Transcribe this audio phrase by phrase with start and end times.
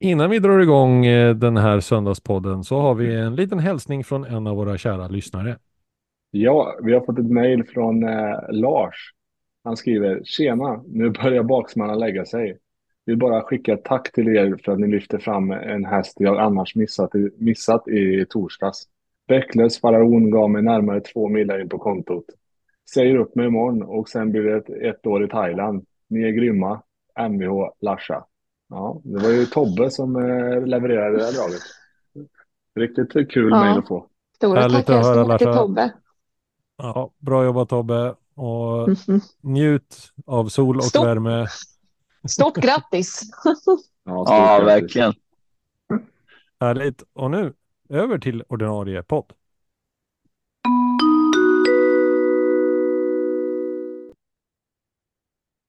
[0.00, 4.24] Innan vi drar igång eh, den här söndagspodden så har vi en liten hälsning från
[4.24, 5.58] en av våra kära lyssnare.
[6.30, 9.12] Ja, vi har fått ett mejl från eh, Lars.
[9.64, 12.58] Han skriver Tjena, nu börjar baksmällan lägga sig.
[13.06, 16.38] Vill bara skicka ett tack till er för att ni lyfter fram en häst jag
[16.38, 18.88] annars missat, missat i torsdags.
[19.28, 22.24] Bäcklös faraon gav mig närmare två millar in på kontot.
[22.94, 25.84] Säger upp mig imorgon och sen blir det ett, ett år i Thailand.
[26.08, 26.82] Ni är grymma.
[27.28, 28.24] Mvh Larsa.
[28.68, 31.62] Ja, det var ju Tobbe som eh, levererade det här draget.
[32.74, 33.60] Riktigt kul Ja.
[33.60, 34.06] mejl att få.
[34.36, 35.46] Stora Härligt tack att höra, hälsningar till.
[35.52, 35.92] Tobbe.
[36.76, 39.20] Ja, bra jobbat Tobbe och Mhm.
[39.40, 41.04] njut av sol och Stopp.
[41.06, 41.46] värme.
[42.28, 43.22] Stort grattis!
[44.04, 44.66] Ja, stort Ja, grattis.
[44.82, 45.12] verkligen.
[46.60, 47.02] Härligt.
[47.12, 47.52] Och nu
[47.88, 49.32] över till ordinarie podd.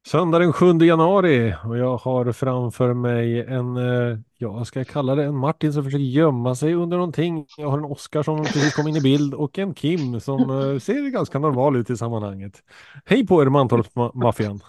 [0.07, 5.15] Söndag den 7 januari och jag har framför mig en, eh, ja, ska jag kalla
[5.15, 7.45] det, en Martin som försöker gömma sig under någonting.
[7.57, 10.79] Jag har en Oskar som precis kom in i bild och en Kim som eh,
[10.79, 12.63] ser ganska normal ut i sammanhanget.
[13.05, 14.59] Hej på er Mantorp-maffian.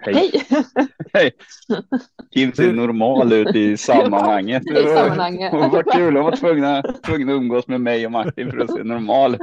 [0.00, 0.14] Hej.
[0.14, 0.46] Hej!
[0.48, 0.88] Hej.
[2.34, 4.62] Kim ser normal ut i sammanhanget.
[4.66, 5.52] I sammanhanget.
[5.72, 8.84] Vad kul, de var tvungna, tvungna att umgås med mig och Martin för att se
[8.84, 9.40] normal ut.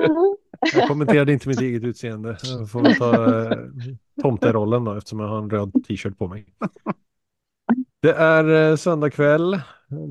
[0.75, 2.37] Jag kommenterade inte mitt eget utseende.
[2.43, 3.13] Jag får ta
[3.51, 3.57] eh,
[4.21, 6.45] tomterollen då eftersom jag har en röd t-shirt på mig.
[8.01, 9.59] Det är eh, söndag kväll.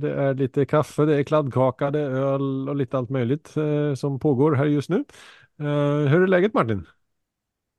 [0.00, 3.94] Det är lite kaffe, det är kladdkaka, det är öl och lite allt möjligt eh,
[3.94, 5.04] som pågår här just nu.
[5.60, 6.86] Eh, hur är läget Martin?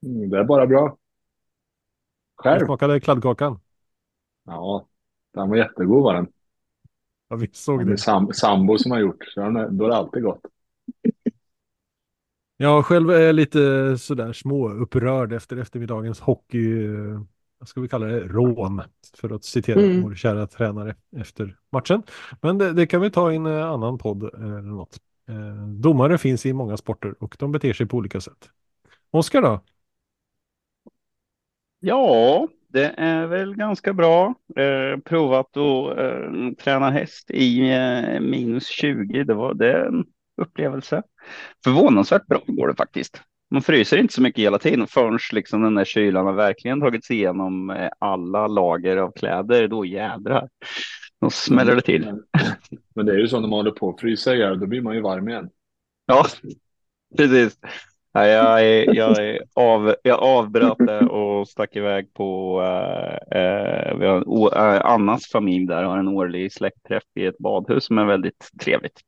[0.06, 0.98] Mm, Det är bara bra.
[2.44, 2.66] Hur Själv?
[2.66, 3.60] smakade kladdkakan?
[4.48, 4.88] Ja,
[5.34, 6.28] den var jättegod var den.
[7.30, 7.98] Ja, vi såg Det är det.
[7.98, 10.42] sam sambo som har gjort, så den är- då är det alltid gott.
[12.58, 13.60] Jag själv är lite
[13.98, 17.22] sådär små upprörd efter eftermiddagens hockey, eh,
[17.60, 18.82] vad ska vi kalla det, rån,
[19.18, 20.04] för att citera Mm.
[20.04, 22.04] vår kära tränare efter matchen.
[22.42, 25.00] Men det, det kan vi ta i en eh, annan podd eh, eller något.
[25.30, 28.50] Eh, domare finns i många sporter och de beter sig på olika sätt.
[29.12, 29.62] Oskar då?
[31.80, 34.36] Ja, det är väl ganska bra.
[34.56, 39.24] Eh, provat att eh, träna häst i eh, minus 20.
[39.24, 40.06] Det var det en
[40.42, 41.04] upplevelse.
[41.64, 43.22] Förvånansvärt bra går det faktiskt.
[43.52, 47.06] Man fryser inte så mycket hela tiden förrän liksom den där kylan har verkligen tagit
[47.06, 49.68] sig igenom eh, alla lager av kläder.
[49.68, 50.50] Då jädrar.
[51.22, 52.06] Då smäller det till.
[52.06, 52.24] Men,
[52.96, 54.96] men det är ju så när man håller på att frysa ihjäl, då blir man
[54.96, 55.50] ju varm igen.
[56.06, 56.26] Ja,
[57.18, 57.60] precis.
[58.18, 63.98] Nej, jag, är, jag, är av, jag avbröt det och stack iväg på eh, eh
[63.98, 67.86] vi har en, o, eh, Annas familj där har en årlig släktträff i ett badhus
[67.86, 69.02] som är väldigt trevligt.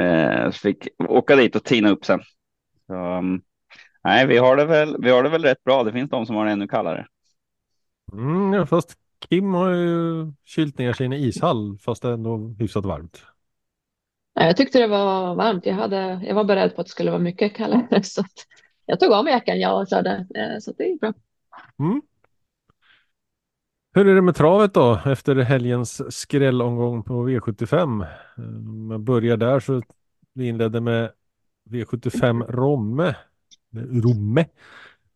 [0.00, 2.20] Eh, så fick åka dit och tina upp sen.
[2.86, 3.40] Så, mm,
[4.04, 5.84] nej, vi har, det väl, vi har det väl rätt bra.
[5.84, 7.06] Det finns de som har det ännu kallare.
[8.12, 8.94] Mm, ja, fast
[9.28, 13.22] Kim har ju kylt ner sig i en ishall fast det är ändå hyfsat varmt.
[14.34, 15.66] Jag tyckte det var varmt.
[15.66, 18.02] Jag, hade, jag var beredd på att det skulle vara mycket kallare.
[18.02, 18.46] Så att
[18.86, 20.26] jag tog av mig jackan jag och körde.
[20.34, 21.12] Eh, så det gick bra.
[21.78, 22.02] Mm.
[23.94, 28.06] Hur är det med travet då efter helgens skrällomgång på V75?
[28.36, 29.82] Om jag börjar där så
[30.34, 31.10] vi inledde med
[31.70, 33.08] V75 Romme,
[33.76, 34.40] eh, Romme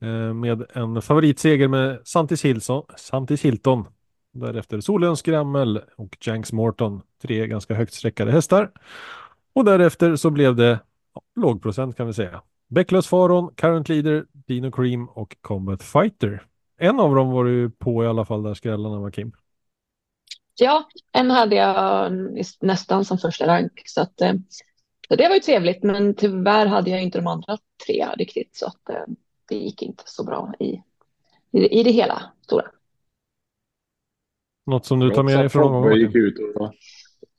[0.00, 3.84] eh, med en favoritseger med Santis Hilton, Santis Hilton.
[4.40, 8.70] Därefter Solens Grammel och Janks Morton, tre ganska högt sträckade hästar.
[9.52, 10.80] Och därefter så blev det
[11.14, 12.42] ja, lågprocent kan vi säga.
[12.68, 16.42] Bäcklös Faron, Current Leader, Dino Cream och Combat Fighter.
[16.78, 19.32] En av dem var du på i alla fall där skrällarna var Kim.
[20.58, 22.12] Ja, en hade jag
[22.60, 23.82] nästan som första rank.
[23.84, 24.32] Så, att, eh,
[25.08, 25.82] så det var ju trevligt.
[25.82, 28.56] Men tyvärr hade jag inte de andra tre riktigt.
[28.56, 29.04] Så att, eh,
[29.48, 30.80] det gick inte så bra i, i,
[31.60, 32.64] det- i det hela stora.
[34.66, 36.72] Något som du tar med dig från omgången Tobbe gick ut och,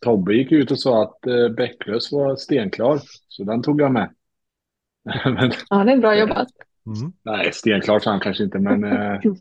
[0.01, 4.09] Tobbe gick ut och sa att eh, Bäcklös var stenklar, så den tog jag med.
[5.25, 6.47] men, Ja, det är bra jobbat.
[6.85, 7.13] Mm.
[7.23, 8.83] nej, stenklar sa han kanske inte, men...
[8.83, 9.19] Eh,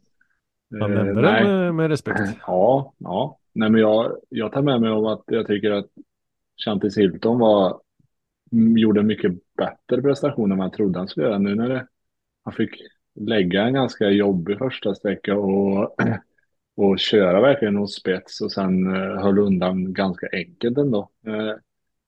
[0.80, 1.44] Han eh, nämnde det nej.
[1.44, 2.20] med, med respekt.
[2.46, 3.38] Ja, ja.
[3.52, 5.86] Nej, men jag, jag tar med mig om att jag tycker att
[6.64, 7.80] Chantis Hilton var,
[8.52, 11.68] mm, gjorde en mycket bättre prestation än vad jag trodde han skulle göra nu när
[11.68, 11.86] det,
[12.44, 12.70] han fick
[13.14, 15.96] lägga en ganska jobbig första sträcka och,
[16.76, 21.10] och köra verkligen hos spets och sen eh, höll undan ganska enkelt ändå.
[21.26, 21.52] Eh,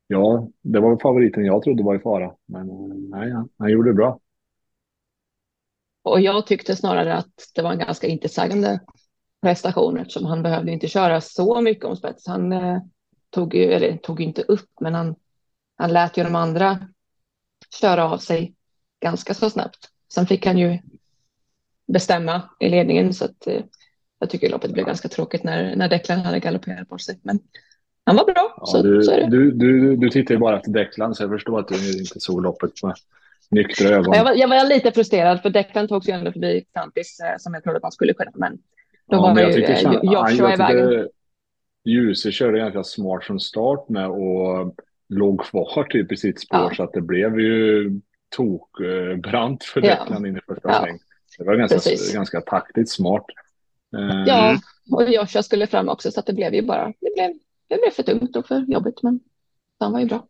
[0.07, 3.91] ja, det var favoriten jag trodde var i fara, men eh, nej, han, han gjorde
[3.91, 4.21] det bra.
[6.03, 8.81] Och jag tyckte snarare att det var en ganska intetsägande
[9.43, 12.27] prestation eftersom han behövde inte köra så mycket om spets.
[12.27, 12.79] Han eh,
[13.31, 15.15] tog ju, eller tog inte upp, men han,
[15.77, 16.89] han lät ju de andra
[17.81, 18.55] köra av sig
[19.01, 19.91] ganska så snabbt.
[20.15, 20.79] Sen fick han ju
[21.87, 23.63] bestämma i ledningen så att eh,
[24.19, 27.19] jag tycker loppet blev ganska tråkigt när, när Declan hade galopperat bort sig.
[27.23, 27.39] Men
[28.05, 29.31] han var bra, Ja, så, du, så är det.
[29.31, 32.43] du, du, du tittar ju bara efter Declan så jag förstår att du inte såg
[32.43, 32.95] loppet med
[33.51, 34.15] nyktra ögon.
[34.15, 37.55] Jag var, jag var lite frustrerad för Declan tog sig ändå förbi Kantis eh, som
[37.55, 38.31] jag trodde att man skulle kunna.
[38.35, 38.61] Men då
[39.17, 41.09] Ja, var men jag ju eh, Joshua i vägen.
[41.85, 44.75] Ljuse körde ganska smart från start med och
[45.09, 46.71] låg kvar typ i sitt spår Ja.
[46.77, 47.91] så att det blev ju
[48.37, 49.89] tokbrant för Ja.
[50.05, 50.81] Declan in i första Ja.
[50.83, 50.99] sväng.
[51.39, 52.15] Det var ganska, Precis.
[52.15, 53.25] ganska taktiskt smart.
[54.27, 54.59] Ja,
[54.93, 57.31] och Joshua skulle fram också så att det blev ju bara, det blev,
[57.69, 59.21] det blev för tungt och för jobbigt men
[59.81, 60.27] han var ju bra.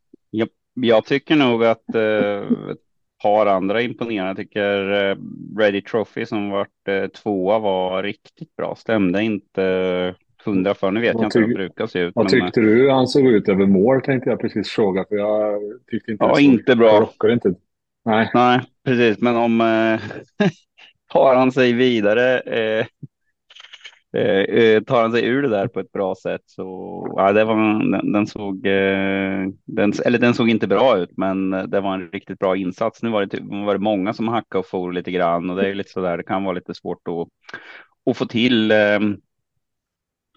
[0.80, 2.78] Jag tycker nog att eh, ett
[3.22, 4.30] par andra imponerande.
[4.30, 5.16] Jag tycker eh,
[5.58, 8.74] Ready Trophy som vart eh, tvåa var riktigt bra.
[8.74, 10.14] Stämde inte
[10.44, 10.90] hundra för.
[10.90, 12.12] Nu vet Vad jag inte hur de brukar se ut.
[12.14, 15.16] Vad men, eh, tyckte du han såg ut över mål tänkte jag precis fråga för
[15.16, 15.60] jag
[15.90, 17.00] tyckte inte Ja, inte bra.
[17.00, 17.54] rockade inte.
[18.04, 18.30] Nej.
[18.34, 19.20] Nej, precis.
[19.20, 19.58] Men om
[21.12, 22.40] tar han sig vidare,
[24.16, 26.62] Eh, eh, tar han sig ur det där på ett bra sätt så
[27.16, 27.54] ja, det var,
[27.90, 32.10] den, den såg, eh, den, eller den såg inte bra ut, men det var en
[32.10, 33.02] riktigt bra insats.
[33.02, 35.68] Nu var det, typ- var det många som hackade och for lite grann och det
[35.70, 36.16] är lite så där.
[36.16, 37.28] Det kan vara lite svårt att,
[38.10, 38.70] att få till.
[38.70, 39.16] Ehm,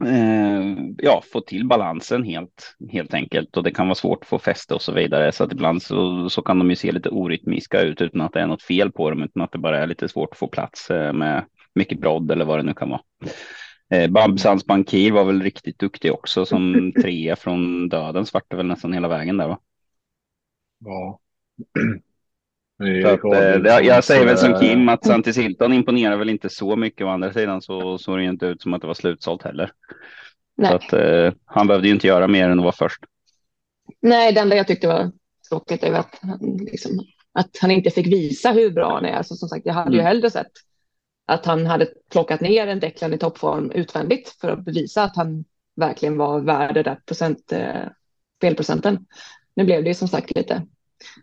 [0.06, 3.58] eh, ja, få till balansen helt, helt enkelt.
[3.58, 5.32] Och det kan vara svårt att få fäste och så vidare.
[5.32, 8.40] Så att ibland så, så kan de ju se lite orytmiska ut utan att det
[8.42, 10.92] är något fel på dem, utan att det bara är lite svårt att få plats
[10.92, 11.46] eh, med
[11.76, 13.02] mycket brodd eller vad det nu kan vara.
[13.92, 18.94] Eh, Babsans Bankir var väl riktigt duktig också som trea från döden, svarte väl nästan
[18.94, 19.60] hela vägen där va?
[20.80, 21.20] Ja.
[23.02, 26.76] Så att, eh, jag säger väl som Kim att Santis Hilton imponerar väl inte så
[26.76, 27.06] mycket.
[27.06, 29.72] Å andra sidan så såg det ju inte ut som att det var slutsålt heller.
[30.56, 33.04] Så Nej, att eh, han behövde ju inte göra mer än att vara först.
[34.02, 35.12] Nej det enda jag tyckte var
[35.50, 36.92] tråkigt är ju att han, liksom,
[37.34, 39.14] att han inte fick visa hur bra han är.
[39.14, 40.06] Alltså, som sagt, jag hade ju Mm.
[40.06, 40.52] hellre sett
[41.32, 45.46] att han hade plockat ner en Declan i toppform utvändigt för att bevisa att han
[45.76, 47.86] verkligen var värd det där procent, eh,
[48.38, 49.06] spelprocenten.
[49.56, 50.66] Nu blev det ju som sagt lite,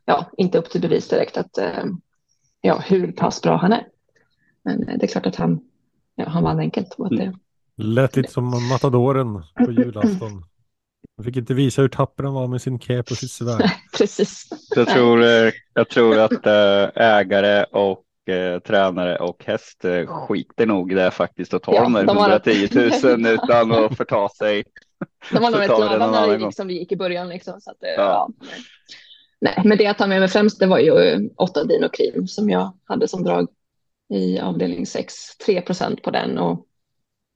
[0.04, 1.84] ja, inte upp till bevis direkt att, eh,
[2.60, 3.86] ja, hur pass bra han är.
[4.64, 5.60] Men eh, det är klart att han,
[6.14, 6.94] ja, han vann enkelt.
[6.94, 7.34] Och att det,
[7.76, 10.44] Lät lite som Matadoren på julafton.
[11.16, 13.70] Han fick inte visa hur tapper han var med sin cap och sitt svärd.
[13.98, 14.48] precis.
[14.74, 20.66] Jag tror, eh, jag tror att eh, ägare och eh, tränare och häst eh, skiter
[20.66, 22.68] nog det faktiskt och tar Ja, de där de har- 110
[23.04, 24.64] 000 utan att förta sig.
[25.32, 27.28] De var nog rätt glada när det gick som det gick i början.
[27.28, 27.88] Liksom, så att, Ja.
[27.96, 28.28] ja.
[29.40, 32.26] Nej, men det jag tar med mig främst det var ju eh, åtta Dino Cream
[32.28, 33.48] som jag hade som drag
[34.14, 35.14] i avdelning 6.
[35.46, 36.66] 3 procent på den och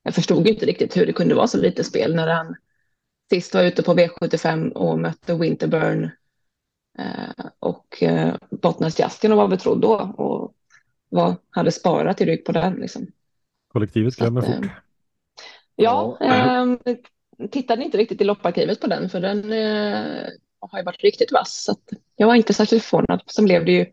[0.02, 2.56] jag förstod inte riktigt hur det kunde vara så lite spel när han
[3.30, 6.10] sist var ute på V75 och mötte Winterburn
[6.98, 10.52] eh, och eh, Bottnars Justin och var betrodd då och
[11.12, 12.75] var, hade sparat i rygg på den.
[12.75, 13.06] Liksom.
[13.69, 14.67] Kollektivet glömmer eh, fort.
[15.76, 16.26] Ja, Ja.
[16.26, 16.79] ehm,
[17.50, 20.29] tittade inte riktigt i lopparkivet på den för den eh,
[20.61, 21.64] har ju varit riktigt vass.
[21.64, 23.23] Så att jag var inte särskilt förvånad.
[23.26, 23.87] Sen blev det ju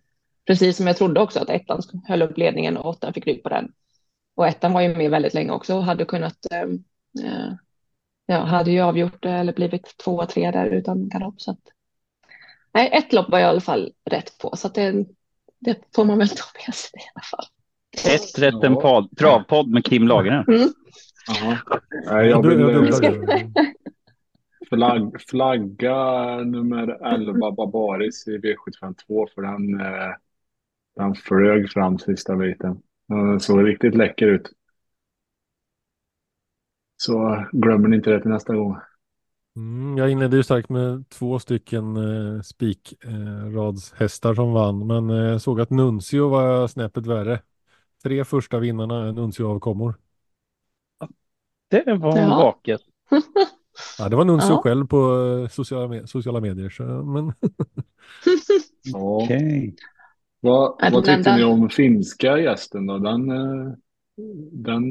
[0.47, 3.49] precis som jag trodde också att ettan höll upp ledningen och åttan fick rygg på
[3.49, 3.71] den.
[4.35, 6.83] Och ettan var ju med väldigt länge också och hade kunnat ehm,
[7.23, 7.53] eh,
[8.25, 11.41] ja, hade ju avgjort det eller blivit två, tre där utan galopp.
[11.41, 11.59] Så att,
[12.73, 15.05] nej, ett lopp var jag i alla fall rätt på så att det,
[15.59, 17.45] det får man väl ta med sig i alla fall.
[18.15, 20.45] Ett rätt en pod, travpodd med Kim Lagergren.
[20.47, 20.69] Mm.
[22.05, 22.93] Nej, jag vill
[24.69, 30.13] flagg, flagga nummer 11 Barbaris i V752 för den, eh,
[30.95, 32.81] den flög fram sista biten.
[33.07, 34.51] Den såg riktigt läcker ut.
[36.97, 38.77] Så glömmer ni inte det till nästa gång.
[39.55, 45.61] Mm, jag inledde ju starkt med två stycken eh, spikradshästar som vann, men eh, såg
[45.61, 47.41] att Nuncio var snäppet värre.
[48.03, 49.93] Tre första vinnarna är Nuncio-avkommor.
[51.67, 52.27] Det var Ja.
[52.27, 52.81] vaket.
[53.99, 54.61] Ja, det var Nuncio Ja.
[54.61, 54.97] själv på
[55.43, 56.69] eh, sociala, med- sociala medier.
[56.69, 57.33] Så, men.
[58.95, 59.75] Okej.
[60.39, 62.97] Vad, Ja, vad den tyckte ni om finska gästen då?
[62.97, 63.71] Den, eh,
[64.51, 64.83] den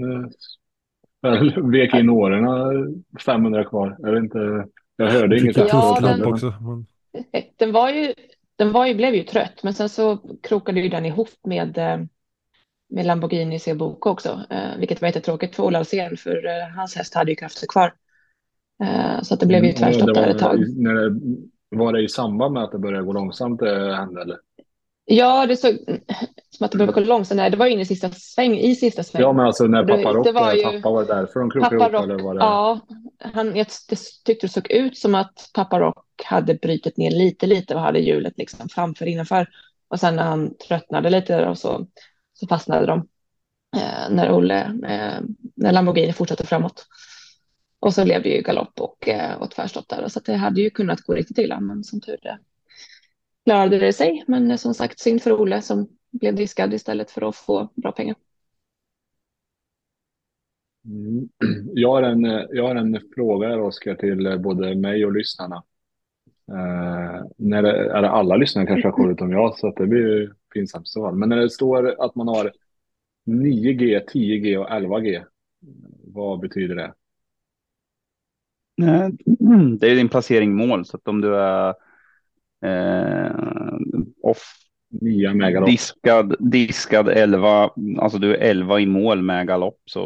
[1.23, 2.89] väl vek in åren, eh,
[3.27, 3.97] 500 kvar.
[3.99, 6.55] Jag vet inte, jag hörde inget Ja, den- också.
[6.61, 6.87] Men,
[7.59, 8.15] Den var ju,
[8.57, 11.99] den var ju, blev ju trött, men sen så krokade ju den ihop med, eh,
[12.91, 17.31] med Lamborghini Sebuco också, eh, vilket var jättetråkigt för Ola Alsén, för hans häst hade
[17.31, 17.93] ju krafter kvar.
[18.83, 20.59] Eh, Så att det blev ju Mm, tvärstopp där ett tag.
[20.77, 21.21] När det,
[21.71, 24.37] var det i samband med att det började gå långsamt det hände eller?
[25.11, 25.77] Ja, det såg
[26.51, 27.37] som att det behöver gå långsamt.
[27.37, 29.23] Nej, det var in i sista sväng, i sista sväng.
[29.23, 31.93] Ja men alltså när pappa Rock det var ju- tappade, var därför de krokade ihop
[31.93, 32.41] Pappa eller var det?
[32.41, 32.81] ja,
[33.19, 33.67] han, jag
[34.25, 37.99] tyckte det såg ut som att Pappa Rock hade brutit ner lite, lite och hade
[37.99, 39.49] hjulet liksom framför innanför.
[39.89, 41.87] Och sen när han tröttnade lite och så,
[42.35, 42.99] så fastnade de
[43.77, 45.25] eh, när Olle, eh,
[45.57, 46.87] när Lamborghini fortsatte framåt.
[47.81, 50.09] Och så blev det ju galopp och, eh, och tvärstopp där.
[50.09, 52.39] Så det hade ju kunnat gå riktigt illa, men som tur är
[53.49, 54.25] klarade det sig.
[54.27, 57.93] Men eh, som sagt, synd för Olle som blev diskad istället för att få bra
[57.93, 58.17] pengar.
[60.85, 61.29] Mm.
[61.75, 65.57] Jag, har en, jag har en fråga här, Oskar, till både mig och lyssnarna.
[66.49, 69.87] Eh, när det, är det alla lyssnare kanske har koll utom jag, så att det
[69.87, 71.13] blir ju pinsamt så.
[71.13, 72.53] Men när det står att man har
[73.27, 75.25] 9G, 10G och 11G,
[76.05, 76.95] vad betyder det?
[79.79, 81.75] Det är din placering mål, så att om du är
[82.65, 83.31] eh,
[84.23, 84.43] off
[84.91, 85.71] Nya med galopp.
[85.71, 90.01] Diskad, diskad 11, alltså du är 11 i mål med galopp, så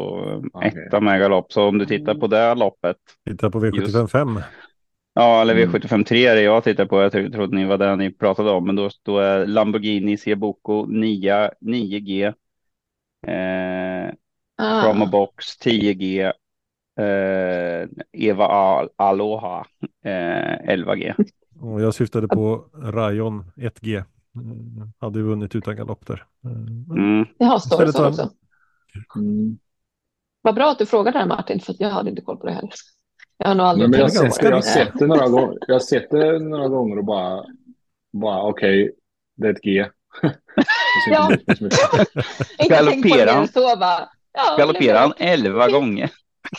[0.53, 0.71] Okej.
[0.87, 1.51] etta med galopp.
[1.53, 2.97] Så om du tittar på det loppet,
[3.29, 4.39] Titta på V75 5.
[5.13, 5.69] ja eller Mm.
[5.69, 8.51] V75 3 är det jag tittar på, jag tro- trodde ni var det ni pratade
[8.51, 12.33] om, men då, då är Lamborghini Ciabuco 9, 9G,
[13.27, 14.13] eh,
[14.57, 16.31] Ah, Box 10G,
[16.99, 19.65] eh, Eva Al Aloha
[20.03, 21.13] eh, 11G.
[21.61, 24.03] Och jag syftade på Rayon 1G.
[24.35, 26.25] Mm, Hade ju vunnit utan galopp där.
[26.45, 27.25] Mm.
[27.37, 28.29] Jag står det så har- också.
[29.15, 29.57] Mm.
[30.41, 32.69] Vad bra att du frågade där Martin, för jag hade inte koll på det heller.
[33.37, 34.61] Jag har nog aldrig men jag, sett, jag, har det.
[34.63, 37.45] sett det några gånger, jag har sett det några gånger och bara,
[38.13, 38.91] bara okej,
[39.37, 39.85] det är ett G.
[41.09, 41.31] Ja.
[42.69, 43.75] Galopperar.
[43.79, 44.09] bara.
[44.33, 46.11] Ja, Galopperar han 11 gånger?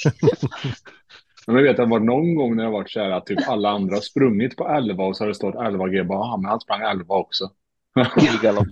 [1.47, 3.27] Men jag vet att det var någon gång när det har varit så här att
[3.27, 6.05] typ alla andra har sprungit på 11 och så har det stått 11G.
[6.05, 7.51] Bara, ah, men han sprang 11 också.
[8.17, 8.67] I galopp.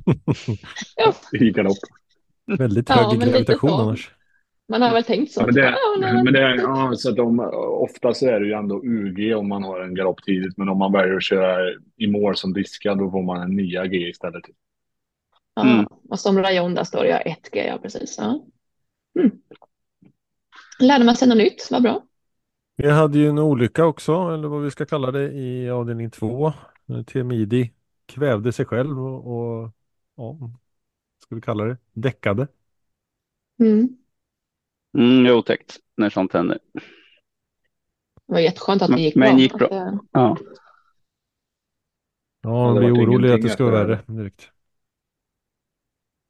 [0.96, 1.76] Ja, I galopp.
[2.58, 4.10] Väldigt Ja, hög lite gravitation annars.
[4.68, 5.40] man har väl tänkt så.
[5.40, 7.40] Ja, men det, Ja, men det, ja, så att de,
[7.80, 10.56] ofta så är det ju ändå UG om man har en galopp tidigt.
[10.58, 11.56] Men om man väljer att köra
[11.96, 14.42] i mål som diskad då får man en nya G istället.
[15.54, 15.62] ja.
[15.62, 15.86] Mm.
[16.08, 18.16] Och som rayon där står det ja, 1G, ja precis.
[18.18, 18.44] Ja.
[19.20, 19.30] Mm.
[20.78, 22.02] Lärde man sig något nytt, vad bra.
[22.82, 26.52] Vi hade ju en olycka också, eller vad vi ska kalla det, i avdelning 2.
[27.06, 27.72] Temidi
[28.06, 29.70] kvävde sig själv och, och
[30.16, 30.38] ja,
[31.22, 32.48] ska vi kalla det, däckade.
[33.60, 33.88] Mm.
[34.98, 36.58] Mm, det är otäckt när sånt händer.
[36.72, 36.80] Det
[38.32, 39.40] var jätteskönt att det Men- gick men bra.
[39.40, 39.68] gick bra.
[39.68, 40.36] Eh, Ja.
[42.42, 44.50] Ja, det man blir vart orolig att det ska vara värre direkt.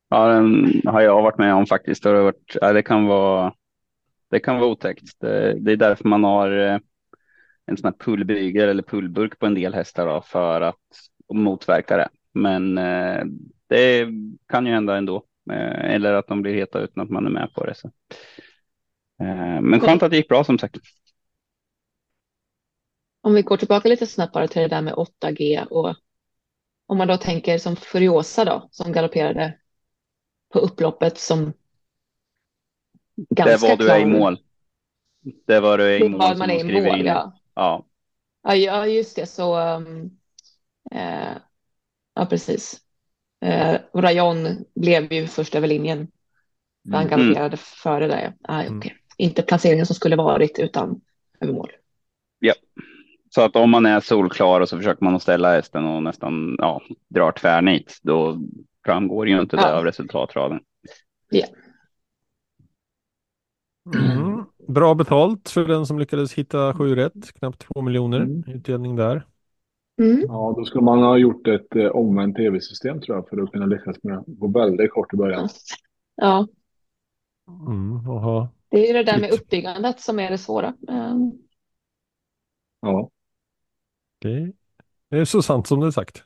[0.09, 2.03] Ja, den har jag varit med om faktiskt.
[2.03, 3.55] Det, har varit, ja, det, kan, vara,
[4.33, 5.21] det kan vara otäckt.
[5.21, 6.79] Det, är därför man har eh,
[7.67, 10.77] en sån här pullbygel eller pullburk på en del hästar då, för att
[11.35, 12.09] motverka det.
[12.33, 13.25] Men eh,
[13.67, 14.09] det
[14.49, 15.25] kan ju hända ändå.
[15.51, 17.75] Eh, eller att de blir heta utan att man är med på det.
[17.75, 17.91] Så.
[19.63, 20.77] Men skönt att det gick bra som sagt.
[23.21, 25.97] Om vi går tillbaka lite snabbt bara till det där med 8G och
[26.87, 29.59] om man då tänker som Furiosa då, som galopperade
[30.53, 31.53] på upploppet som
[33.31, 34.39] Det ganska var du är i mål.
[35.47, 37.07] Det var du är i mål var man är i skriver mål, in.
[37.07, 37.33] ja.
[37.55, 37.87] Ja.
[38.43, 40.11] Ja, ja, just det, så um,
[40.91, 41.33] eh,
[42.15, 42.81] ja, precis.
[43.45, 46.09] Eh, och Rayon blev ju först över linjen.
[46.93, 47.09] Han Mm.
[47.19, 48.21] galopperade före där.
[48.23, 48.33] Ja.
[48.43, 48.79] Ah, Mm.
[48.79, 48.97] okej.
[49.17, 51.01] Inte placeringen som skulle varit utan
[51.41, 51.71] över mål.
[53.35, 56.57] Så att om man är solklar och så försöker man att ställa hästen och nästan
[56.59, 58.39] ja, drar tvärnit, då
[58.85, 59.73] framgår ju inte det Ja.
[59.73, 60.61] av resultatraden.
[63.87, 64.45] Mm.
[64.69, 68.45] Bra betalt för den som lyckades hitta sju rätt, knappt två miljoner Mm.
[68.47, 69.27] utdelning där.
[70.03, 70.21] Mm.
[70.29, 73.67] Ja, då skulle man ha gjort ett eh, omvänt tv-system tror jag för att kunna
[73.67, 74.25] lyckas med det.
[74.27, 75.49] Gå väldigt kort i början.
[76.17, 76.49] Ja,
[77.67, 78.05] Mm.
[78.69, 80.75] Det är ju det där med uppbyggandet som är det svåra.
[80.89, 81.33] Um,
[82.81, 83.11] Ja,
[84.21, 84.53] det,
[85.11, 86.25] är så sant som det är sagt.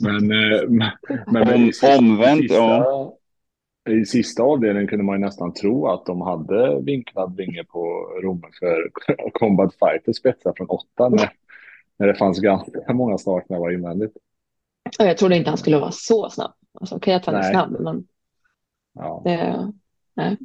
[0.00, 0.90] men, eh, men,
[1.26, 3.17] men Om- i sista, omvänt, sista, ja.
[3.88, 7.80] I sista avdelningen kunde man ju nästan tro att de hade vinklad vinge på
[8.22, 8.90] Romme för
[9.32, 11.30] Combat Fighter spetsar från åtta när,
[11.96, 14.16] när det fanns ganska många startnävar invändigt.
[14.98, 16.52] jag trodde inte han skulle vara så snabb.
[16.80, 18.06] Alltså, Okej att han är snabb, men
[18.94, 19.22] Ja.
[19.24, 19.72] det,
[20.14, 20.36] nej.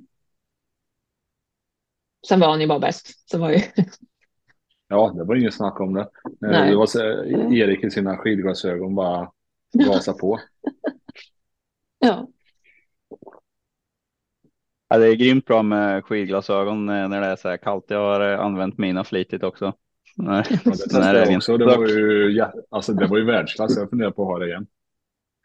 [2.28, 3.30] Sen var han ju bara bäst.
[3.32, 3.58] Så var ju,
[4.88, 6.02] ja, det var inget snack om det.
[6.02, 6.08] Eh,
[6.40, 6.70] Nej.
[6.70, 7.00] Det var så,
[7.54, 9.32] Erik i sina skidglasögon bara
[9.74, 10.40] gasa på.
[12.00, 12.28] ja,
[14.94, 17.86] Ja, det är grymt bra med skidglasögon eh, när det är så här kallt.
[17.88, 19.74] Jag har eh, använt mina flitigt också.
[20.16, 21.58] Nej, Ja, det när testade det är jag också.
[21.58, 21.80] Det vinter.
[21.80, 23.78] var ju, ja, alltså, det var ju världsklass.
[23.78, 24.68] Jag funderar på att ha det igen.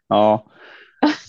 [0.07, 0.45] Ja.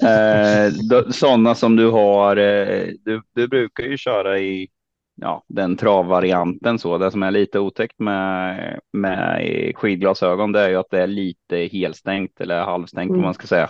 [0.02, 0.72] Eh,
[1.10, 2.36] sådana som du har.
[2.36, 4.68] Eh, du, du brukar ju köra i
[5.14, 6.98] ja, den travarianten så.
[6.98, 9.42] Det som är lite otäckt med, med
[9.76, 13.20] skidglasögon det är ju att det är lite helstängt eller halvstängt mm.
[13.20, 13.68] vad man ska säga.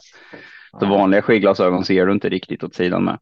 [0.80, 3.18] Så vanliga skidglasögon ser du inte riktigt åt sidan med.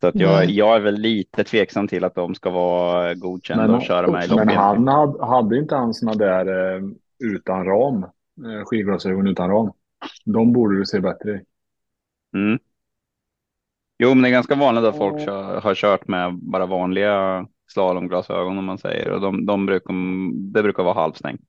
[0.00, 3.74] Så att jag, jag är väl lite tveksam till att de ska vara godkända men,
[3.74, 6.82] och köra med i Men han hade, hade inte han sådana där eh,
[7.18, 9.72] utan ram, eh, skidglasögon utan ram?
[10.24, 11.40] De borde du se bättre i.
[12.38, 12.58] Mm.
[13.98, 18.58] Jo, men det är ganska vanligt att folk kör, har kört med bara vanliga slalomglasögon
[18.58, 19.94] om man säger och de, de brukar,
[20.52, 21.40] det brukar vara halvstängt.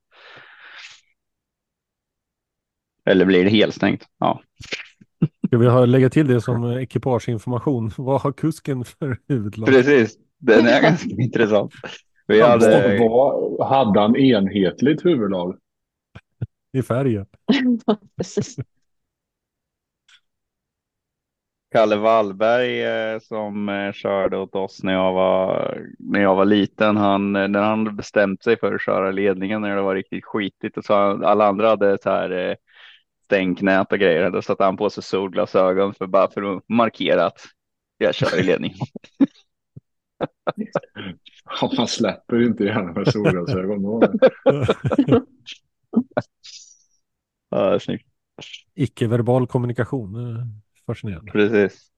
[3.06, 4.08] Eller blir det helstängt?
[4.18, 4.42] Ja.
[5.52, 7.92] Ska vi lägga till det som ekipageinformation?
[7.98, 9.68] Vad har kusken för huvudlag?
[9.68, 11.74] Precis, den är ganska intressant.
[12.28, 12.98] Vi hade...
[13.00, 15.58] Vad, hade han enhetligt huvudlag?
[16.74, 17.26] I färgen.
[21.72, 26.98] Kalle Wallberg eh, som eh, körde åt oss när jag var, när jag var liten.
[26.98, 30.78] Han, eh, när han bestämt sig för att köra ledningen när det var riktigt skitigt
[30.78, 32.58] och så alla andra hade så här
[33.32, 34.30] stängnät och grejer.
[34.30, 37.40] Då satte han på sig solglasögon för bara för att markera att
[37.98, 38.74] jag kör i ledning.
[41.62, 43.82] ja, man släpper inte gärna med solglasögon
[47.50, 48.08] ja, snyggt.
[48.74, 50.18] Icke-verbal kommunikation.
[50.86, 51.32] Fascinerande.
[51.32, 51.92] Precis.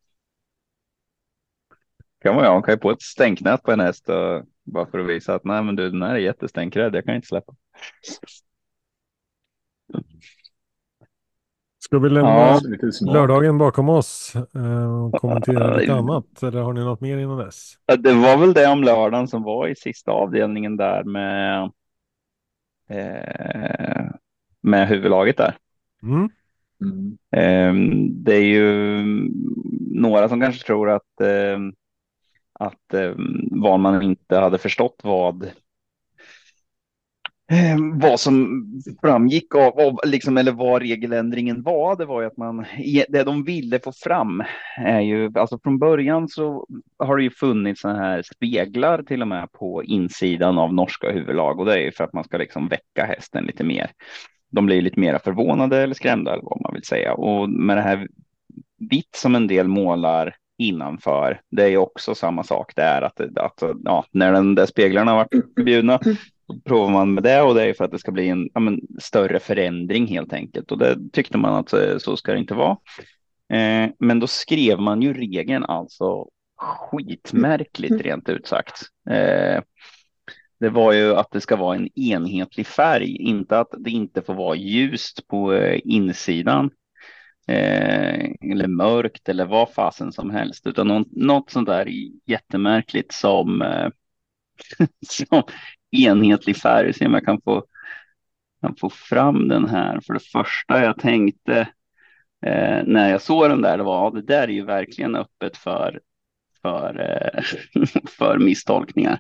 [2.22, 5.00] Kan man, ja, man kan ju på ett stänknät på en häst och, bara för
[5.00, 6.96] att visa att nej, men du, den här är jättestänkrädd.
[6.96, 7.56] Jag kan inte släppa.
[11.94, 12.60] Ska vi lämna ja,
[13.14, 16.44] lördagen bakom oss eh, och kommentera lite annat?
[16.44, 17.74] Eller har ni något mer innan dess?
[18.00, 21.72] Det var väl det om lördagen som var i sista avdelningen där med
[22.90, 24.06] eh,
[24.62, 25.58] med huvudlaget där.
[26.04, 26.30] Mm.
[27.32, 28.24] Mm.
[28.24, 29.04] Det är ju
[29.92, 31.74] några som kanske tror att ehm,
[32.54, 35.50] att ehm, vad man inte hade förstått vad
[37.54, 38.66] Eh, vad som
[39.02, 42.66] framgick av, av liksom, eller vad regeländringen var, det var ju att man,
[43.10, 44.44] det de ville få fram
[44.78, 46.68] är ju, alltså från början så
[47.00, 51.60] har det ju funnits sådana här speglar till och med på insidan av norska huvudlag
[51.60, 53.92] och det är ju för att man ska liksom väcka hästen lite mer.
[54.52, 57.82] De blir lite mer förvånade eller skrämda eller vad man vill säga och med det
[57.82, 58.08] här
[58.90, 61.42] vitt som en del målar innanför.
[61.52, 65.98] Det är också samma sak där att, att ja, när den där speglarna varit förbjudna
[65.98, 66.18] mm
[66.62, 68.80] provar man med det och det är för att det ska bli en ja, men,
[69.00, 70.72] större förändring helt enkelt.
[70.72, 72.78] Och det tyckte man att eh, så ska det inte vara.
[73.54, 78.04] Eh, men då skrev man ju regeln alltså skitmärkligt mm.
[78.04, 78.82] rent ut sagt.
[79.10, 79.62] Eh,
[80.60, 84.34] det var ju att det ska vara en enhetlig färg, inte att det inte får
[84.34, 86.70] vara ljust på eh, insidan.
[87.48, 91.90] Eh, eller mörkt eller vad fasen som helst, utan något, något sånt där
[92.26, 93.90] jättemärkligt som, eh,
[95.08, 95.44] som
[95.94, 96.94] enhetlig färg.
[96.94, 97.66] Se om jag kan få,
[98.62, 100.00] kan få fram den här.
[100.06, 101.60] För det första jag tänkte
[102.46, 105.58] eh, när jag såg den där, det var att det där är ju verkligen öppet
[105.58, 106.00] för,
[106.62, 107.44] för, eh,
[108.18, 109.20] för misstolkningar.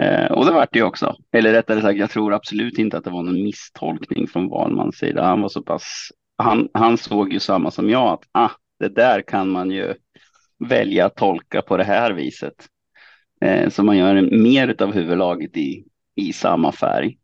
[0.00, 1.16] Eh, och det vart det ju också.
[1.32, 5.24] Eller rättare sagt, jag tror absolut inte att det var någon misstolkning från Wahlmans sida.
[5.24, 9.22] Han var så pass, han, han såg ju samma som jag att ah, det där
[9.22, 9.94] kan man ju
[10.68, 12.54] välja att tolka på det här viset.
[13.40, 17.18] Eh, så man gör mer av huvudlaget i, i samma färg.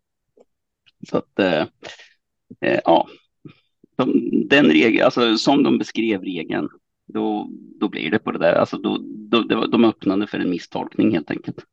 [1.09, 1.67] Så att eh,
[2.61, 3.09] eh, ja,
[3.97, 6.69] de, den regeln, alltså som de beskrev regeln,
[7.07, 7.49] då,
[7.81, 8.53] då blir det på det där.
[8.55, 11.65] Alltså då, då, det de öppnade för en misstolkning helt enkelt.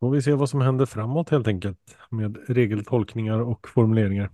[0.00, 4.30] Får vi se vad som händer framåt helt enkelt med regeltolkningar och formuleringar.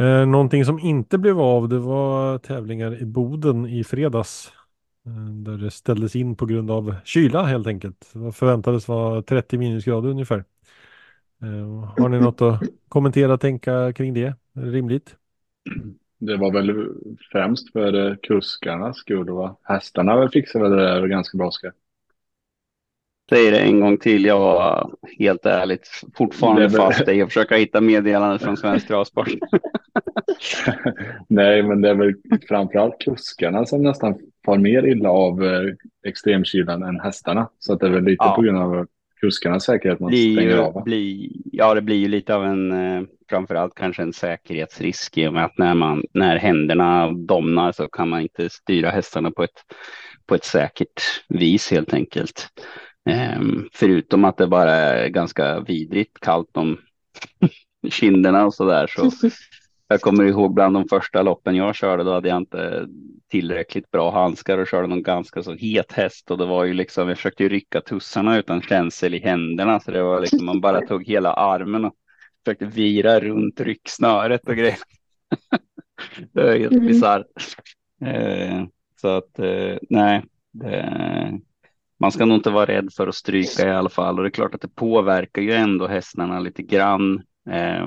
[0.00, 4.52] Eh, någonting som inte blev av det var tävlingar i Boden i fredags.
[5.08, 8.10] Eh, där det ställdes in på grund av kyla helt enkelt.
[8.12, 10.44] Det förväntades vara 30 minusgrader ungefär.
[11.42, 14.26] Eh, har ni något att kommentera, tänka kring det?
[14.54, 15.16] Är det rimligt?
[16.18, 16.94] Det var väl
[17.32, 19.30] främst för eh, kuskarnas skull.
[19.30, 19.56] Va?
[19.62, 21.50] Hästarna fixade det där ganska bra.
[21.50, 21.70] Ska.
[23.28, 24.24] Säg det en gång till.
[24.24, 29.28] Jag var helt ärligt fortfarande fast i att försöka hitta meddelandet från Svensk Travsport.
[31.28, 32.14] Nej, men det är väl
[32.48, 35.62] framförallt kuskarna som nästan far mer illa av eh,
[36.06, 37.48] extremkylan än hästarna.
[37.58, 38.34] Så att det är väl lite ja.
[38.34, 38.86] på grund av
[39.20, 40.84] kuskarnas säkerhet man blir stänger av.
[40.84, 45.32] Blir, ja, det blir ju lite av en, eh, framförallt kanske en säkerhetsrisk i och
[45.32, 49.64] med att när, man, när händerna domnar så kan man inte styra hästarna på ett,
[50.26, 52.48] på ett säkert vis helt enkelt.
[53.08, 56.78] Um, förutom att det bara är ganska vidrigt kallt om
[57.90, 59.10] kinderna och så där så
[59.88, 62.88] jag kommer ihåg bland de första loppen jag körde, då hade jag inte
[63.30, 67.08] tillräckligt bra handskar och körde någon ganska så het häst och det var ju liksom,
[67.08, 70.80] jag försökte ju rycka tussarna utan känsel i händerna så det var liksom, man bara
[70.80, 71.94] tog hela armen och
[72.44, 74.78] försökte vira runt rycksnöret och grejer.
[76.32, 76.86] det är helt mm.
[76.86, 77.26] bisarrt.
[78.04, 78.64] Eh,
[79.00, 81.40] så att eh, nej, det,
[82.00, 84.30] man ska nog inte vara rädd för att stryka i alla fall och det är
[84.30, 87.22] klart att det påverkar ju ändå hästarna lite grann.
[87.50, 87.86] Eh,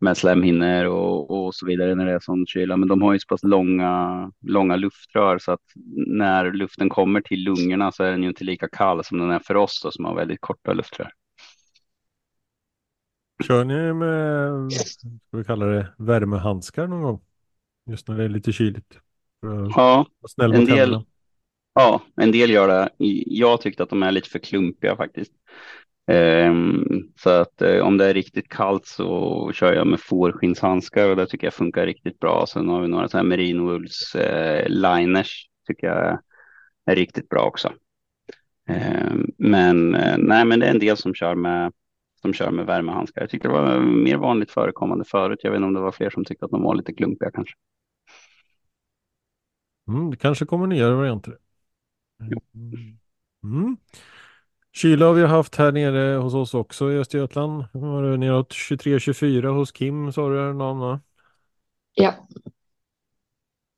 [0.00, 2.76] med slemhinnor och, och så vidare när det är sån kyla.
[2.76, 5.60] Men de har ju så pass långa, långa luftrör så att
[6.06, 9.38] när luften kommer till lungorna så är den ju inte lika kall som den är
[9.38, 11.10] för oss då, som har väldigt korta luftrör.
[13.46, 17.20] Kör ni med, ska vi kalla det, värmehandskar någon gång?
[17.90, 18.98] Just när det är lite kyligt?
[19.76, 20.06] Ja,
[20.42, 21.04] en del,
[21.76, 22.90] ja, en del gör det.
[23.26, 25.32] Jag tyckte att de är lite för klumpiga faktiskt.
[26.12, 31.16] Um, så att eh, om det är riktigt kallt så kör jag med fårskinnshandskar och
[31.16, 32.46] det tycker jag funkar riktigt bra.
[32.48, 36.20] Sen har vi några så här merinowools uh, eh, liners tycker jag
[36.86, 37.72] är riktigt bra också.
[38.68, 41.72] Um, men uh, nej, men det är en del som kör med
[42.20, 43.20] som kör med värmehandskar.
[43.20, 45.40] Jag tyckte det var mer vanligt förekommande förut.
[45.42, 47.54] Jag vet inte om det var fler som tyckte att de var lite klumpiga kanske.
[49.88, 51.38] Mm, det kanske kommer nya varianter.
[53.44, 53.76] Mm.
[54.72, 57.64] Kyla har vi haft här nere hos oss också i Östergötland.
[57.72, 61.00] Var det neråt 23-24 hos Kim sa du namn va?
[61.94, 62.14] Ja.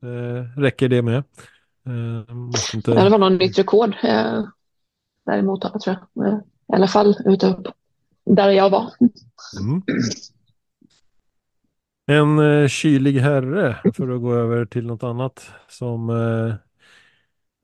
[0.02, 1.16] Eh, räcker det med?
[1.86, 2.34] Eh,
[2.74, 2.90] inte...
[2.90, 4.44] Ja, det var någon nytt rekord eh,
[5.26, 6.26] där i Motala tror jag.
[6.26, 7.56] Eh, I alla fall ute
[8.24, 8.92] där jag var.
[9.60, 9.82] Mm.
[12.06, 16.10] En eh, kylig herre, för att gå över till något annat som,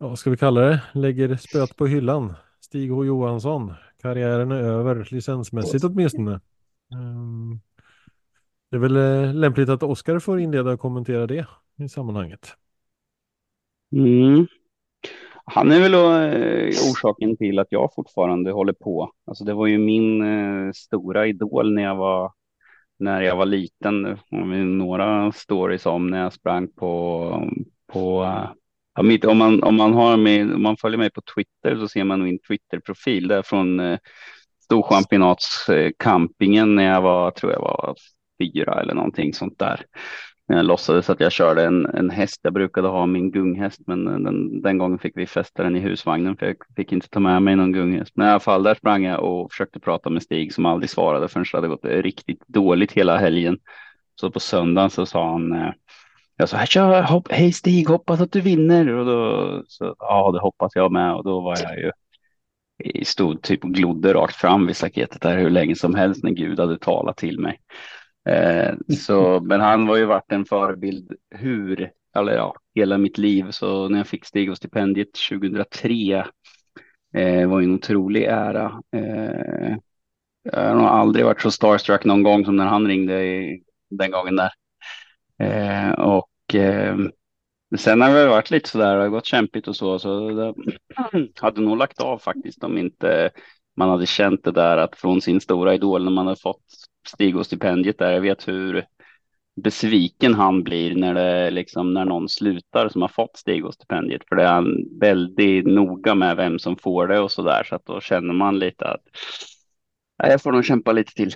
[0.05, 2.35] ja, vad ska vi kalla det, lägger spöet på hyllan.
[2.61, 3.73] Stig H Johansson.
[4.03, 6.41] Karriären är över, licensmässigt åtminstone.
[6.95, 7.61] Um,
[8.71, 11.47] det är väl eh, lämpligt att Oskar får inleda och kommentera det
[11.79, 12.53] i sammanhanget.
[13.93, 14.47] Mm.
[15.45, 19.13] Han är väl eh, orsaken till att jag fortfarande håller på.
[19.27, 22.33] Alltså det var ju min eh, stora idol när jag var
[22.99, 24.19] när jag var liten.
[24.79, 27.53] Några stories om när jag sprang på,
[27.93, 28.25] på
[28.95, 31.89] Ja, mitt, om, man, om, man har med, om man följer mig på Twitter så
[31.89, 33.99] ser man min Twitter-profil där från eh,
[34.65, 37.95] Storchampionatscampingen när jag var, tror jag var
[38.43, 39.81] fyra eller någonting sånt där.
[40.49, 42.41] När jag låtsades att jag körde en, en häst.
[42.43, 46.37] Jag brukade ha min gunghäst, men den, den gången fick vi fästa den i husvagnen
[46.37, 48.13] för jag fick inte ta med mig någon gunghäst.
[48.15, 51.29] Men i alla fall, där sprang jag och försökte prata med Stig som aldrig svarade
[51.29, 53.59] förrän det hade gått riktigt dåligt hela helgen.
[54.21, 55.73] Så på söndagen så sa han eh,
[56.37, 58.89] jag sa, Tja, hopp, hej Stig, hoppas att du vinner.
[58.89, 61.15] Och då, så, ja, det hoppas jag med.
[61.15, 61.91] Och då var jag ju,
[63.05, 66.61] stod typ och glodde rakt fram vid staketet där hur länge som helst när Gud
[66.61, 67.61] hade talat till mig.
[68.29, 73.51] Eh, så, men han var ju varit en förebild hur, eller ja, hela mitt liv.
[73.51, 76.25] Så när jag fick Stig och stipendiet 2003
[77.15, 78.83] eh, var ju en otrolig ära.
[78.97, 79.77] Eh,
[80.53, 84.11] jag har nog aldrig varit så starstruck någon gång som när han ringde i, den
[84.11, 84.51] gången där.
[85.39, 86.97] Eh, och eh,
[87.77, 90.55] sen har det varit lite sådär, det har gått kämpigt och så, så det
[91.41, 93.31] hade nog lagt av faktiskt om inte
[93.77, 96.65] man hade känt det där att från sin stora idol när man har fått
[97.09, 98.85] Stigo-stipendiet där, jag vet hur
[99.63, 104.43] besviken han blir när det liksom när någon slutar som har fått Stigo-stipendiet för det
[104.43, 108.01] är han väldigt noga med vem som får det och så där så att då
[108.01, 109.03] känner man lite att
[110.17, 111.33] jag får nog kämpa lite till.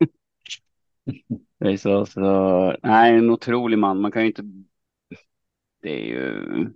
[1.78, 4.00] Så, så, nej, en otrolig man.
[4.00, 4.42] Man kan ju inte.
[5.82, 6.70] Det är ju.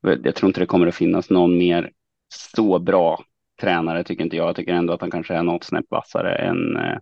[0.00, 1.90] Jag tror inte det kommer att finnas någon mer
[2.28, 3.24] så bra
[3.60, 4.48] tränare tycker inte jag.
[4.48, 6.98] Jag tycker ändå att han kanske är något snäpp vassare än, äh,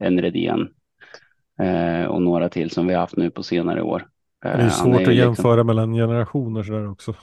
[0.00, 0.68] än Redén.
[1.60, 4.06] Eh, och några till som vi haft nu på senare år.
[4.44, 5.14] Eh, det är svårt är att liksom...
[5.14, 7.14] jämföra mellan generationer sådär också.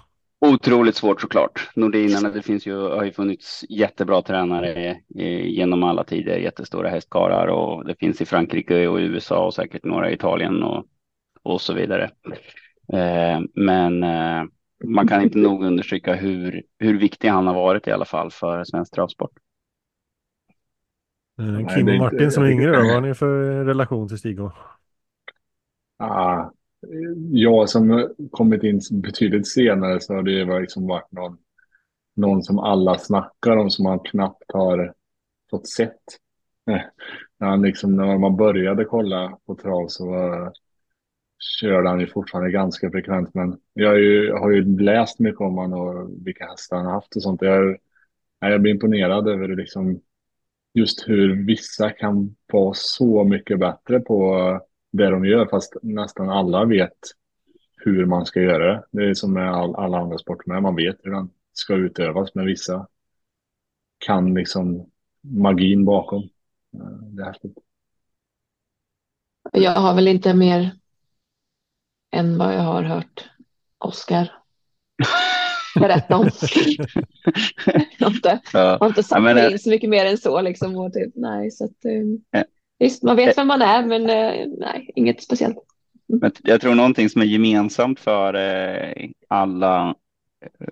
[0.45, 1.69] Otroligt svårt såklart.
[1.75, 4.97] Nordinarna, det finns ju, har ju funnits jättebra tränare
[5.43, 10.09] genom alla tider, jättestora hästkarlar och det finns i Frankrike och USA och säkert några
[10.09, 10.85] i Italien och,
[11.43, 12.11] och så vidare.
[12.93, 14.43] Eh, men eh,
[14.83, 18.63] man kan inte nog understryka hur, hur viktig han har varit i alla fall för
[18.63, 19.31] svensk travsport.
[21.39, 24.39] Eh, Kim och Martin som är yngre, vad har ni för relation till Stig?
[25.97, 26.51] Ah,
[27.31, 31.37] jag som kommit in betydligt senare så har det liksom varit någon,
[32.15, 34.93] någon som alla snackar om som man knappt har
[35.49, 36.01] fått sett.
[37.39, 40.53] När, han liksom, när man började kolla på trav så var,
[41.59, 43.33] körde han ju fortfarande ganska frekvent.
[43.33, 46.93] Men jag har ju, har ju läst mycket om honom och vilka hästar han har
[46.93, 47.41] haft och sånt.
[47.41, 47.77] Jag,
[48.39, 50.01] jag blir imponerad över liksom
[50.73, 54.59] just hur vissa kan vara så mycket bättre på
[54.91, 56.97] det de gör fast nästan alla vet
[57.75, 58.83] hur man ska göra det.
[58.91, 60.61] Det är som med all, alla andra sporter med.
[60.61, 62.87] Man vet hur den ska utövas men vissa
[63.97, 64.89] kan liksom
[65.21, 66.29] magin bakom.
[67.15, 67.57] Det är häftigt.
[69.51, 70.71] Jag har väl inte mer
[72.11, 73.29] än vad jag har hört
[73.77, 74.31] Oskar
[75.79, 76.25] berätta om.
[77.97, 78.77] jag har inte, ja.
[78.79, 80.41] har inte satt mig in så mycket mer än så.
[80.41, 82.43] Liksom, och typ, nej, så att, um, ja.
[82.81, 85.57] Visst, man vet vem man är, men uh, nej, inget speciellt.
[86.07, 89.95] Men jag tror någonting som är gemensamt för eh, alla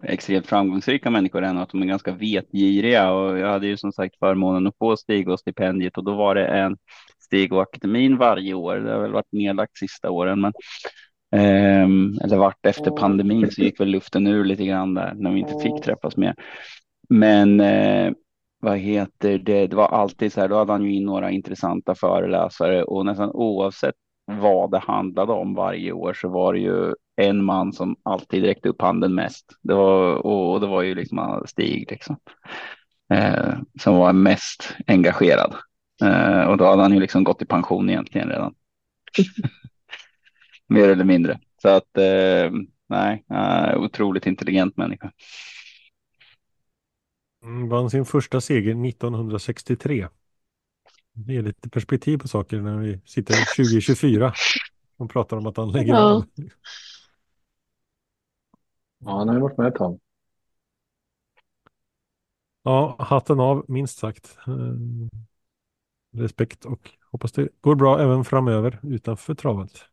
[0.03, 4.19] extremt framgångsrika människor är att de är ganska vetgiriga och jag hade ju som sagt
[4.19, 6.77] förmånen att få Stig och stipendiet och då var det en
[7.19, 8.75] Stig och akademin varje år.
[8.75, 10.53] Det har väl varit nedlagt sista åren, men
[11.35, 15.39] eh, eller vart efter pandemin så gick väl luften ur lite grann där när vi
[15.39, 16.35] inte fick träffas mer.
[17.09, 18.13] Men eh,
[18.59, 19.67] vad heter det?
[19.67, 20.47] Det var alltid så här.
[20.47, 23.95] Då hade han ju in några intressanta föreläsare och nästan oavsett
[24.25, 28.69] vad det handlade om varje år så var det ju en man som alltid räckte
[28.69, 29.45] upp handen mest.
[29.61, 32.17] Det var, och det var ju liksom Stig liksom,
[33.13, 35.55] eh, som var mest engagerad.
[36.03, 38.53] Eh, och då hade han ju liksom gått i pension egentligen redan.
[40.67, 41.39] Mer eller mindre.
[41.61, 42.51] Så att eh,
[42.89, 43.23] nej,
[43.75, 45.11] otroligt intelligent människa.
[47.43, 50.07] Mm, vann sin första seger 1963.
[51.13, 54.33] Det ger lite perspektiv på saker när vi sitter 2024
[54.97, 55.99] och pratar om att han lägger ja.
[55.99, 56.25] av.
[58.97, 59.99] Ja, han har ju varit med ett tag.
[62.63, 64.37] Ja, hatten av minst sagt.
[64.47, 64.53] Eh,
[66.11, 69.85] respekt och hoppas det går bra även framöver utanför travet.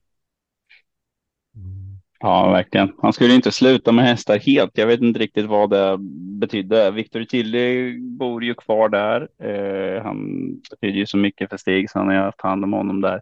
[1.55, 1.86] Mm.
[2.21, 2.93] Ja, verkligen.
[3.03, 4.79] Han skulle inte sluta med hästar helt.
[4.79, 5.97] Jag vet inte riktigt vad det
[6.41, 6.91] betydde.
[6.91, 9.29] Victor Tilly bor ju kvar där.
[9.43, 13.01] Eh, han betyder ju så mycket för Stig så han har haft hand om honom
[13.01, 13.21] där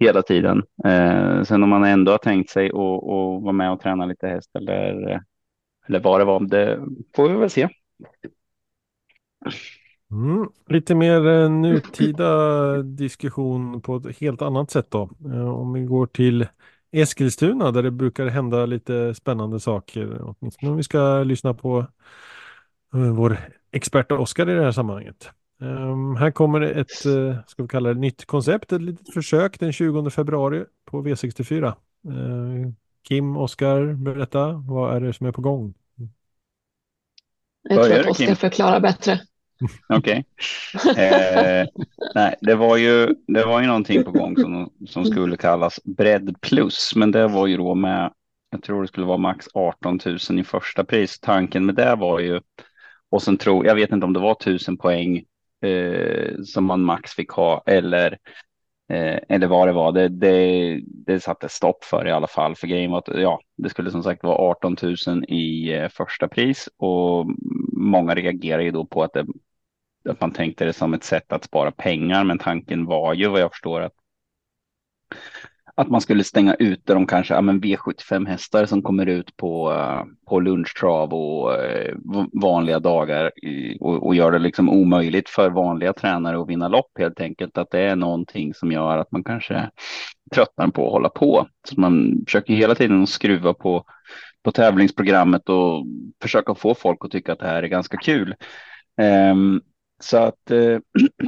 [0.00, 0.62] hela tiden.
[0.84, 2.74] Eh, sen om man ändå har tänkt sig att
[3.42, 5.22] vara med och träna lite häst eller,
[5.88, 6.80] eller vad det var, det
[7.16, 7.68] får vi väl se.
[10.10, 15.10] Mm, lite mer eh, nutida diskussion på ett helt annat sätt då.
[15.24, 16.46] Eh, om vi går till
[16.94, 20.20] Eskilstuna där det brukar hända lite spännande saker.
[20.22, 21.78] Åtminstone om vi ska lyssna på
[22.94, 23.38] eh, vår
[23.72, 25.30] expert Oskar i det här sammanhanget.
[25.60, 29.72] Um, här kommer ett, uh, ska vi kalla det nytt koncept, ett litet försök den
[29.72, 31.74] 20 februari på V64.
[32.08, 32.72] Uh,
[33.08, 35.74] Kim, Oskar, berätta, vad är det som är på gång?
[37.62, 39.20] Jag tror att Oskar förklarar bättre.
[39.88, 39.98] Okej.
[39.98, 40.24] Okay.
[41.04, 41.66] Eh,
[42.14, 46.36] nej, det var ju, det var ju någonting på gång som, som skulle kallas bredd
[46.40, 48.12] plus, men det var ju då med,
[48.50, 51.20] jag tror det skulle vara max 18 000 i första pris.
[51.20, 52.40] Tanken med det var ju,
[53.10, 55.24] och sen tror, jag vet inte om det var 1000 poäng
[55.64, 58.18] eh, som man max fick ha eller
[58.92, 59.92] eh, eller vad det var.
[59.92, 62.56] Det, det, det satte stopp för i alla fall.
[62.56, 66.28] För grejen var att ja, det skulle som sagt vara 18 000 i eh, första
[66.28, 67.26] pris och
[67.84, 69.26] många reagerar ju då på att det
[70.08, 72.24] att man tänkte det som ett sätt att spara pengar.
[72.24, 73.92] Men tanken var ju vad jag förstår att
[75.76, 79.72] att man skulle stänga ute de kanske ja, men V75 hästar som kommer ut på,
[79.72, 81.94] eh, på lunchtrav och eh,
[82.42, 83.32] vanliga dagar
[83.80, 87.58] och, och gör det liksom omöjligt för vanliga tränare att vinna lopp helt enkelt.
[87.58, 89.70] Att det är någonting som gör att man kanske
[90.34, 91.48] tröttnar på att hålla på.
[91.68, 93.84] Så man försöker hela tiden skruva på,
[94.44, 95.86] på tävlingsprogrammet och
[96.22, 98.34] försöka få folk att tycka att det här är ganska kul.
[99.00, 99.60] Ehm,
[100.00, 100.78] så att, eh,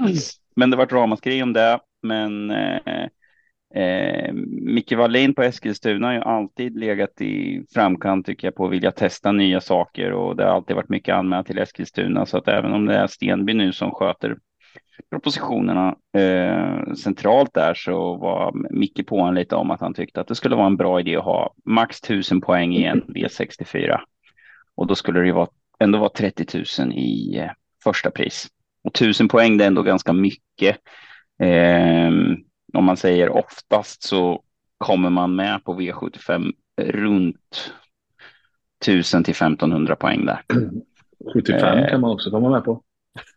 [0.57, 1.81] men det var ramaskri om det.
[2.03, 3.07] Men eh,
[3.75, 8.73] eh, Micke Wallin på Eskilstuna har ju alltid legat i framkant tycker jag på att
[8.73, 12.49] vilja testa nya saker och det har alltid varit mycket anmält till Eskilstuna så att
[12.49, 14.37] även om det är Stenby nu som sköter
[15.11, 20.29] propositionerna eh, centralt där så var Micke på en lite om att han tyckte att
[20.29, 24.01] det skulle vara en bra idé att ha max 1000 poäng i en V64
[24.77, 27.51] och då skulle det ju vara, ändå vara 30 000 i eh,
[27.85, 28.49] första pris.
[28.85, 30.77] Och tusen poäng det är ändå ganska mycket.
[31.43, 32.11] Eh,
[32.75, 34.43] om man säger oftast så
[34.79, 37.73] kommer man med på V75 runt
[38.85, 40.43] 1000 till 1500 poäng där.
[41.33, 42.83] 75 kan man också komma med på.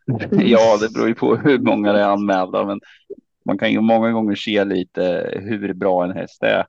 [0.31, 2.79] ja, det beror ju på hur många det är anmälda, men
[3.45, 6.65] man kan ju många gånger se lite hur bra en häst är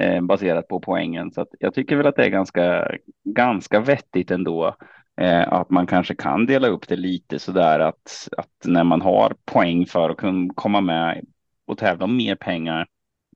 [0.00, 1.32] eh, baserat på poängen.
[1.32, 2.90] Så jag tycker väl att det är ganska,
[3.24, 4.76] ganska vettigt ändå.
[5.20, 9.02] Eh, att man kanske kan dela upp det lite så där att, att när man
[9.02, 11.24] har poäng för att kunna komma med
[11.66, 12.86] och tävla om mer pengar,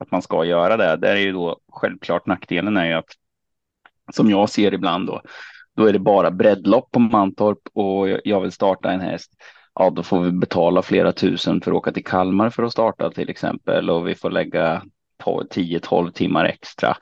[0.01, 0.97] att man ska göra det.
[0.97, 3.11] Där är ju då självklart nackdelen är ju att
[4.13, 5.23] som jag ser ibland då,
[5.77, 9.33] då är det bara breddlopp på Mantorp och jag vill starta en häst.
[9.75, 13.11] ja, då får vi betala flera tusen för att åka till Kalmar för att starta
[13.11, 14.83] till exempel och vi får lägga
[15.25, 16.97] 10-12 timmar extra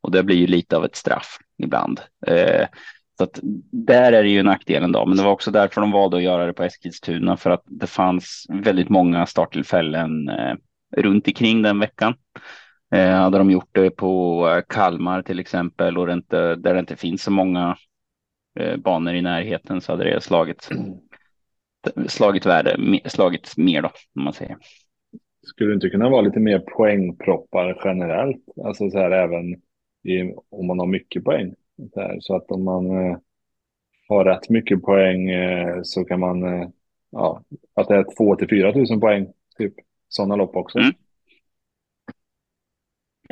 [0.00, 2.00] och det blir ju lite av ett straff ibland.
[2.26, 2.66] Eh,
[3.18, 3.40] så att
[3.72, 6.46] där är det ju nackdelen då, men det var också därför de valde att göra
[6.46, 10.54] det på Eskilstuna för att det fanns väldigt många starttillfällen eh,
[10.96, 12.14] runt omkring den veckan.
[12.94, 16.80] Eh, hade de gjort det på eh, Kalmar till exempel och det inte, där det
[16.80, 17.76] inte finns så många
[18.78, 20.68] banor i närheten så hade det slagit,
[22.08, 24.56] slagit värde, slagit mer då, om man säger.
[25.46, 28.44] Skulle det inte kunna vara lite mer poängproppar generellt?
[28.64, 29.54] Alltså så här även
[30.02, 31.54] i, om man har mycket poäng.
[31.94, 33.16] Så, här, så att om man eh,
[34.08, 36.68] har rätt mycket poäng eh, så kan man, eh,
[37.10, 37.42] ja,
[37.74, 39.74] att det är 2 till 4 tusen poäng, typ
[40.08, 40.78] sådana lopp också.
[40.78, 40.92] Mm.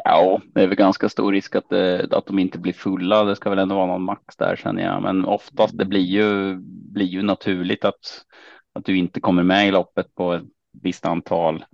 [0.05, 3.25] Ja, det är väl ganska stor risk att, det, att de inte blir fulla.
[3.25, 5.03] Det ska väl ändå vara någon max där känner jag.
[5.03, 6.57] Men oftast det blir ju,
[6.93, 8.25] blir ju naturligt att,
[8.73, 10.43] att du inte kommer med i loppet på ett
[10.83, 11.65] visst antal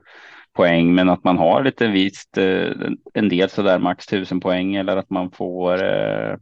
[0.52, 2.70] poäng, men att man har lite visst eh,
[3.14, 6.36] en del så där max tusen poäng eller att man får eh,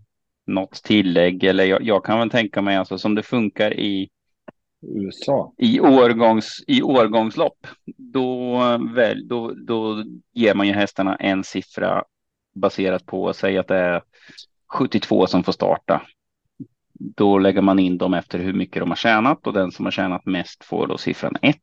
[0.46, 1.44] något tillägg.
[1.44, 4.08] Eller jag, jag, kan väl tänka mig alltså som det funkar i
[4.82, 5.52] USA.
[5.58, 7.66] I, årgångs, i årgångslopp,
[7.96, 8.58] då,
[8.94, 12.04] väl, då, då ger man ju hästarna en siffra
[12.54, 14.02] baserat på, säg att det är
[14.72, 16.02] 72 som får starta.
[16.92, 19.92] Då lägger man in dem efter hur mycket de har tjänat och den som har
[19.92, 21.56] tjänat mest får då siffran 1.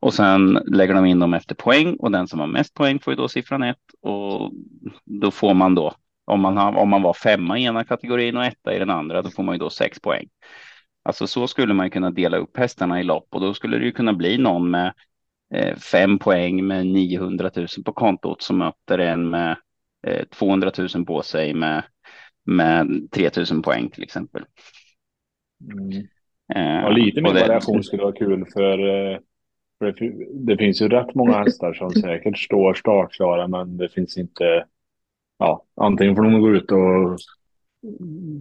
[0.00, 3.12] Och sen lägger de in dem efter poäng och den som har mest poäng får
[3.12, 4.52] ju då siffran 1 och
[5.04, 8.44] då får man då om man, har, om man var femma i ena kategorin och
[8.44, 10.28] etta i den andra, då får man ju då 6 poäng.
[11.10, 13.92] Alltså så skulle man kunna dela upp hästarna i lopp och då skulle det ju
[13.92, 14.92] kunna bli någon med
[15.54, 19.56] eh, fem poäng med 900 000 på kontot som möter en med
[20.06, 21.84] eh, 200 000 på sig med,
[22.44, 24.44] med 3 000 poäng till exempel.
[25.72, 25.90] Mm.
[26.54, 27.40] Eh, ja, lite mer det...
[27.40, 29.18] variation skulle vara kul för, eh,
[29.78, 34.18] för det, det, finns ju rätt många hästar som säkert står startklara men det finns
[34.18, 34.64] inte
[35.38, 37.18] ja, antingen får de gå ut och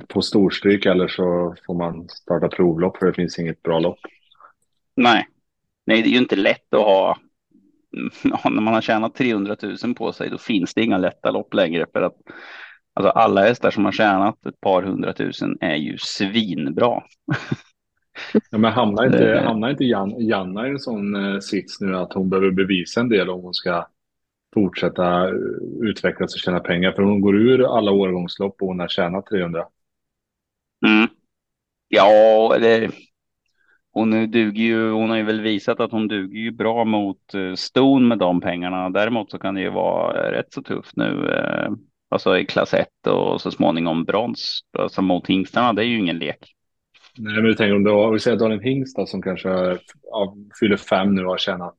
[0.09, 3.99] få storstryk eller så får man starta provlopp för det finns inget bra lopp.
[4.95, 5.27] Nej,
[5.85, 7.17] nej det är ju inte lätt att ha.
[8.49, 11.85] när man har tjänat 300 000 på sig, då finns det inga lätta lopp längre
[11.93, 12.15] för att
[12.93, 17.03] alltså alla hästar som har tjänat ett par hundratusen är ju svinbra.
[18.51, 22.13] Ja, men hamnar inte, hamnar inte Jan, Janna i en sån eh, sits nu att
[22.13, 23.87] hon behöver bevisa en del om hon ska
[24.53, 25.29] fortsätta
[25.81, 26.91] utvecklas och tjäna pengar.
[26.91, 29.65] För hon går ur alla årgångslopp och hon har tjänat 300.
[30.85, 31.09] Mm.
[31.87, 32.91] Ja, eller
[33.91, 34.91] hon duger ju.
[34.91, 38.41] Hon har ju väl visat att hon duger ju bra mot eh, ston med de
[38.41, 38.89] pengarna.
[38.89, 41.31] Däremot så kan det ju vara rätt så tufft nu.
[41.31, 41.71] Eh,
[42.09, 44.59] alltså i klass 1 och så småningom brons.
[44.77, 46.55] Alltså mot hingstarna, det är ju ingen lek.
[47.17, 49.77] Nej, men du tänker om du har, vi säger en hingst som kanske
[50.59, 51.75] fyller fem nu och har tjänat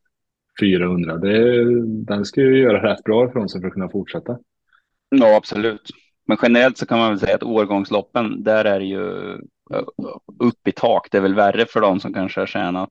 [0.61, 1.17] 400.
[1.17, 1.65] Det,
[2.05, 4.39] den ska ju göra rätt bra ifrån sig för att kunna fortsätta.
[5.09, 5.91] Ja, absolut.
[6.27, 9.33] Men generellt så kan man väl säga att årgångsloppen, där är det ju
[9.75, 9.85] eh,
[10.39, 11.09] upp i tak.
[11.11, 12.91] Det är väl värre för de som kanske har tjänat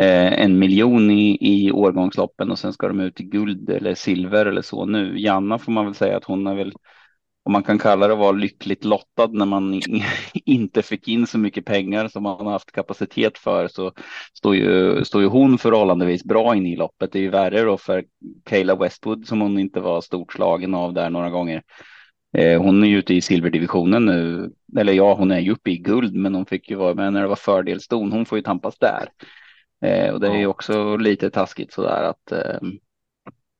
[0.00, 4.46] eh, en miljon i, i årgångsloppen och sen ska de ut i guld eller silver
[4.46, 5.20] eller så nu.
[5.20, 6.72] Janna får man väl säga att hon är väl
[7.44, 9.80] om man kan kalla det vara lyckligt lottad när man
[10.44, 13.92] inte fick in så mycket pengar som man har haft kapacitet för så
[14.34, 17.12] står ju, står ju hon förhållandevis bra in i loppet.
[17.12, 18.04] Det är ju värre då för
[18.44, 21.62] Kayla Westwood som hon inte var stort slagen av där några gånger.
[22.36, 25.78] Eh, hon är ju ute i silverdivisionen nu, eller ja, hon är ju uppe i
[25.78, 28.12] guld, men hon fick ju vara med när det var fördelston.
[28.12, 29.08] Hon får ju tampas där.
[29.84, 32.68] Eh, och det är ju också lite taskigt så där att eh,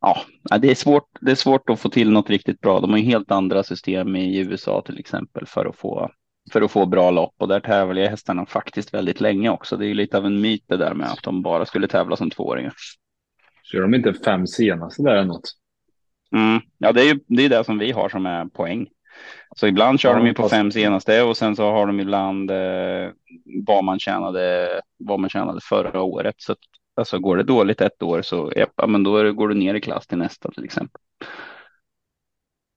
[0.01, 2.81] ja, det är, svårt, det är svårt att få till något riktigt bra.
[2.81, 6.11] De har ju helt andra system i USA till exempel för att få,
[6.53, 9.77] för att få bra lopp och där tävlar hästarna faktiskt väldigt länge också.
[9.77, 12.17] Det är ju lite av en myt det där med att de bara skulle tävla
[12.17, 12.73] som tvååringar.
[13.63, 15.51] Kör de inte fem senaste där eller något?
[16.33, 16.61] Mm.
[16.79, 18.87] Ja, det är ju det, är det som vi har som är poäng.
[19.57, 22.51] Så ibland kör ja, de ju på fem senaste och sen så har de ibland
[22.51, 23.09] eh,
[23.67, 26.35] vad man tjänade, vad man tjänade förra året.
[26.39, 26.55] Så
[27.01, 30.07] Alltså går det dåligt ett år så ja, men då går du ner i klass
[30.07, 31.01] till nästa till exempel.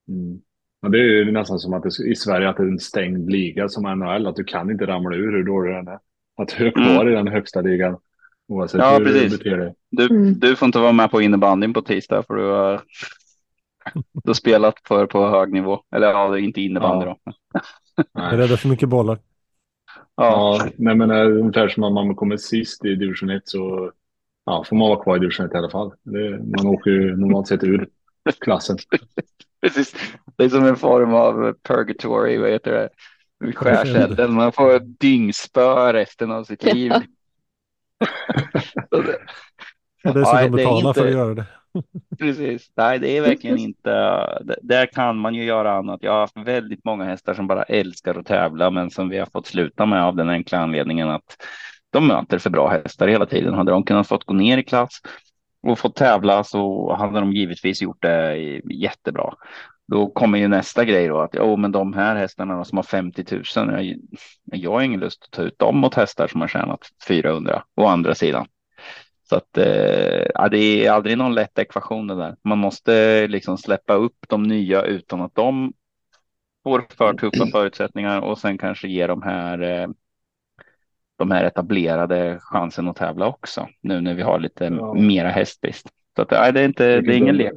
[0.08, 0.42] Mm.
[0.82, 3.32] Ja, det är ju nästan som att det, i Sverige att det är en stängd
[3.32, 6.00] liga som NHL, att du kan inte ramla ur hur dålig den är.
[6.38, 7.08] Att du är kvar mm.
[7.08, 7.98] i den högsta ligan.
[8.48, 9.32] Oavsett ja, hur precis.
[9.32, 9.74] du beter dig.
[9.90, 10.40] Du, mm.
[10.40, 12.82] du får inte vara med på innebandyn på tisdag för du har,
[13.94, 15.84] du har spelat för på hög nivå.
[15.96, 17.18] Eller ja, inte innebandy ja.
[17.26, 17.34] då.
[18.14, 19.20] Jag är rädda för mycket bollar.
[20.16, 23.92] Ja, ja nej, men äh, ungefär som att man kommer sist i division 1 så
[24.46, 25.94] ja, får man vara kvar i division 1 i alla fall.
[26.04, 27.88] Det, man åker ju normalt sett ur
[28.42, 28.78] klassen.
[29.62, 29.96] Precis.
[30.38, 32.90] Det är som en form av purgatory, vad heter det?
[33.54, 34.34] Skärselden.
[34.34, 36.92] Man får dyngspö resten av sitt liv.
[38.92, 39.14] Och dessutom
[40.04, 41.46] Ja, det är betala inte- för att göra det.
[42.20, 42.72] Precis.
[42.76, 43.90] Nej, det är verkligen inte.
[44.62, 46.04] Där kan man ju göra annat.
[46.04, 49.26] Jag har haft väldigt många hästar som bara älskar att tävla, men som vi har
[49.26, 51.38] fått sluta med av den enkla anledningen att
[51.94, 53.54] de möter för bra hästar hela tiden.
[53.54, 55.02] Hade de kunnat fått gå ner i klass
[55.64, 58.38] och fått tävla så hade de givetvis gjort det
[58.74, 59.34] jättebra.
[59.88, 63.26] Då kommer ju nästa grej då att oh, men de här hästarna som har 50
[63.32, 63.44] 000.
[63.56, 63.96] Jag,
[64.44, 67.86] jag har ingen lust att ta ut dem mot hästar som har tjänat 400 å
[67.86, 68.48] andra sidan.
[69.30, 72.36] Så att eh, det är aldrig någon lätt ekvation det där.
[72.44, 75.74] Man måste liksom släppa upp de nya utan att de
[76.64, 79.88] får för tuffa förutsättningar och sen kanske ge de här eh,
[81.18, 83.68] de här etablerade chansen att tävla också.
[83.82, 84.94] Nu när vi har lite Ja.
[84.94, 85.88] mera hästbrist.
[86.16, 87.54] Så att, nej, det är inte, det är ingen lek.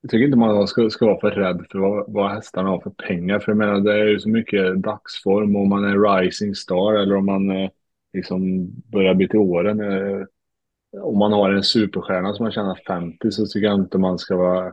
[0.00, 2.90] Jag tycker inte man ska, ska vara för rädd för vad, vad hästarna har för
[2.90, 3.38] pengar.
[3.38, 7.16] För jag menar, det är ju så mycket dagsform om man är rising star eller
[7.16, 7.70] om man eh,
[8.12, 9.80] liksom börjar bli till åren.
[9.80, 10.24] Eh,
[11.02, 14.36] om man har en superstjärna som man tjänar 50 så tycker jag inte man ska
[14.36, 14.72] vara...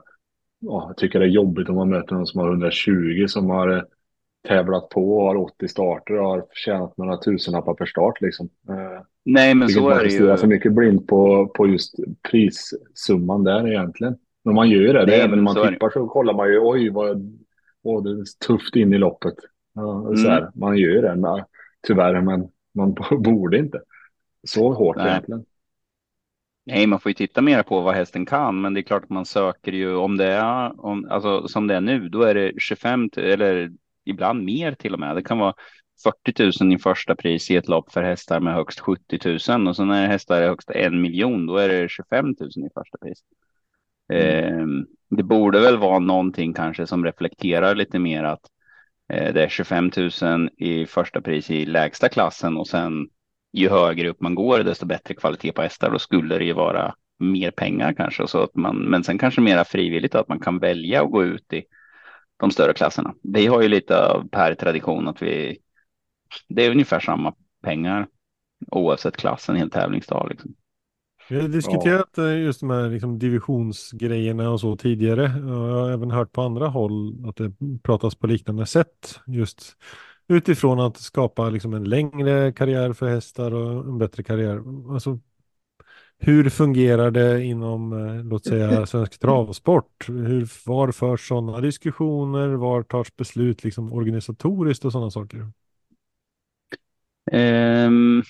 [0.60, 3.82] Ja, tycker det är jobbigt om man möter någon som har 120 som har eh,
[4.48, 8.50] tävlat på och har 80 starter och har tjänat några tusenlappar per start liksom.
[8.70, 10.50] Eh, Nej, men tycker så är det stirra så ju.
[10.50, 11.96] mycket blind på, på just
[12.32, 14.16] prissumman där egentligen.
[14.46, 15.06] Men man gör ju det.
[15.06, 17.38] Nej, även när man så tippar så kollar man ju oj vad,
[17.82, 19.36] vad det är tufft in i loppet.
[19.76, 20.32] Ja, så Mm.
[20.32, 21.16] här, man gör ju det.
[21.16, 21.44] Men,
[21.88, 23.82] tyvärr, men man borde inte.
[24.48, 25.08] Så hårt Nej.
[25.10, 25.46] egentligen.
[26.66, 29.10] Nej, man får ju titta mer på vad hästen kan, men det är klart att
[29.10, 32.52] man söker ju om det är om, alltså som det är nu, då är det
[32.58, 33.72] 25 000 eller
[34.06, 35.16] ibland mer till och med.
[35.16, 35.54] Det kan vara
[36.04, 39.76] 40 000 i första pris i ett lopp för hästar med högst 70 000 och
[39.76, 43.20] så när hästar är högst en miljon, då är det 25 000 i första pris.
[44.14, 44.66] Eh,
[45.10, 48.49] det borde väl vara någonting kanske som reflekterar lite mer att
[49.14, 49.91] eh, det är 25
[50.22, 53.10] 000 i första pris i lägsta klassen och sen
[53.54, 55.91] ju högre upp man går, desto bättre kvalitet på hästar.
[55.91, 58.28] Då skulle det ju vara mer pengar kanske.
[58.28, 61.54] Så att man, men sen kanske mera frivilligt att man kan välja att gå ut
[61.54, 61.64] i
[62.44, 63.14] de större klasserna.
[63.22, 65.58] Vi har ju lite av per tradition att vi,
[66.48, 68.08] det är ungefär samma pengar
[68.72, 70.28] oavsett klass en hel tävlingsdag.
[70.30, 70.54] Liksom.
[71.30, 75.22] Vi har diskuterat eh, just de här liksom divisionsgrejerna och så tidigare.
[75.22, 79.20] Jag har även hört på andra håll att det pratas på liknande sätt.
[79.28, 79.78] Just
[80.28, 84.62] utifrån att skapa liksom en längre karriär för hästar och en bättre karriär.
[84.94, 85.20] Alltså,
[86.26, 90.08] hur fungerar det inom, eh, låt säga, svensk travsport?
[90.08, 92.48] Hur, var förs sådana diskussioner?
[92.48, 95.48] Var tas beslut liksom organisatoriskt och sådana saker?
[97.32, 98.24] Ehm,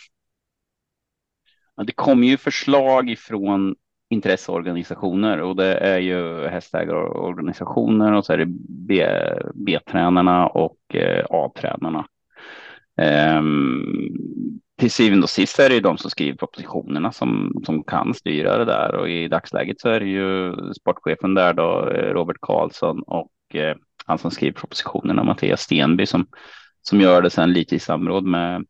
[1.75, 3.75] ja, det kommer ju förslag ifrån
[4.09, 8.53] intresseorganisationer och det är ju hästägarorganisationer och så är det
[9.53, 12.07] B-tränarna och eh, A-tränarna.
[12.97, 18.13] Ehm, till syvende och sist är det ju de som skriver propositionerna som, som kan
[18.13, 22.37] styra det där och i dagsläget så är det ju sportchefen där då, eh, Robert
[22.41, 26.27] Karlsson och eh, han som skriver propositionerna, Mattias Stenby som,
[26.81, 28.65] som gör det sen lite i samråd med,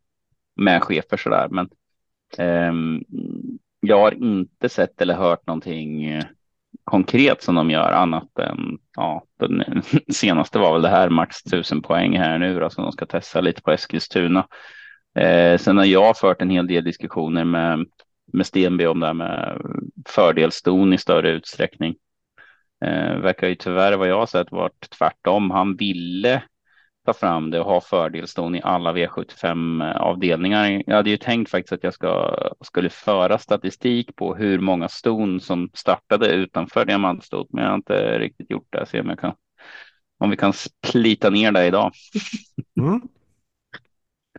[0.56, 1.48] med chefer sådär.
[1.50, 1.68] Men
[2.38, 3.00] eh,
[3.80, 6.24] jag har inte sett eller hört någonting eh,
[6.84, 9.82] konkret som de gör annat än ja, den
[10.12, 13.40] senaste var väl det här max tusen poäng här nu då som de ska testa
[13.40, 14.46] lite på Eskilstuna.
[15.14, 17.86] Eh, sen har jag fört en hel del diskussioner med,
[18.32, 19.60] med Stenby om det här med
[20.08, 21.94] fördelston i större utsträckning.
[22.84, 25.50] Eh, verkar ju tyvärr vad jag har sett varit tvärtom.
[25.50, 26.42] Han ville
[27.06, 30.82] ta fram det och ha fördelston i alla V75 avdelningar.
[30.86, 35.40] Jag hade ju tänkt faktiskt att jag ska, skulle föra statistik på hur många ston
[35.40, 38.86] som startade utanför diamantstot, men jag har inte riktigt gjort det.
[38.86, 39.34] Se om jag kan,
[40.18, 41.92] om vi kan splita ner det idag.
[42.80, 43.00] Mm.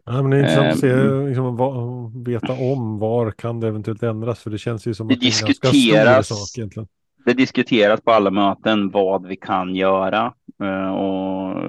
[0.06, 1.28] Ja, men det är intressant att se, Ehm.
[1.28, 5.14] liksom, vad, veta om var kan det eventuellt ändras för det känns ju som Det
[5.14, 6.88] att det är en ganska stor sak egentligen.
[7.26, 10.34] Det diskuteras på alla möten vad vi kan göra
[10.64, 11.62] eh, och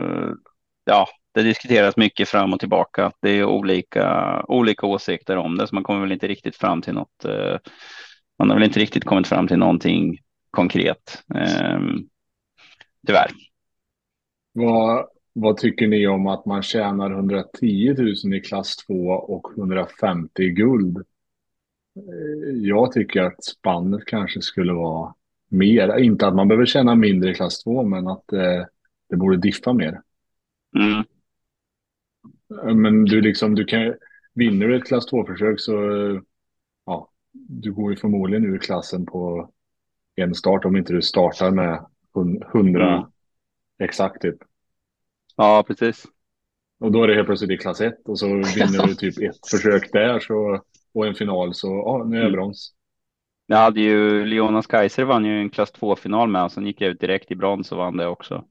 [0.84, 3.12] ja, det diskuteras mycket fram och tillbaka.
[3.22, 6.94] Det är olika, olika åsikter om det, så man kommer väl inte riktigt fram till
[6.94, 7.24] något.
[7.24, 7.56] eh,
[8.38, 10.18] Man har väl inte riktigt kommit fram till någonting
[10.50, 11.22] konkret.
[11.34, 11.80] eh,
[13.06, 13.30] Tyvärr.
[14.52, 15.06] Vad,
[15.38, 20.50] vad tycker ni om att man tjänar 110 000 i klass 2 och 150 i
[20.50, 20.96] guld?
[21.96, 25.14] Eh, Jag tycker att spannet kanske skulle vara
[25.48, 25.98] mer.
[25.98, 28.64] Inte att man behöver tjäna mindre i klass 2, men att eh,
[29.08, 30.00] det borde diffa mer.
[30.76, 31.04] Mm.
[32.68, 33.94] Eh, Men du liksom, du kan
[34.34, 35.72] vinner du ett klass 2-försök så
[36.86, 39.50] ja, du går ju förmodligen ur klassen på
[40.14, 43.08] en start om inte du startar med hun- 100 Mm.
[43.78, 44.36] exakt typ.
[45.36, 46.06] Ja, precis.
[46.80, 49.48] Och då är det helt plötsligt i klass 1 och så vinner du typ ett
[49.50, 50.60] försök där så
[50.94, 52.40] och en final så, ja, nu är jag Mm.
[52.40, 52.72] brons.
[53.46, 56.90] Jag hade ju Leonas Kaiser vann ju en klass 2-final med och sen gick jag
[56.90, 58.44] ut direkt i brons och vann det också.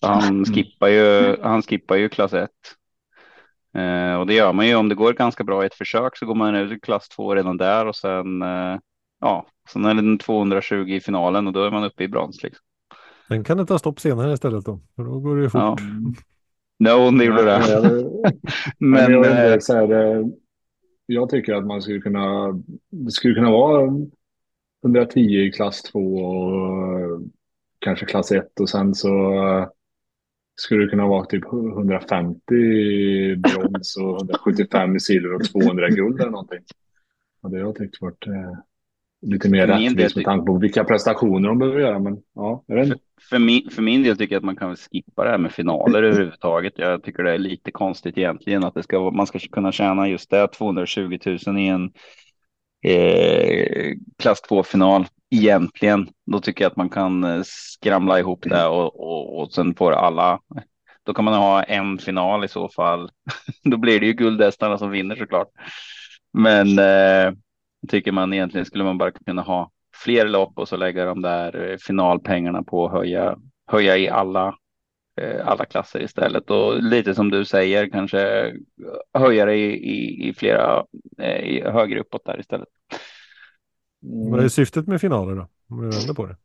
[0.00, 2.50] Så han skippar ju, han skippar ju klass 1.
[3.74, 6.26] Eh, och det gör man ju om det går ganska bra i ett försök så
[6.26, 8.78] går man ut i klass 2 redan där och sen eh,
[9.20, 12.42] ja, sen är det en 220 i finalen och då är man uppe i brons
[12.42, 12.64] liksom.
[13.32, 14.80] Sen kan det ta stopp senare istället då.
[14.96, 15.60] För då går det ju fort.
[15.60, 15.76] Ja.
[16.78, 17.60] No, det gjorde det.
[18.78, 20.24] Men Men jag, så här,
[21.06, 22.52] jag tycker att man skulle kunna,
[22.90, 23.90] det skulle kunna vara
[24.84, 27.22] 110 i klass 2 och
[27.78, 29.68] kanske klass 1 och sen så eh,
[30.54, 35.92] skulle det kunna vara typ 150 i brons och 175 i silver och 200 i
[35.92, 36.60] guld eller någonting.
[37.42, 38.58] Och det har jag tyckt varit eh,
[39.22, 41.98] lite mer rättvist med tanke på vilka prestationer de behöver göra.
[41.98, 42.98] Men ja, jag vet inte.
[43.30, 46.02] för, min, för min del tycker jag att man kan skippa det här med finaler
[46.02, 46.72] överhuvudtaget.
[46.76, 50.30] Jag tycker det är lite konstigt egentligen att det ska, man ska kunna tjäna just
[50.30, 51.90] det 220 000 i en
[52.84, 56.08] eh, klass 2-final egentligen.
[56.26, 59.92] Då tycker jag att man kan eh, skramla ihop det och, och, och sen får
[59.92, 60.40] alla.
[61.04, 63.10] Då kan man ha en final i så fall.
[63.64, 65.48] Då blir det ju guldhästarna som vinner såklart.
[66.32, 67.32] Men eh,
[67.88, 69.70] tycker man egentligen skulle man bara kunna ha
[70.04, 74.58] fler lopp och så lägga de där eh, finalpengarna på att höja, höja i alla,
[75.20, 76.50] eh, alla klasser istället.
[76.50, 78.52] Och lite som du säger, kanske
[79.14, 80.84] höja det i, i, i flera,
[81.18, 82.68] eh, i högre uppåt där istället.
[84.30, 85.48] Vad är syftet med finaler då?
[85.68, 86.36] Om vi vänder på det.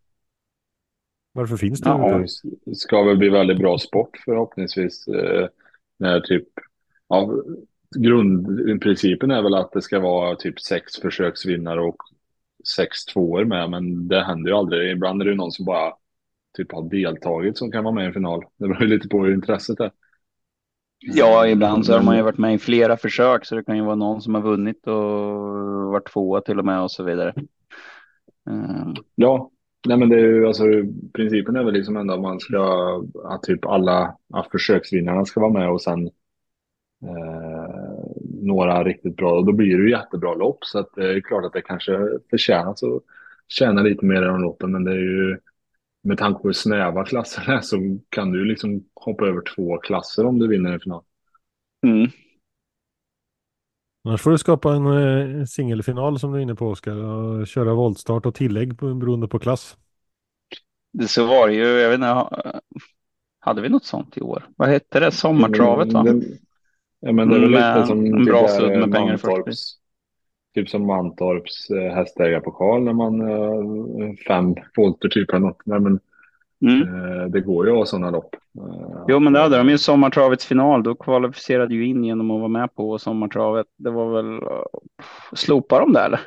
[1.32, 1.90] Varför finns det?
[1.90, 2.26] Ja?
[2.66, 5.08] Det ska väl bli väldigt bra sport förhoppningsvis.
[5.08, 5.48] Eh,
[5.98, 6.48] när typ,
[7.08, 7.32] ja,
[7.96, 11.98] grundprincipen är väl att det ska vara typ sex försöksvinnare och
[12.76, 14.92] sex tvåor med, men det händer ju aldrig.
[14.92, 15.94] Ibland är det ju någon som bara
[16.58, 18.44] typ har deltagit som kan vara med i en final.
[18.58, 19.92] Det beror ju lite på hur intresset är.
[21.00, 23.84] Ja, ibland så har man ju varit med i flera försök så det kan ju
[23.84, 24.94] vara någon som har vunnit och
[25.92, 27.34] varit tvåa till och med och så vidare.
[28.50, 29.52] Eh, Ja,
[29.88, 30.64] nej men det är ju alltså
[31.14, 35.54] principen är väl liksom ändå att man ska, att typ alla, att försöksvinnarna ska vara
[35.54, 36.10] med och sen
[37.04, 38.06] eh,
[38.44, 41.46] några riktigt bra och då blir det ju jättebra lopp så att det är klart
[41.46, 43.04] att det kanske förtjänas att
[43.48, 45.38] tjäna lite mer i de loppen men det är ju
[46.04, 50.26] med tanke på hur snäva klasserna är så kan du liksom hoppa över två klasser
[50.26, 51.04] om du vinner en final.
[51.86, 52.08] Mm.
[54.06, 54.86] Annars får du skapa en
[55.40, 56.96] eh, singelfinal som du är inne på Oskar.
[56.96, 59.78] Och köra voltstart och tillägg på- beroende på klass.
[60.94, 62.60] Det så var det ju, jag vet inte, ha-
[63.40, 64.48] hade vi något sånt i år?
[64.56, 65.12] Vad hette det?
[65.12, 66.00] Sommartravet va?
[66.00, 66.38] Mm, det-
[67.00, 69.74] Ja men det är väl lite som en typ bra sudd med pengar Mantorps.
[70.56, 75.62] Typ som Mantorps eh, hästägarpokal när man eh, fem volter typ eller något.
[75.66, 76.00] Nej, men,
[76.62, 76.82] Mm.
[76.82, 78.36] eh, det går ju att ha sådana lopp.
[79.08, 80.84] Jo, men det hade de ju sommartravets final.
[80.84, 83.66] Då kvalificerade ju in genom att vara med på sommartravet.
[83.78, 84.40] Det var väl,
[85.34, 86.20] slopa de där eller?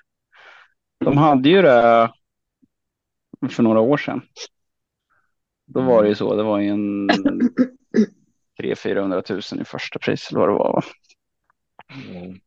[1.05, 2.11] De hade ju det
[3.51, 4.21] för några år sedan.
[5.66, 6.35] Då var det ju så.
[6.37, 7.09] Det var ju en
[8.75, 10.73] 300 000 i första pris eller vad det var.
[10.73, 10.83] va?
[12.17, 12.41] Mm.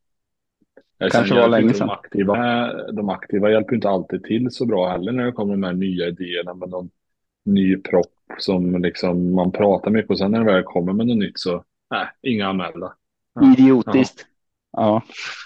[1.11, 1.87] Kanske var länge sedan.
[1.87, 5.67] De aktiva, eh, de aktiva hjälper inte alltid till så bra heller när det kommer
[5.67, 6.89] här nya idéerna med någon
[7.45, 11.17] ny propp som liksom man pratar mycket och sen när det väl kommer med något
[11.17, 12.93] nytt så, nej, inga anmälda.
[13.35, 13.53] Ja.
[13.53, 14.25] Idiotiskt.
[14.71, 15.01] Ja.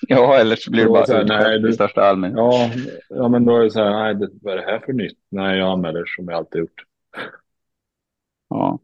[0.07, 2.37] ja, eller så blir det Det bara så här, nej, utskällt i det- största allmänhet.
[2.37, 2.69] Ja,
[3.09, 5.17] ja, men då är det så här, nej, det, vad är det här för nytt?
[5.29, 6.83] Nej, jag anmäler som jag alltid gjort.
[8.49, 8.79] Ja.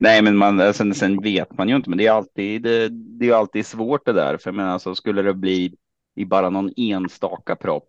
[0.00, 3.28] Nej, men man, sen, sen vet man ju inte, men det är alltid, det, det
[3.28, 4.36] är alltid svårt det där.
[4.36, 5.74] För men alltså, skulle det bli
[6.16, 7.88] i bara någon enstaka propp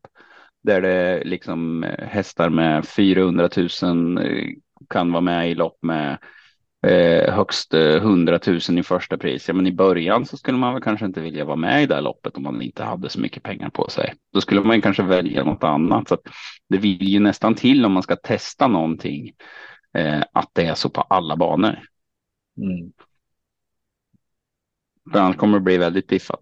[0.64, 3.50] där det liksom eh, hästar med 400
[3.82, 4.48] 000 eh,
[4.90, 6.18] kan vara med i lopp med
[6.88, 9.48] eh, högst eh, 100 000 i första pris.
[9.48, 11.96] Ja, men i början så skulle man väl kanske inte vilja vara med i det
[11.96, 14.14] här loppet om man inte hade så mycket pengar på sig.
[14.34, 16.08] Då skulle man kanske välja något annat.
[16.08, 16.28] Så att
[16.70, 19.32] det vill ju nästan till om man ska testa någonting
[19.98, 21.80] eh, att det är så på alla banor.
[22.58, 22.92] Mm.
[25.12, 26.42] För annars kommer det bli väldigt diffat.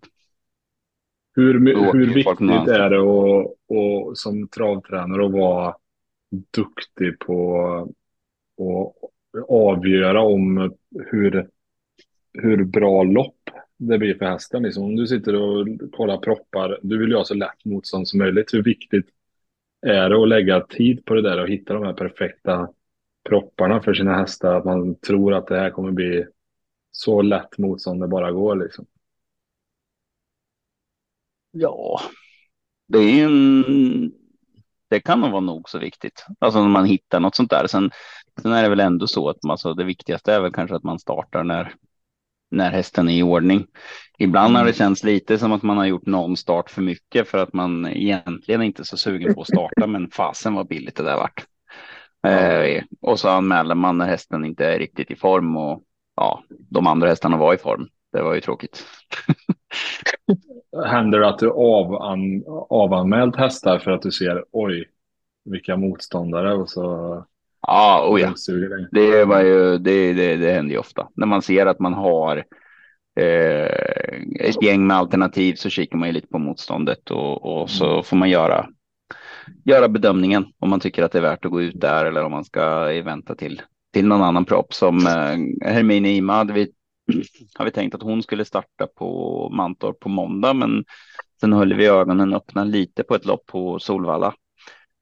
[1.36, 1.54] Hur,
[1.94, 5.76] hur viktigt är det att, att, som travtränare att vara
[6.56, 7.66] duktig på
[8.58, 10.74] att avgöra om
[11.12, 11.50] hur,
[12.34, 14.64] hur bra lopp det blir för hästen?
[14.64, 18.20] Liksom, om du sitter och kollar proppar, du vill ju ha så lätt motstånd som
[18.20, 18.54] möjligt.
[18.54, 19.06] Hur viktigt
[19.82, 22.70] är det att lägga tid på det där och hitta de här perfekta
[23.30, 24.56] propparna för sina hästar?
[24.56, 26.26] Att man tror att det här kommer bli
[26.92, 28.86] så lätt motstånd det bara går liksom.
[31.52, 32.02] Ja,
[32.88, 34.12] det är en...
[34.90, 36.26] Det kan nog vara nog så viktigt.
[36.40, 37.68] Alltså när man hittar något sånt där.
[37.68, 37.92] Sen,
[38.42, 40.84] sen är det väl ändå så att man, alltså, det viktigaste är väl kanske att
[40.84, 41.74] man startar när,
[42.52, 43.68] när hästen är i ordning.
[44.18, 44.78] Ibland har det Mm.
[44.78, 48.62] känts lite som att man har gjort någon start för mycket för att man egentligen
[48.62, 51.46] inte är så sugen på att starta, men fasen vad billigt det där vart.
[52.28, 55.84] Eh, och så anmäler man när hästen inte är riktigt i form och
[56.16, 57.88] ja, de andra hästarna var i form.
[58.12, 58.86] Det var ju tråkigt.
[60.86, 64.86] Händer det att du avan, avanmält hästar för att du ser oj,
[65.46, 67.26] vilka motståndare och så
[67.62, 68.34] Ja, oh ja.
[68.92, 71.08] Det var ju, det, det, det händer ju ofta.
[71.16, 72.38] När man ser att man har
[73.20, 73.66] eh,
[74.40, 78.18] ett gäng med alternativ så kikar man ju lite på motståndet och, och så får
[78.18, 78.68] man göra,
[79.66, 82.32] göra bedömningen om man tycker att det är värt att gå ut där eller om
[82.32, 83.62] man ska vänta till,
[83.94, 86.72] till någon annan propp som eh, Hermine Ima hade vi,
[87.56, 90.86] har vi tänkt att hon skulle starta på Mantorp på måndag men
[91.42, 94.34] sen höll vi ögonen öppna lite på ett lopp på Solvalla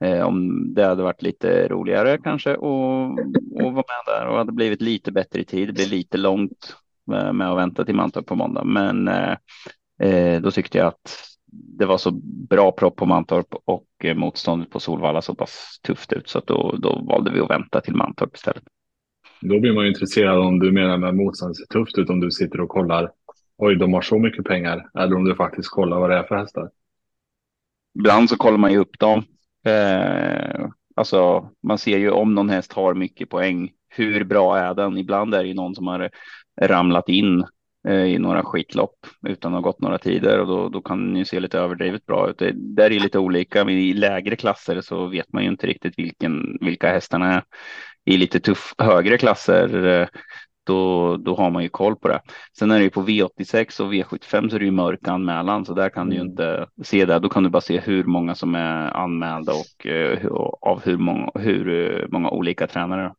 [0.04, 3.04] Eh, om det hade varit lite roligare kanske och,
[3.64, 5.68] och vara med där och hade blivit lite bättre i tid.
[5.68, 6.76] Det blir lite långt
[7.06, 9.38] med, med att vänta till Mantorp på måndag, men eh,
[10.02, 12.12] eh, då tyckte jag att det var så
[12.50, 16.48] bra propp på Mantorp och eh, motståndet på Solvalla så pass tufft ut så att
[16.48, 18.64] då, då valde vi att vänta till Mantorp istället.
[19.42, 22.32] Då blir man ju intresserad om du menar med motståndet ser tufft ut om du
[22.32, 23.12] sitter och kollar
[23.58, 26.36] oj, de har så mycket pengar eller om du faktiskt kollar vad det är för
[26.36, 26.70] hästar.
[28.00, 29.24] Ibland så kollar man ju upp dem.
[29.66, 33.72] Eh, alltså man ser ju om någon häst har mycket poäng.
[33.90, 34.98] Hur bra är den?
[34.98, 36.10] Ibland är det ju någon som har
[36.62, 37.46] ramlat in
[37.92, 38.96] i några skitlopp
[39.28, 42.06] utan att ha gått några tider och då, då kan den ju se lite överdrivet
[42.06, 42.38] bra ut.
[42.40, 43.66] Det där är lite olika.
[43.66, 47.44] Men I lägre klasser så vet man ju inte riktigt vilken, vilka hästarna är.
[48.06, 50.08] I lite tuff högre klasser eh,
[50.66, 52.20] då, då har man ju koll på det.
[52.60, 55.74] Sen är det ju på V86 och V75 så är det ju mörk anmälan så
[55.74, 56.32] där kan du ju Mm.
[56.32, 57.20] inte se det.
[57.20, 60.98] Då kan du bara se hur många som är anmälda och eh, hur- av hur
[60.98, 61.70] många, hur
[62.02, 63.14] eh, många olika tränare.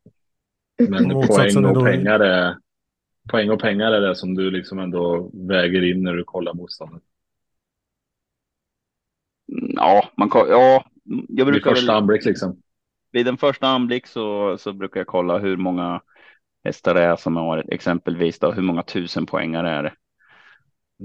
[0.88, 2.56] Men Motsatsen poäng och pengar är
[3.28, 7.02] poäng och pengar är det som du liksom ändå väger in när du kollar motståndet.
[9.52, 10.84] Mm, Ja, man kan, ja,
[11.28, 12.62] jag Vid brukar första väl, anblick liksom.
[13.12, 16.00] vid en första anblick så, så brukar jag kolla hur många
[16.64, 19.92] hästar det är som har exempelvis då, hur många tusen poängare är det.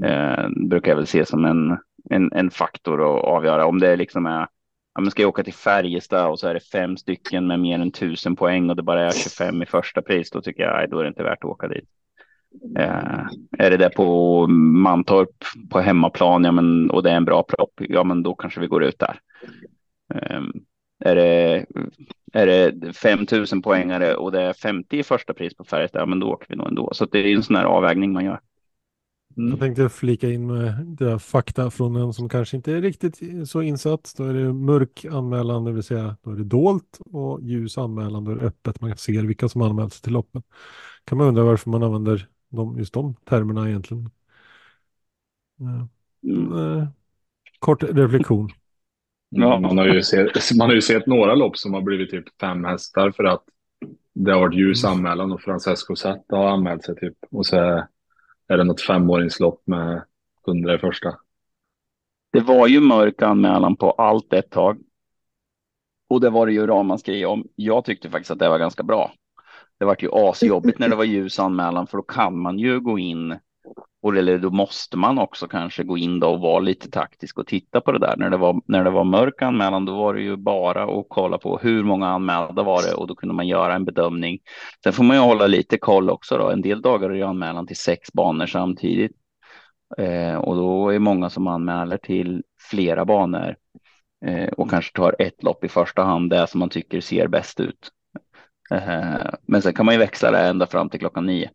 [0.08, 1.78] Eh, brukar jag väl se som en,
[2.10, 4.48] en, en faktor att avgöra om det liksom är
[4.96, 7.80] Ja, men ska jag åka till Färjestad och så är det fem stycken med mer
[7.80, 10.30] än tusen poäng och det bara är 25 i första pris.
[10.32, 11.90] Då tycker jag nej, då är det inte värt att åka dit.
[12.78, 13.26] Eh,
[13.60, 17.74] är det där på Mantorp på hemmaplan ja, men, och det är en bra propp,
[17.78, 19.20] ja men då kanske vi går ut där.
[20.14, 20.42] Eh,
[21.06, 21.66] är det,
[22.34, 26.20] är det 5000 poängare och det är 50 i första pris på Färjestad, ja men
[26.20, 26.90] då åker vi nog ändå.
[26.94, 28.40] Så det är en sån här avvägning man gör.
[29.36, 33.50] Jag tänkte flika in med det här fakta från en som kanske inte är riktigt
[33.50, 34.14] så insatt.
[34.18, 38.24] Då är det mörk anmälan, det vill säga då är det dolt och ljus anmälan,
[38.24, 38.82] då är det öppet.
[38.82, 40.44] Man ser vilka som anmält sig till loppen.
[41.06, 44.10] Kan man undra varför man använder de, just de termerna egentligen.
[45.58, 45.88] Ja.
[46.30, 46.78] Mm.
[46.80, 46.88] Eh,
[47.60, 48.50] Kort reflektion.
[49.30, 49.60] Ja.
[49.60, 52.66] Man, har ju sett, man har ju sett några lopp som har blivit typ fem
[52.66, 53.44] hästar för att
[54.14, 54.98] det har varit ljus Mm.
[54.98, 57.18] anmälan och Francesco Zet har anmält sig typ.
[57.32, 57.88] Och så är
[58.48, 60.04] är det något femåringslopp med
[60.46, 61.16] hundra i första.
[62.32, 64.80] Det var ju mörk anmälan på allt ett tag.
[66.10, 67.48] Och det var det ju ramaskri om.
[67.56, 69.12] Jag tyckte faktiskt att det var ganska bra.
[69.84, 73.00] Det vart ju asjobbigt när det var ljus anmälan för då kan man ju gå
[73.00, 73.40] in
[74.02, 77.48] och eller då måste man också kanske gå in då och vara lite taktisk och
[77.48, 78.16] titta på det där.
[78.18, 81.38] När det var, när det var mörk anmälan då var det ju bara att kolla
[81.38, 84.40] på hur många anmälda var det och då kunde man göra en bedömning.
[84.84, 86.50] Sen får man ju hålla lite koll också då.
[86.50, 89.12] En del dagar är ju anmälan till sex banor samtidigt.
[89.98, 93.56] Eh, och då är många som anmäler till flera banor
[94.26, 97.60] eh, och kanske tar ett lopp i första hand, det som man tycker ser bäst
[97.60, 97.92] ut.
[98.74, 101.50] Eh, men sen kan man ju växla det ända fram till klockan nio.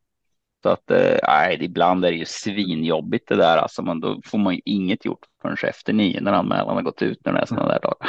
[0.62, 3.56] Så att eh, ibland är det ju svinjobbigt det där.
[3.56, 7.02] Alltså, man, då får man ju inget gjort förrän efter nio när anmälan har gått
[7.02, 8.08] ut när det är sådana där dagar.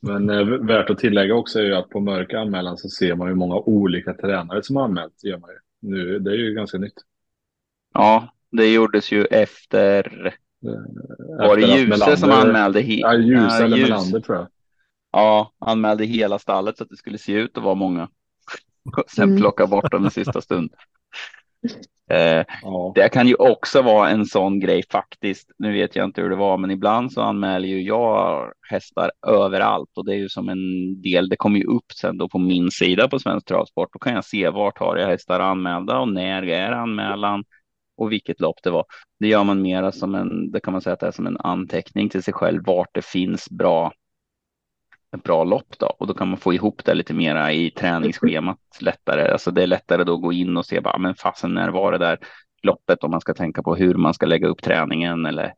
[0.00, 3.28] Men eh, värt att tillägga också är ju att på mörk anmälan så ser man
[3.28, 5.14] ju många olika tränare som har anmält.
[5.22, 5.56] det Gör man ju.
[5.80, 6.94] Nu, det är ju ganska nytt.
[7.94, 10.34] Ja, det gjordes ju efter.
[11.38, 12.80] Var det Efter att Ljuse som anmälde?
[12.80, 13.88] Ja, Ljus Ja, eller Ljus.
[13.88, 14.46] Melander tror jag.
[15.12, 18.08] Ja, anmälde hela stallet så att det skulle se ut att vara många.
[19.16, 19.40] Sen Mm.
[19.40, 20.70] plocka bort dem i sista stund.
[22.10, 22.92] Eh, Ja.
[22.94, 25.50] det kan ju också vara en sån grej faktiskt.
[25.58, 29.90] Nu vet jag inte hur det var, men ibland så anmäler ju jag hästar överallt
[29.96, 30.58] och det är ju som en
[31.02, 31.28] del.
[31.28, 33.92] Det kommer ju upp sen då på min sida på Svensk Travsport.
[33.92, 37.44] Då kan jag se vart har jag hästar anmälda och när är anmälan
[37.96, 38.84] och vilket lopp det var.
[39.20, 41.38] Det gör man mera som en, det kan man säga att det är som en
[41.40, 43.92] anteckning till sig själv vart det finns bra
[45.16, 48.58] ett bra lopp då och då kan man få ihop det lite mera i träningsschemat
[48.80, 49.32] lättare.
[49.32, 51.68] Alltså det är lättare då att gå in och se bara, ah, men fasen när
[51.68, 52.18] var det där
[52.62, 55.54] loppet om man ska tänka på hur man ska lägga upp träningen eller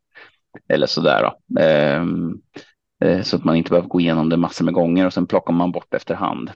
[0.68, 1.60] eller så där då.
[1.60, 2.40] Ehm,
[3.04, 5.52] eh, så att man inte behöver gå igenom det massor med gånger och sen plockar
[5.52, 6.50] man bort efterhand.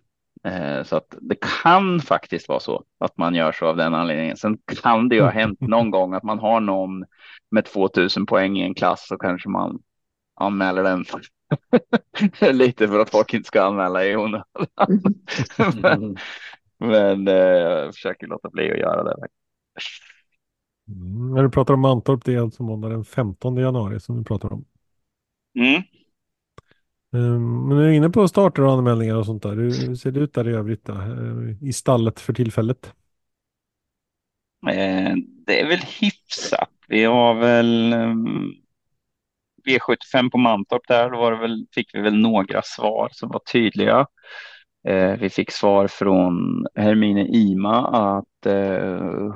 [0.44, 4.36] Eh, så att det kan faktiskt vara så att man gör så av den anledningen.
[4.36, 7.04] Sen kan det ju ha hänt någon gång att man har någon
[7.50, 9.78] med 2000 poäng i en klass så kanske man
[10.40, 11.04] anmäler den
[12.52, 14.44] lite för att folk inte ska anmäla i onödan.
[15.82, 16.16] men,
[16.78, 19.26] men eh, jag försöker låta bli att göra det.
[20.88, 24.24] Mm, när du pratar om Mantorp, det är alltså måndag den 15 januari som vi
[24.24, 24.64] pratar om.
[25.58, 25.82] Mm.
[27.12, 29.54] Um, men du är inne på starter och anmälningar och sånt där.
[29.54, 30.92] Hur ser det ut där i övrigt då?
[30.92, 32.94] Uh, i stallet för tillfället?
[34.70, 35.14] Eh,
[35.46, 36.70] det är väl hyfsat.
[36.88, 38.54] Vi har väl um,
[39.66, 41.10] V75 på Mantorp där.
[41.10, 44.06] Då var det väl, fick vi väl några svar som var tydliga.
[44.88, 49.34] Eh, vi fick svar från Hermine Ima att eh,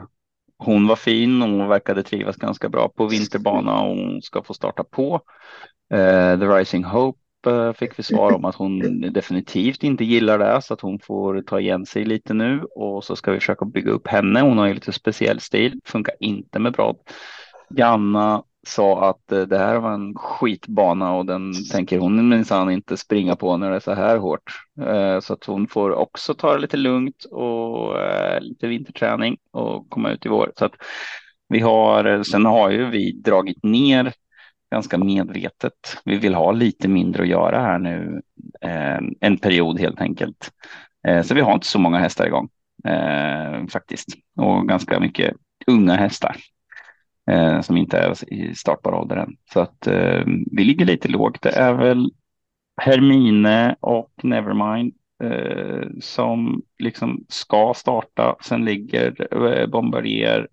[0.59, 4.85] hon var fin och verkade trivas ganska bra på vinterbana och hon ska få starta
[4.85, 5.21] på.
[5.95, 10.63] Eh, The Rising Hope eh, fick vi svar om att hon definitivt inte gillar det
[10.63, 13.91] så att hon får ta igen sig lite nu och så ska vi försöka bygga
[13.91, 14.41] upp henne.
[14.41, 16.95] Hon har ju lite speciell stil, funkar inte med bra.
[17.71, 22.97] Janna sa att eh, det här var en skitbana och den tänker hon minsann inte
[22.97, 24.53] springa på när det är så här hårt.
[24.81, 29.91] Eh, så att hon får också ta det lite lugnt och eh, lite vinterträning och
[29.91, 30.53] komma ut i vår.
[30.59, 30.75] Så att
[31.49, 34.13] vi har, sen har ju vi dragit ner
[34.71, 35.99] ganska medvetet.
[36.05, 38.23] Vi vill ha lite mindre att göra här nu
[39.21, 40.51] en period helt enkelt.
[41.25, 42.49] Så vi har inte så många hästar igång
[43.73, 45.35] faktiskt och ganska mycket
[45.67, 46.37] unga hästar
[47.29, 49.37] eh, som inte är i startbar ålder än.
[49.53, 50.23] Så att eh,
[50.53, 51.43] vi ligger lite lågt.
[51.43, 52.11] Det är väl
[52.77, 58.37] Hermine och Nevermind eh, som liksom ska starta.
[58.41, 60.49] Sen ligger eh, Bombardier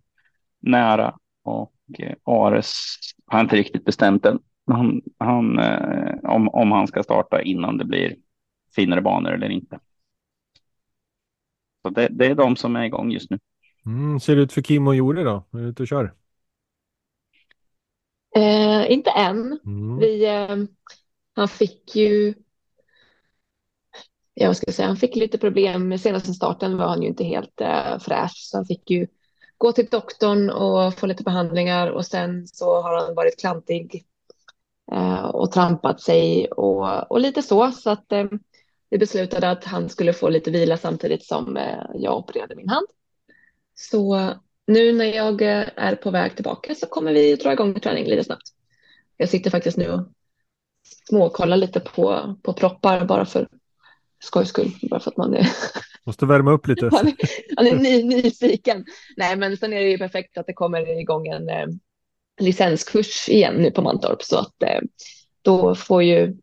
[0.59, 2.95] nära och eh, Ares
[3.25, 4.39] har inte riktigt bestämt än.
[4.67, 8.15] Han, han, eh, om, om han ska starta innan det blir
[8.75, 9.79] finare banor eller inte.
[11.81, 13.39] Så det, det är de som är igång just nu.
[13.85, 15.43] Mm, ser det ut för Kim och Jori då?
[15.53, 16.13] Är du ute och kör?
[18.35, 19.59] Eh, inte än.
[19.65, 19.97] Mm.
[19.97, 20.57] Vi, eh,
[21.35, 22.33] han fick ju
[24.37, 27.23] Ja, vad ska jag säga, han fick lite problem senaste starten var han ju inte
[27.23, 29.07] helt eh, fräsch så han fick ju
[29.57, 34.05] gå till doktorn och få lite behandlingar och sen så har han varit klantig
[34.91, 38.25] eh, och trampat sig och, och lite så så att eh,
[38.89, 42.87] vi beslutade att han skulle få lite vila samtidigt som eh, jag opererade min hand.
[43.75, 44.33] Så
[44.67, 48.49] nu när jag är på väg tillbaka så kommer vi dra igång träning lite snabbt.
[49.17, 50.07] Jag sitter faktiskt nu och
[51.09, 53.47] småkollar lite på, på proppar bara för
[54.23, 54.71] skojs skull.
[54.81, 55.47] Bara för att man är...
[56.03, 56.85] Måste värma upp lite.
[56.91, 57.15] man är,
[57.55, 58.85] man är ny, nyfiken.
[59.17, 61.67] Nej, men sen är det ju perfekt att det kommer igång en eh,
[62.39, 64.81] licenskurs igen nu på Mantorp så att eh,
[65.41, 66.35] då får ju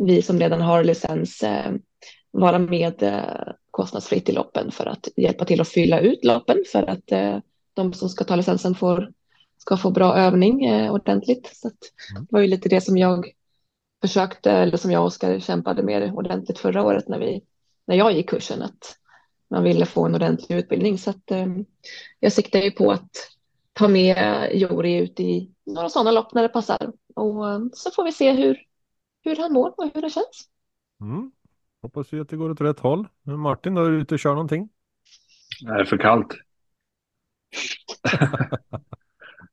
[0.00, 1.72] vi som redan har licens eh,
[2.30, 6.90] vara med eh, kostnadsfritt i loppen för att hjälpa till att fylla ut loppen för
[6.90, 7.38] att eh,
[7.74, 9.12] de som ska ta licensen får,
[9.58, 11.50] ska få bra övning eh, ordentligt.
[11.56, 12.24] Så mm.
[12.24, 13.32] det var ju lite det som jag
[14.00, 17.42] försökte, eller som jag och Oskar kämpade med ordentligt förra året när, vi,
[17.86, 18.96] när jag gick kursen, att
[19.50, 20.98] man ville få en ordentlig utbildning.
[20.98, 21.46] Så att, eh,
[22.20, 23.10] jag siktar ju på att
[23.72, 26.92] ta med Jori ut i några sådana lopp när det passar.
[27.14, 28.58] Och så får vi se hur,
[29.24, 30.48] hur han mår och hur det känns.
[31.00, 31.30] Mm.
[31.82, 33.08] Hoppas vi att det går åt rätt håll.
[33.22, 34.68] Men Martin, då är du ute och kör någonting?
[35.60, 36.34] Det är för kallt.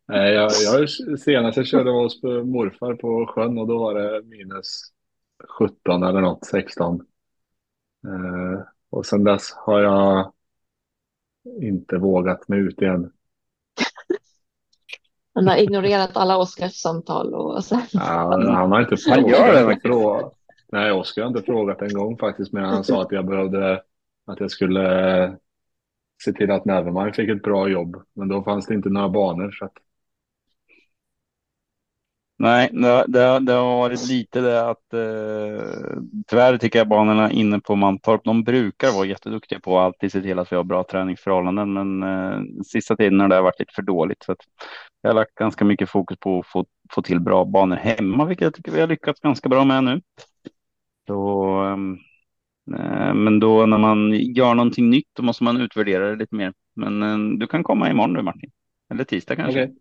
[0.08, 4.82] Nej, jag, jag, senast jag körde hos morfar på sjön och då var det minus
[5.58, 6.96] 17 eller något, 16.
[8.08, 10.32] Eh, och sen dess har jag
[11.62, 13.12] inte vågat mig ut igen.
[15.34, 17.82] Han har ignorerat alla Oskars samtal och så.
[17.92, 18.00] Ja,
[18.54, 20.34] han har inte frågat.
[20.74, 23.84] Nej, Oskar har inte frågat en gång faktiskt, men han sa att jag behövde
[24.26, 25.38] att jag skulle
[26.24, 28.04] se till att Nevermind fick ett bra jobb.
[28.14, 29.52] Men då fanns det inte några banor.
[29.52, 29.74] Så att...
[32.38, 35.92] Nej, det, det, det, har varit lite det att eh,
[36.28, 40.22] tyvärr tycker jag banorna inne på Mantorp, de brukar vara jätteduktiga på att alltid se
[40.22, 41.74] till att vi har bra träningsförhållanden.
[41.74, 44.24] Men eh, sista tiden har det varit lite för dåligt.
[44.24, 44.42] Så att
[45.02, 48.44] jag har lagt ganska mycket fokus på att få, få till bra banor hemma, vilket
[48.44, 50.02] jag tycker vi har lyckats ganska bra med nu.
[51.08, 51.98] Så, ehm,
[52.78, 56.54] eh, men då när man gör någonting nytt, då måste man utvärdera det lite mer.
[56.76, 58.52] Men eh, du kan komma imorgon du Martin.
[58.92, 59.64] Eller tisdag kanske.
[59.64, 59.76] Okay.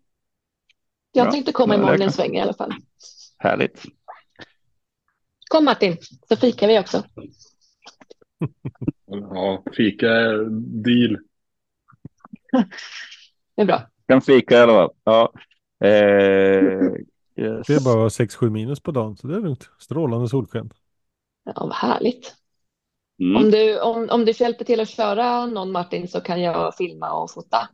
[1.11, 2.73] Jag tänkte komma imorgon en sväng i alla fall.
[3.37, 3.83] Härligt.
[5.49, 5.97] Kom Martin,
[6.29, 7.03] så fikar vi också.
[9.05, 10.45] Ja, fika är
[10.83, 11.17] deal.
[13.55, 13.81] Det är bra.
[14.07, 14.89] Kan fika i alla fall.
[15.03, 15.33] Ja.
[15.87, 15.91] Eh,
[17.35, 17.67] yes.
[17.67, 19.69] Det är bara 6-7 minus på dagen, så det är lugnt.
[19.79, 20.73] Strålande solsken.
[21.43, 22.35] Ja, vad härligt.
[23.19, 23.35] Mm.
[23.35, 27.11] Om du, om, om du hjälper till att köra någon Martin så kan jag filma
[27.11, 27.69] och fota.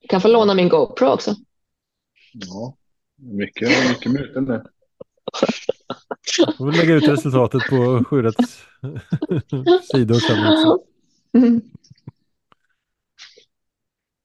[0.00, 1.34] Du kan få låna min GoPro också.
[2.32, 2.76] Ja,
[3.16, 4.62] mycket, mycket möten där.
[6.58, 8.64] Jag vill lägga ut resultatet på Sjurätts
[9.92, 10.78] sidor sen också.
[11.32, 11.60] Mm.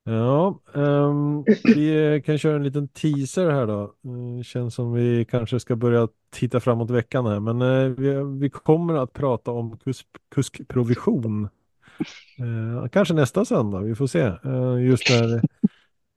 [0.09, 3.93] Ja, um, vi kan köra en liten teaser här då.
[4.05, 8.39] Mm, det känns som vi kanske ska börja titta framåt veckan här, men uh, vi,
[8.39, 11.49] vi kommer att prata om kusk, kuskprovision.
[12.41, 14.31] Uh, kanske nästa söndag, vi får se.
[14.45, 15.41] Uh, just där,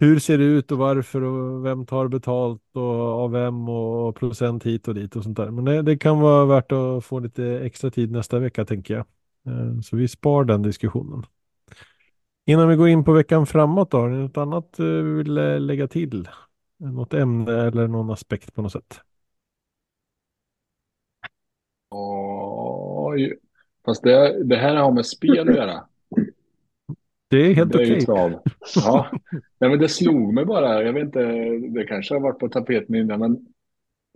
[0.01, 4.67] hur ser det ut och varför och vem tar betalt och av vem och procent
[4.67, 5.51] hit och dit och sånt där.
[5.51, 9.05] Men det, det kan vara värt att få lite extra tid nästa vecka tänker jag.
[9.85, 11.25] Så vi spar den diskussionen.
[12.51, 15.39] Innan vi går in på veckan framåt då, har ni något annat eh, vi vill
[15.39, 16.29] eh, lägga till?
[16.77, 19.01] Något ämne eller någon aspekt på något sätt?
[21.91, 23.39] Oj.
[23.85, 25.85] Fast det, det här har med spel att göra.
[27.29, 28.01] Det är helt okej.
[28.01, 28.43] trav.
[28.75, 29.11] Ja,
[29.59, 30.83] Nej, men det slog mig bara.
[30.83, 31.23] Jag vet inte,
[31.75, 33.47] det kanske har varit på tapeten innan, men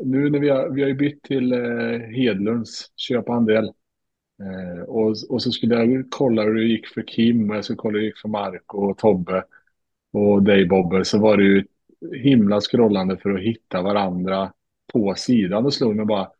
[0.04, 3.72] nu när vi har, vi har bytt till eh, Hedlunds köp och andel.
[4.40, 7.76] Eh, och, och så skulle jag kolla hur det gick för Kim och jag skulle
[7.76, 9.44] kolla hur det gick för Mark och Tobbe
[10.12, 11.04] och dig Bobbe.
[11.04, 11.64] Så var det ju
[12.22, 14.52] himla scrollande för att hitta varandra
[14.92, 15.64] på sidan.
[15.64, 16.30] Och slog mig bara,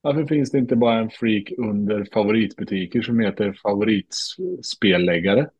[0.00, 5.50] varför finns det inte bara en freak under favoritbutiker som heter favoritspelläggare?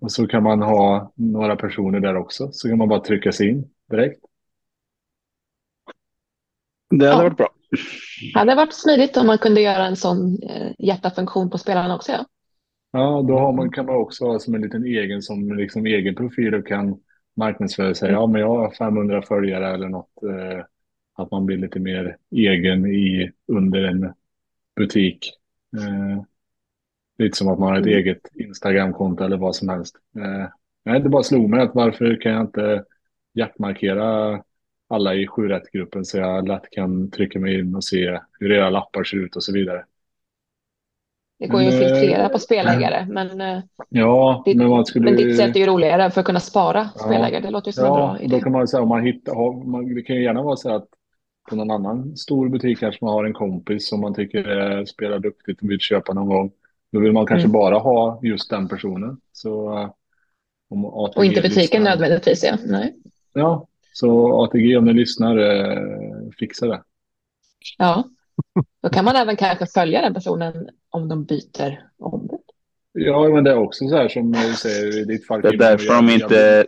[0.00, 2.48] Och så kan man ha några personer där också.
[2.52, 4.20] Så kan man bara trycka sig in direkt.
[6.90, 7.22] Det hade Ja.
[7.22, 7.48] varit bra.
[8.34, 12.12] Hade varit smidigt om man kunde göra en sån eh, hjärtafunktion på spelarna också.
[12.12, 12.24] Ja.
[12.90, 16.14] Ja, då har man, kan man också ha som en liten egen, som liksom egen
[16.14, 17.00] profil och kan
[17.36, 18.10] marknadsföra sig.
[18.12, 20.22] Ja, men jag har 500 följare eller något.
[20.22, 20.64] Eh,
[21.14, 24.12] att man blir lite mer egen i, under en
[24.76, 25.32] butik.
[25.76, 26.22] Eh,
[27.18, 27.98] lite som att man har ett Mm.
[27.98, 29.96] eget Instagramkonto eller vad som helst.
[30.16, 30.46] Eh,
[30.84, 32.84] nej, det bara slog mig att varför kan jag inte
[33.34, 34.42] hjärtmarkera
[34.88, 38.70] alla i 7 gruppen så jag lätt kan trycka mig in och se hur era
[38.70, 39.84] lappar ser ut och så vidare.
[41.38, 43.58] Det går ju att eh, filtrera på spelägare, men, eh,
[43.88, 45.04] Ja, ditt, men man skulle...
[45.04, 47.00] men ditt sätt är ju roligare för att kunna spara Ja.
[47.04, 47.40] spelägare.
[47.42, 48.40] Det låter ju som en Ja, bra och då idé.
[48.40, 50.88] kan man säga om man hittar, man, det kan ju gärna vara så att
[51.50, 55.18] på någon annan stor butik kanske man har en kompis som man tycker eh, spelar
[55.18, 56.50] duktigt och vill köpa någon gång.
[56.92, 57.52] Då vill man kanske Mm.
[57.52, 59.20] bara ha just den personen.
[59.32, 59.68] Så
[61.16, 62.44] Och inte butiken lyssnar, nödvändigtvis.
[62.44, 62.56] Ja.
[62.66, 62.94] Nej.
[63.34, 63.66] Ja,
[64.00, 66.82] så ATG om ni lyssnar, eh, fixa det.
[67.78, 68.04] Ja.
[68.82, 72.38] Då kan man även kanske följa den personen om de byter ombud.
[72.92, 75.40] Ja, men det är också så här som du säger i ditt fall.
[75.40, 76.64] Det är därför de inte-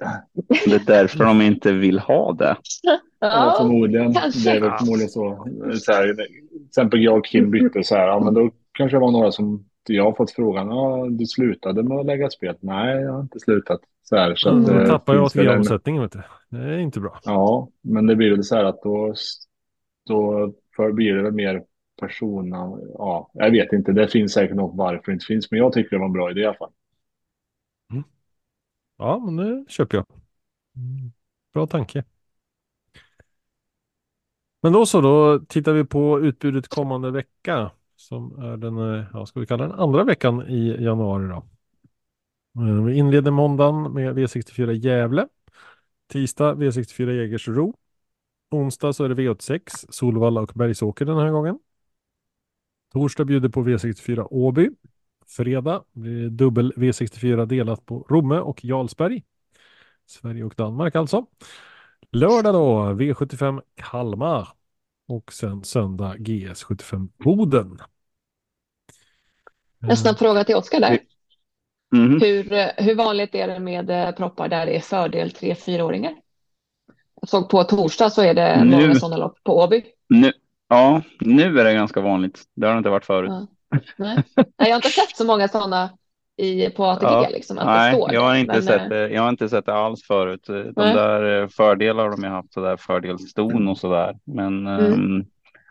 [0.66, 2.56] Det är därför de inte vill ha det.
[2.82, 4.14] Ja, Ja, förmodligen.
[4.14, 4.50] kanske.
[4.50, 5.46] Det är väl förmodligen så.
[5.80, 8.06] så här, till exempel jag och Kim bytte så här.
[8.06, 10.68] Ja, men då kanske det var några som jag har fått frågan.
[10.68, 12.54] Ja, du slutade med att lägga spel.
[12.60, 13.80] Nej, jag har inte slutat.
[14.02, 14.60] Så här, så Mm.
[14.64, 16.10] att, Då eh, tappar jag ATG-omsättningen.
[16.50, 17.20] Det är inte bra.
[17.24, 19.14] Ja, men det blir väl så här att då,
[20.06, 21.64] då för blir det väl mer
[22.00, 22.78] persona.
[22.94, 23.92] Ja, jag vet inte.
[23.92, 25.50] Det finns säkert något varför det inte finns.
[25.50, 26.72] Men jag tycker det var en bra idé i alla fall.
[28.96, 30.06] Ja, men det köper jag.
[30.76, 31.12] Mm.
[31.54, 32.04] Bra tanke.
[34.62, 37.70] Men då så, då tittar vi på utbudet kommande vecka.
[37.96, 41.44] Som är den, eh, ja, ska vi kalla den andra veckan i januari då.
[42.56, 45.28] Eh, Vi inleder måndagen med V64 Gävle.
[46.10, 47.74] Tisdag V64 Jägersro.
[48.50, 51.58] Onsdag så är det V86 Solvalla och Bergsåker den här gången.
[52.92, 54.70] Torsdag bjuder på V64 Åby.
[55.26, 59.22] Fredag blir det dubbel V64 delat på Romme och Jarlsberg.
[60.06, 61.26] Sverige och Danmark alltså.
[62.12, 64.48] Lördag då V75 Kalmar.
[65.08, 67.78] Och sen söndag GS75 Boden.
[69.80, 70.98] En snabb fråga till Oskar där.
[71.92, 72.20] Mhm.
[72.20, 76.12] Hur, eh, hur vanligt är det med eh, proppar där det är fördel 3-4-åringar?
[77.20, 78.70] Jag såg på torsdag så är det Nu.
[78.76, 79.82] många sådana lopp på Åby.
[80.08, 80.32] Nu,
[80.68, 82.42] ja, nu är det ganska vanligt.
[82.56, 83.30] Det har det inte varit förut.
[83.30, 83.46] Ja.
[83.96, 84.16] Nej.
[84.36, 85.90] Nej, jag har inte sett så många sådana
[86.36, 87.06] i, på ATG.
[87.06, 87.28] Ja.
[87.30, 89.48] Liksom, att Nej, det står jag har, inte Men, sett eh, det, jag har inte
[89.48, 90.44] sett det alls förut.
[90.46, 90.94] De Nej.
[90.94, 94.16] där fördelar har de ju haft, så där fördelston och sådär.
[94.24, 95.24] Men Mm.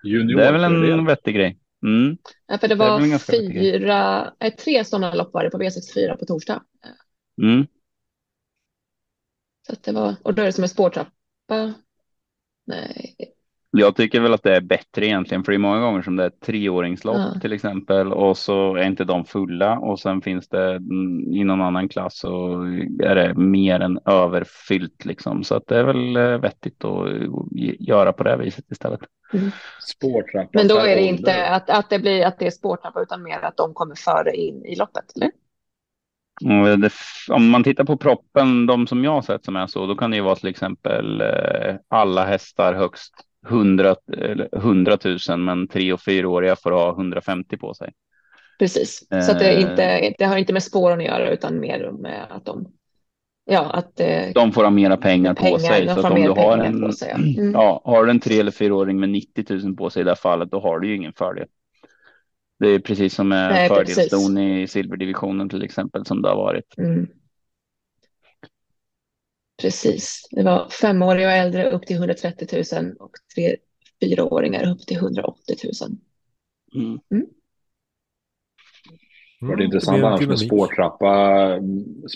[0.03, 1.57] Junior det är väl en vettig grej.
[1.85, 2.17] Mm.
[2.59, 3.29] för det det var vettigt.
[3.29, 6.63] fyra, eh, tre sådana lopp var det på V64 på torsdag.
[7.41, 7.67] Mm.
[9.67, 11.73] Så det var, och då är det som en spårtrappa.
[12.65, 12.98] Nej,
[13.71, 16.23] Jag tycker väl att det är bättre egentligen, för det är många gånger som det
[16.23, 17.39] är treåringslopp Ja.
[17.41, 21.61] till exempel och så är inte de fulla och sen finns det mm, i någon
[21.61, 22.67] annan klass och
[23.03, 25.43] är det mer än överfyllt liksom.
[25.43, 27.29] Så att det är väl eh, vettigt att eh,
[27.79, 28.99] göra på det viset istället.
[29.81, 33.23] Spårtrappa Men då är det inte att, att det blir att det är spårtrappa utan
[33.23, 35.31] mer att de kommer före in i loppet, eller?
[36.77, 36.91] Det,
[37.29, 40.11] om man tittar på proppen, de som jag har sett som är så, då kan
[40.11, 43.13] det ju vara till exempel eh, alla hästar högst
[43.47, 44.97] 100, eller 100
[45.29, 47.93] 000 men tre och fyraåriga får ha 150 på sig.
[48.59, 49.61] Precis, så att det, Eh.
[49.61, 52.67] inte, det har inte med spåren att göra utan mer med att de,
[53.45, 55.85] ja, att eh, De får ha mera pengar, på pengar, sig.
[55.85, 57.09] de Så att om du har en, på sig.
[57.09, 57.17] ja.
[57.41, 57.51] Mm.
[57.51, 60.51] ja, har en tre eller fyraåring med 90 000 på sig i det här fallet,
[60.51, 61.47] då har du ju ingen fördel.
[62.59, 66.77] Det är precis som med fördelston i silverdivisionen till exempel som det har varit.
[66.77, 67.07] Mm.
[69.61, 73.55] Precis, det var femåriga och äldre upp till 130 000 och tre,
[74.03, 75.91] fyraåringar upp till 180 000.
[77.11, 77.25] Mm.
[79.51, 81.45] Och det är intressant annars med spårtrappa,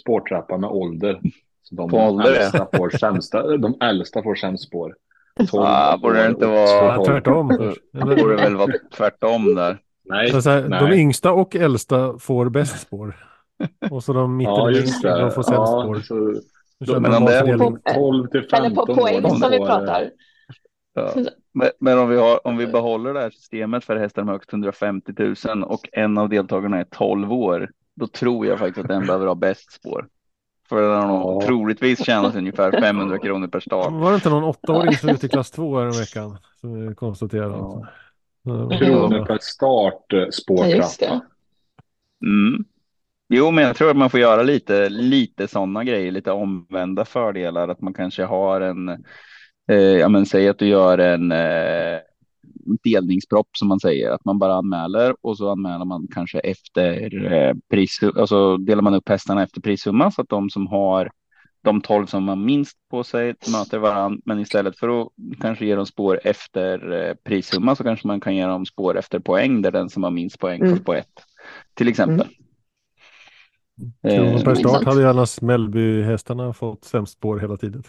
[0.01, 1.19] spårtrappa med ålder.
[1.63, 4.95] Så de På ålder, äldsta får sämsta, de äldsta får sämst spår.
[5.49, 7.05] 12 Ah, borde det inte vara- Ja, 12.
[7.05, 7.47] tvärtom.
[7.91, 9.77] Det borde väl vara tvärtom där.
[10.05, 10.99] Nej, Så så här, de nej.
[10.99, 13.15] yngsta och äldsta får bäst spår.
[13.91, 15.99] Och så de Ja, mittemellan de får sämst Ja, spår.
[15.99, 16.41] så
[16.87, 17.77] Men om det är matdelning.
[17.95, 20.09] 12 till 15 Eller på poäng år, som vi pratar.
[20.93, 21.13] Ja.
[21.53, 24.53] Men, men om vi, har, om vi behåller det här systemet för hästar med högst
[24.53, 25.13] 150
[25.45, 29.27] 000 och en av deltagarna är 12 år, då tror jag faktiskt att den behöver
[29.27, 30.07] ha bäst spår.
[30.69, 31.47] För den har nog Ja.
[31.47, 33.91] troligtvis tjänat ungefär 500 kronor per start.
[33.93, 36.37] Var det inte någon åttaåring som ute i klass två här en veckan?
[36.61, 37.53] Som vi konstaterade.
[37.57, 37.87] Ja.
[38.79, 41.21] Kronor per start, eh, Ja, just spårtrappa.
[42.19, 42.27] det.
[42.27, 42.65] Mm.
[43.35, 47.67] Jo, men jag tror att man får göra lite, lite sådana grejer, lite omvända fördelar.
[47.67, 48.89] Att man kanske har en,
[49.69, 51.99] eh, ja men säg att du gör en eh,
[52.83, 57.53] delningspropp som man säger, att man bara anmäler och så anmäler man kanske efter eh,
[57.69, 61.11] pris, alltså delar man upp hästarna efter prissumma så att de som har
[61.63, 65.07] de 12 som har minst på sig möter varandra, men istället för att
[65.41, 69.19] kanske ge dem spår efter eh, prissumma så kanske man kan ge dem spår efter
[69.19, 70.79] poäng där den som har minst poäng får Mm.
[70.79, 71.23] spår ett.
[71.73, 72.27] Till exempel.
[74.01, 77.83] Kronor per Eh, start hade ju annars Mellbyhästarna fått sämst spår hela tiden.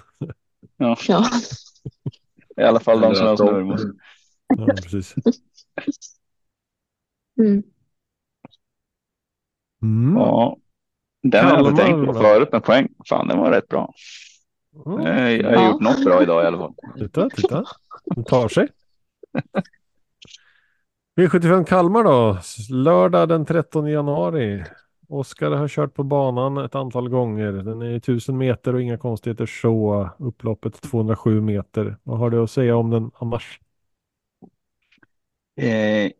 [0.77, 0.97] Ja.
[2.57, 3.93] I alla fall de som har snurr.
[4.57, 5.15] Ja, precis.
[7.41, 7.63] Mm.
[9.83, 10.17] Mm.
[10.17, 10.57] Ja.
[11.23, 12.89] Den har jag inte tänkt på förut med poäng.
[13.09, 13.95] Fan, den var rätt bra.
[14.85, 15.71] Ja, Eh, Jag har Ja.
[15.71, 16.75] gjort något bra idag i alla fall.
[16.99, 17.65] Titta, titta.
[18.17, 18.69] Det tar sig.
[21.21, 22.39] V75 Kalmar då.
[22.71, 24.65] Lördag den 13 januari.
[25.09, 27.53] Oskar har kört på banan ett antal gånger.
[27.53, 30.09] Den är 1000 meter och inga konstigheter så.
[30.19, 31.97] Upploppet 207 meter.
[32.03, 33.61] Vad har du att säga om den annars?
[35.57, 36.11] Eh,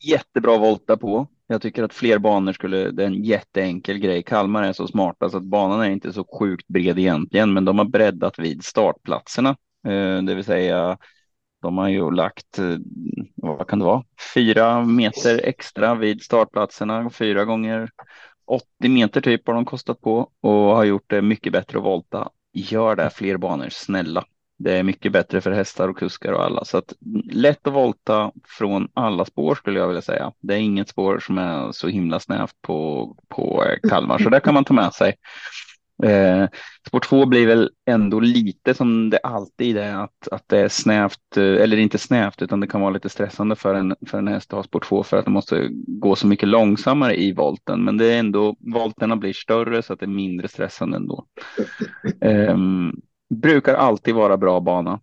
[0.00, 1.26] jättebra volta på.
[1.46, 4.22] Jag tycker att fler banor skulle, det är en jätteenkel grej.
[4.22, 7.78] Kalmar är så smarta så att banan är inte så sjukt bred egentligen, men de
[7.78, 9.50] har breddat vid startplatserna.
[9.86, 10.98] Eh, det vill säga,
[11.64, 12.76] de har ju lagt, eh,
[13.36, 14.04] vad kan det vara,
[14.34, 17.90] fyra meter extra vid startplatserna, fyra gånger
[18.46, 22.28] 80 meter typ har de kostat på och har gjort det mycket bättre att volta.
[22.52, 24.24] Gör det fler banor, snälla.
[24.58, 26.64] Det är mycket bättre för hästar och kuskar och alla.
[26.64, 26.92] Så att
[27.32, 30.32] lätt att volta från alla spår skulle jag vilja säga.
[30.40, 34.40] Det är inget spår som är så himla snävt på, på eh, Kalmar, så det
[34.40, 35.14] kan man ta med sig.
[36.02, 36.48] Eh,
[36.86, 41.36] spår två blir väl ändå lite som det alltid är att, att det är snävt,
[41.36, 44.52] eh, eller inte snävt, utan det kan vara lite stressande för en, för en häst
[44.52, 47.84] att ha spår två för att det måste gå så mycket långsammare i volten.
[47.84, 51.26] Men det är ändå, volterna blir större så att det är mindre stressande ändå.
[52.20, 52.58] Eh,
[53.34, 55.00] brukar alltid vara bra bana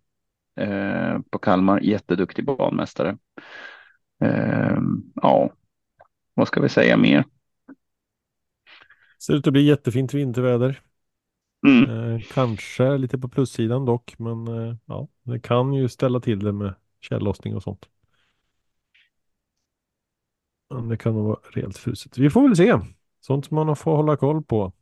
[0.60, 1.80] eh, på Kalmar.
[1.80, 3.16] Jätteduktig banmästare.
[4.24, 4.78] Eh,
[5.14, 5.50] ja,
[6.34, 7.24] vad ska vi säga mer?
[9.26, 10.80] Ser ut att bli jättefint vinterväder.
[11.66, 11.90] Mm.
[11.90, 16.52] Eh, kanske lite på plussidan dock, men eh, ja, det kan ju ställa till det
[16.52, 17.88] med tjällossning och sånt.
[20.74, 22.18] Men det kan nog vara rejält fruset.
[22.18, 22.78] Vi får väl se.
[23.20, 24.72] Sånt som man får hålla koll på.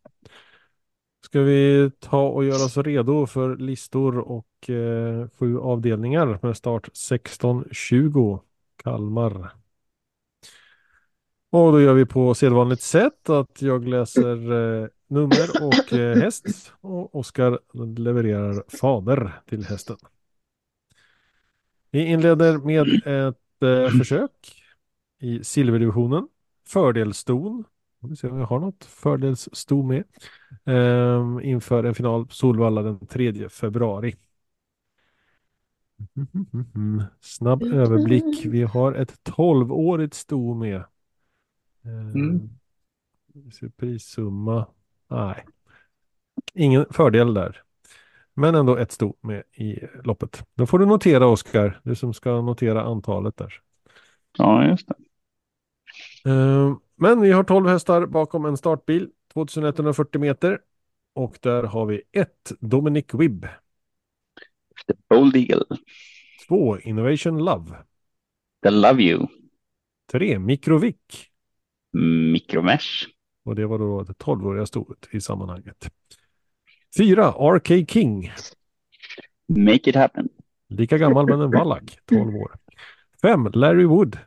[1.25, 6.89] Ska vi ta och göra oss redo för listor och eh, sju avdelningar med start
[6.89, 8.41] 16.20
[8.77, 9.60] Kalmar.
[11.51, 16.73] Och då gör vi på sedvanligt sätt att jag läser eh, nummer och eh, häst
[16.81, 17.59] och Oskar
[17.99, 19.97] levererar fader till hästen.
[21.91, 24.31] Vi inleder med ett eh, försök
[25.21, 26.29] i silverdivisionen.
[26.67, 27.65] Fördelston.
[28.01, 30.05] Vi ser om vi har något fördelssto med.
[30.65, 34.17] Ehm, inför en final på Solvalla den 3 februari.
[37.21, 38.45] Snabb överblick.
[38.47, 40.85] Vi har ett 12-årigt sto med.
[41.85, 42.49] Eh, Mm.
[43.35, 44.67] vi ser Prissumma.
[45.09, 45.45] Nej.
[46.55, 47.63] Ingen fördel där.
[48.35, 50.45] Men ändå ett sto med i loppet.
[50.55, 51.81] Då får du notera Oskar.
[51.85, 53.55] Du som ska notera antalet där.
[54.39, 54.95] Ja, just det.
[56.31, 59.11] Eh, Men vi har 12 hästar bakom en startbil.
[59.33, 60.61] 2140 meter.
[61.13, 63.47] Och där har vi ett Dominic Wibb.
[64.87, 65.65] The Bold Eagle.
[66.49, 67.77] Två Innovation Love.
[68.63, 69.27] The Love You.
[70.13, 71.30] Tre Mikrovic.
[71.93, 73.09] Micromesh.
[73.45, 75.91] Och det var då det tolvåriga storet i sammanhanget.
[76.97, 78.33] Fyra, RK King.
[79.49, 80.29] Make it happen.
[80.69, 82.57] Lika gammal men en vallack, 12 år.
[83.23, 84.19] Fem, Larry Wood.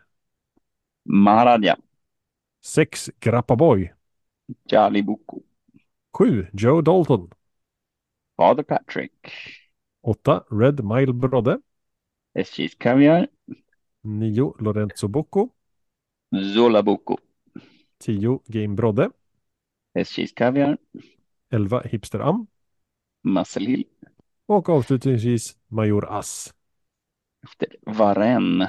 [1.05, 1.78] Maharadja.
[2.66, 3.91] Sex, Grappaboy.
[4.66, 5.41] Jali Boko.
[6.18, 7.30] Sju, Joe Dalton.
[8.38, 9.32] Father Patrick.
[10.01, 11.59] Åtta, Red Mile Brodde.
[12.39, 13.28] SJs Kaviar.
[14.01, 15.49] Nio, Lorenzo Bocco.
[16.53, 17.18] Zola Boko.
[18.04, 19.10] 10 Game Brodde.
[19.95, 20.78] Hästkisk Caviar.
[21.51, 22.47] 11 Hipster Am.
[23.24, 23.84] Muscle
[24.45, 26.54] Och avslutningsvis Major Ass.
[27.43, 28.62] Efter Varen.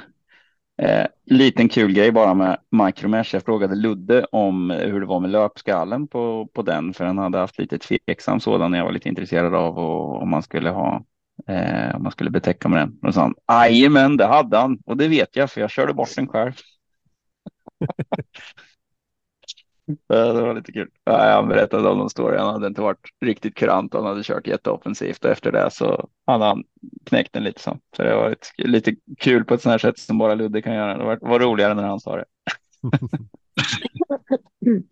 [0.82, 3.34] Eh, liten kul grej bara med Micromesh.
[3.34, 7.38] Jag frågade Ludde om hur det var med löpskallen på, på den, för han hade
[7.38, 11.04] haft lite tveksam sådan när jag var lite intresserad av och, om man skulle ha
[11.48, 12.98] eh, om man skulle betäcka med den.
[13.02, 15.94] Och då sa han, men det hade han och det vet jag för jag körde
[15.94, 16.52] bort den själv.
[20.08, 20.88] det var lite kul.
[21.04, 22.38] Han berättade om de story.
[22.38, 23.94] Han hade inte varit riktigt kurant.
[23.94, 26.64] Han hade kört jätteoffensivt och efter det så hade han
[27.04, 27.60] knäckt den lite.
[27.60, 30.74] Så, det var lite, lite kul på ett sånt här sätt som bara Ludde kan
[30.74, 30.98] göra.
[30.98, 32.24] Det var, roligare när han sa det.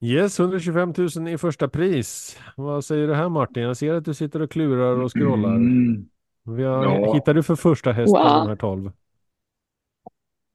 [0.00, 2.38] Yes, 125 000 i första pris.
[2.56, 3.62] Vad säger du här Martin?
[3.62, 5.54] Jag ser att du sitter och klurar och scrollar.
[5.54, 6.08] Mm.
[6.46, 7.14] Har, ja.
[7.14, 8.22] Hittar du för första häst wow.
[8.22, 8.92] på nummer 12?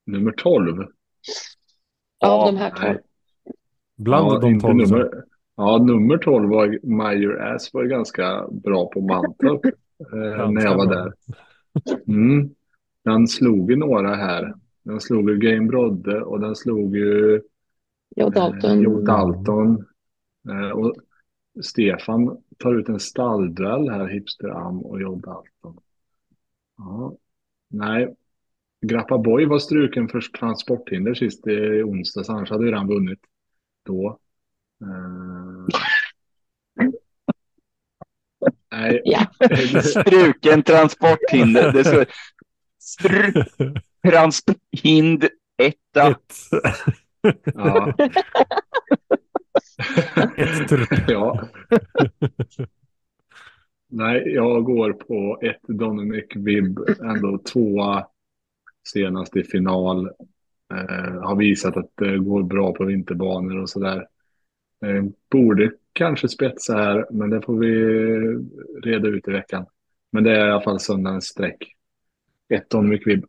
[0.06, 0.80] Nummer 12?
[0.80, 0.88] Av
[2.20, 2.98] ja, de här 12?
[3.98, 4.96] Bland ja, de inte 12 så.
[4.96, 5.24] nummer,
[5.56, 9.66] ja, nummer 12 var Major Ass var ganska bra på Mantorp
[10.14, 11.14] eh, när jag var där.
[12.08, 12.50] Mm.
[13.04, 14.54] Den slog ju några här.
[14.84, 17.42] Den slog ju Game Brodde och den slog ju
[18.16, 18.82] Joe eh, Dalton.
[18.82, 19.86] Joe Dalton.
[20.50, 20.96] Eh, och
[21.62, 25.84] Stefan tar ut en stallduell här, Hipster Am och Joe Dalton.
[26.78, 27.16] Ja.
[27.70, 28.16] Nej,
[28.82, 33.20] Grappa Boy var struken för transporthinder sist i onsdags, annars hade ju han vunnit
[33.86, 34.20] då.
[34.82, 35.80] Eh,
[38.72, 39.26] Nej, Ja.
[39.82, 41.72] Struken transporthinder.
[41.72, 42.06] Det står
[42.80, 43.34] stru,
[44.08, 46.08] transporthinder etta.
[46.12, 46.34] Ett,
[47.56, 47.94] ja,
[50.38, 51.48] ett ja.
[53.88, 58.08] Nej, jag går på ett Dominic Vibb, ändå tvåa
[58.88, 60.10] senast i final.
[60.74, 64.08] Eh, har visat att det går bra på vinterbanor och sådär.
[64.86, 67.70] Eh, borde kanske spetsa här, men det får vi
[68.84, 69.66] reda ut i veckan.
[70.12, 71.58] Men det är i alla fall söndagens streck.
[72.54, 73.26] Ett Dominic Vibb.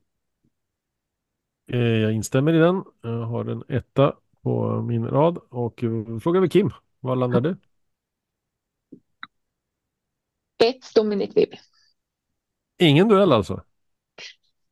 [1.72, 2.82] Eh, Jag instämmer i den.
[3.03, 5.80] Jag har en etta på min rad och
[6.22, 6.70] frågar vi Kim.
[7.01, 7.57] Var landar du?
[10.59, 11.55] Ett Dominic Vibb.
[12.78, 13.62] Ingen duell alltså?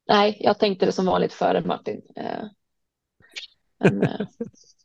[0.08, 2.02] Nej, jag tänkte det som vanligt före Martin.
[2.16, 2.44] Eh,
[3.78, 4.26] Men, eh,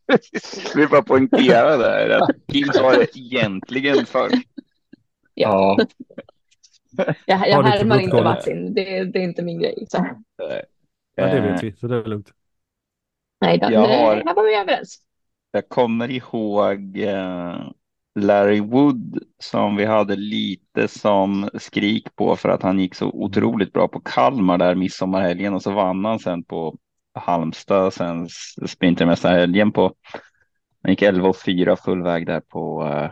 [0.75, 4.35] Vi bara poängtera där att Kim sa det egentligen först.
[5.33, 5.77] Ja,
[7.25, 8.23] jag Har jag du härmar inte?
[8.23, 8.73] Martin.
[8.73, 9.85] Det, det är inte min grej.
[9.89, 10.07] Så.
[10.37, 10.45] Ja,
[11.15, 12.31] det Eh, vet vi, så det är lugnt.
[13.41, 14.97] Nej, då, Jag har- här var vi överens.
[15.51, 17.69] Jag kommer ihåg eh,
[18.17, 23.73] Larry Wood som vi hade lite som skrik på för att han gick så otroligt
[23.73, 26.77] bra på Kalmar där midsommarhelgen och så vann han sen på
[27.13, 28.27] Halmstad sen
[28.67, 29.93] Sprintermästarhelgen på
[30.83, 33.09] han gick 11 och 4 full väg där på eh,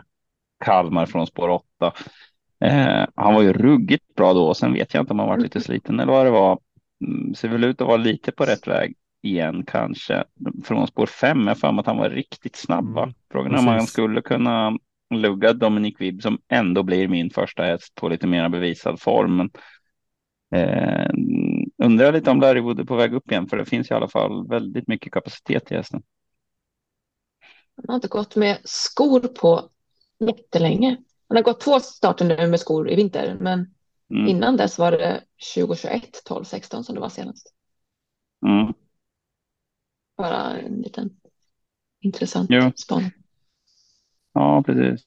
[0.64, 1.92] Kalmar från spår 8.
[2.60, 5.42] Eh, han var ju ruggigt bra då och sen vet jag inte om han varit
[5.42, 6.58] lite sliten eller vad det var.
[7.04, 10.24] Mm, ser väl ut att vara lite på rätt väg igen kanske
[10.64, 11.46] från spår 5.
[11.46, 12.94] Jag för mig att han var riktigt snabb.
[12.94, 13.02] Va?
[13.02, 14.78] Mm, Frågan är om han skulle kunna
[15.10, 19.36] lugga Dominic Vibb som ändå blir min första häst på lite mer bevisad form.
[19.36, 19.50] Men,
[20.54, 21.10] eh,
[21.84, 24.08] undrar lite om Larry Wood är på väg upp igen för det finns i alla
[24.08, 26.02] fall väldigt mycket kapacitet i hästen.
[27.76, 29.70] Han har inte gått med skor på
[30.18, 30.96] jättelänge.
[31.28, 33.72] Han har gått två starter nu med skor i vinter, men
[34.10, 34.28] Mm.
[34.28, 35.22] innan dess var det
[35.54, 37.54] 2021, 12, 16 som det var senast.
[38.46, 38.72] Mm.
[40.16, 41.10] Bara en liten
[42.00, 42.72] intressant Jo.
[42.76, 43.10] spaning.
[44.36, 45.06] Ja, precis.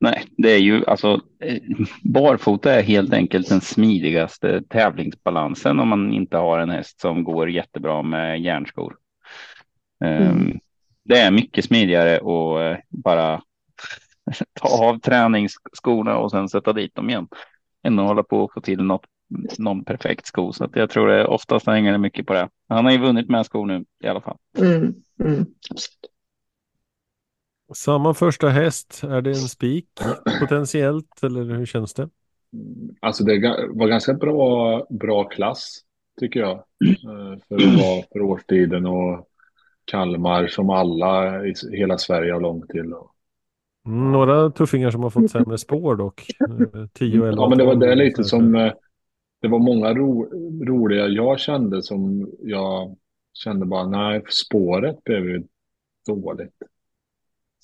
[0.00, 1.62] Nej, det är ju alltså eh,
[2.02, 7.50] barfota är helt enkelt den smidigaste tävlingsbalansen om man inte har en häst som går
[7.50, 8.96] jättebra med järnskor.
[10.04, 10.58] Ehm, Mm.
[11.04, 13.42] Det är mycket smidigare att eh, bara
[14.60, 17.28] ta av träningsskorna och sen sätta dit dem igen
[17.82, 19.06] än att hålla på och få till något,
[19.58, 20.52] någon perfekt sko.
[20.52, 22.48] Så att jag tror det oftast hänger det mycket på det.
[22.68, 24.36] Han har ju vunnit med skor nu i alla fall.
[24.58, 24.94] Mm.
[25.20, 25.46] Mm.
[25.70, 26.11] Absolut.
[27.74, 29.88] Samma första häst, är det en spik
[30.38, 32.10] potentiellt eller hur känns det?
[33.00, 35.80] Alltså det var ganska bra, bra klass,
[36.20, 36.56] tycker jag.
[37.04, 39.28] eh, För att vara för årstiden och
[39.84, 42.94] Kalmar som alla i hela Sverige har långt till.
[43.86, 46.36] Mm, Några tuffingar som har fått sämre spår dock.
[46.48, 47.42] Eh, 10 och 11.
[47.42, 48.54] Ja, men det var 12, det lite som...
[48.54, 48.72] eh,
[49.40, 50.24] Det var många ro,
[50.66, 52.96] roliga jag kände som jag
[53.32, 55.42] kände bara, nej, spåret blev ju
[56.06, 56.54] dåligt.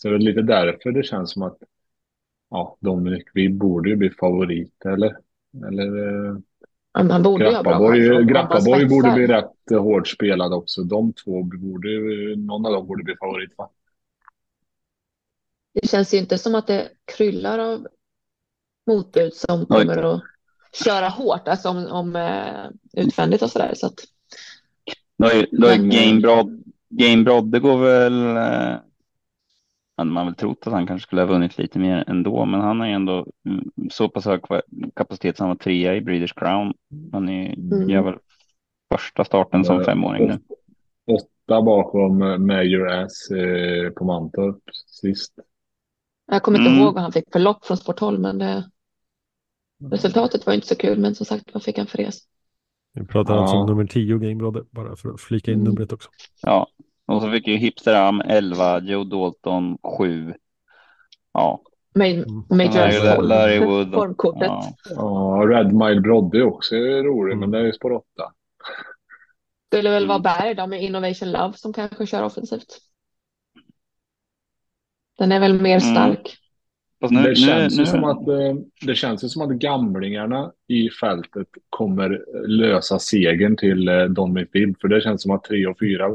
[0.03, 1.59] Så det är lite därför det känns som att
[2.51, 5.17] ja, Dominik, vi borde ju bli favorit, eller?
[5.67, 5.87] Eller
[6.99, 10.83] eh, Man borde ju ha bra Grappaborg, Grappaborg borde bli rätt eh, hårt spelad också.
[10.83, 13.71] De två borde ju, någon av dem borde bli favorit, va?
[15.75, 17.87] Det känns ju inte som att det kryllar av
[18.87, 20.23] motbud som kommer att
[20.85, 23.73] köra hårt, alltså om, om eh, utvändigt och sådär.
[23.75, 24.05] Så att,
[25.19, 28.39] Då är, då är Men, Game eh, Brod, Game Brodde går väl.
[29.99, 32.81] Hade man väl trott att han kanske skulle ha vunnit lite mer ändå, men han
[32.81, 34.41] har ju ändå mm, så pass hög
[34.97, 36.75] kapacitet som han var trea i Breeders Crown.
[37.13, 37.91] Han är, Mm.
[37.91, 38.15] gör väl
[38.95, 40.39] första starten som femåring nu.
[41.07, 45.33] Åtta bakom eh, Major Ass eh, på Mantorp sist.
[46.31, 46.83] jag kommer inte Mm.
[46.83, 48.71] ihåg vad han fick för lopp från Sportholm, men det,
[49.91, 50.99] resultatet var inte så kul.
[50.99, 52.19] Men som sagt, vad fick han för res?
[52.95, 53.41] Vi pratar Ja.
[53.41, 55.69] alltså om nummer 10 Gamebrodde, bara för att flika in Mm.
[55.69, 56.11] numret också.
[56.43, 56.67] Ja,
[57.09, 60.35] och så fick ju Hipsteram 11, Joe Dalton 7.
[61.33, 61.63] Ja,
[61.95, 62.43] Major, Mm.
[62.51, 63.93] Major Larry, Wood.
[63.93, 64.49] formkortet.
[64.49, 67.41] Ja, Ja, Red Mile Brodde är också rolig, Mm.
[67.41, 68.33] men det är ju spår åtta.
[69.67, 70.23] skulle väl vara Mm.
[70.23, 72.79] Berg då med Innovation Love som kanske kör offensivt.
[75.19, 75.95] Den är väl mer Mm.
[75.95, 76.37] stark.
[77.01, 78.55] Fast nu, det, nu, känns nu, ju som att, eh,
[78.87, 84.81] det känns ju som att gamlingarna i fältet kommer lösa segern till eh, Dominic Bibb,
[84.81, 86.09] för det känns som att tre och fyra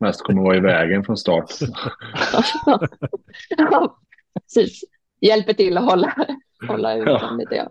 [0.00, 1.50] mest kommer vara i vägen från start.
[3.56, 3.98] ja,
[4.40, 4.80] precis.
[5.20, 6.14] Hjälper till att hålla,
[6.68, 7.30] hålla ut Ja.
[7.38, 7.54] lite.
[7.54, 7.68] Ja.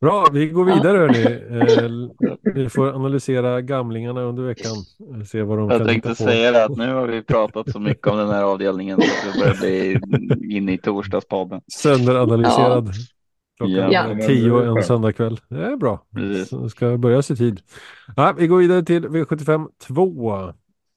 [0.00, 1.42] Bra, vi går vidare hörni.
[1.56, 4.72] Eh, vi får analysera gamlingarna under veckan.
[5.26, 8.18] Se vad de Jag tänkte säga det att nu har vi pratat så mycket om
[8.18, 9.54] den här avdelningen så det börjar
[10.40, 11.60] bli inne i torsdagspodden.
[11.72, 12.90] Sönderanalyserad.
[13.56, 14.16] Klockan Ja.
[14.26, 15.40] tio en söndagkväll.
[15.48, 16.06] Det är bra.
[16.14, 16.48] Precis.
[16.48, 17.60] Så ska börjas i tid.
[18.16, 20.52] Ja, vi går vidare till V75 2.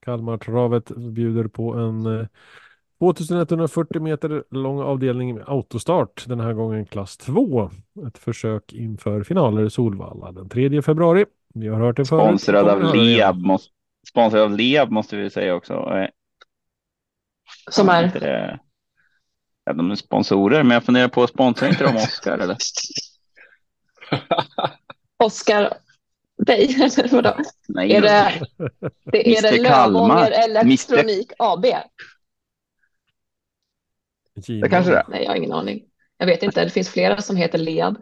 [0.06, 2.26] Kalmartravet bjuder på en eh,
[3.00, 6.24] 2140 meter lång avdelning med autostart.
[6.28, 7.72] Den här gången klass 2.
[8.08, 11.26] Ett försök inför finaler i Solvalla den 3 februari.
[11.54, 12.24] Vi har hört det förut.
[12.24, 12.96] Sponsrad av.
[12.96, 13.70] Leab, måste,
[14.10, 15.74] sponsrad av Leab måste vi säga också.
[15.74, 16.08] Eh,
[17.72, 18.60] Som är
[19.70, 22.58] Ja, de är sponsorer, men jag funderar på, sponsrar inte de Oscar eller?
[25.24, 25.74] Oscar
[26.38, 27.36] dig, eller vadå?
[27.68, 28.42] Nej, Är det,
[29.04, 29.62] det, är det.
[29.62, 31.66] Lövånger Elektronik AB?
[34.36, 34.62] Gino.
[34.62, 35.06] det kanske det är.
[35.10, 35.84] Nej, jag har ingen aning.
[36.18, 37.98] Jag vet inte, det finns flera som heter Leab.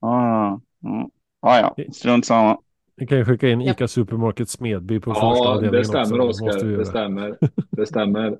[0.00, 0.46] Ah,
[0.84, 1.10] mm.
[1.40, 2.58] ah, ja, strunt samma.
[2.96, 3.72] Vi kan ju skicka in Ja.
[3.72, 6.44] Ica Supermarket Smedby på första Ja, avdelningen det stämmer också.
[6.44, 6.66] Oskar.
[6.66, 7.38] Det stämmer.
[7.70, 8.36] Det stämmer.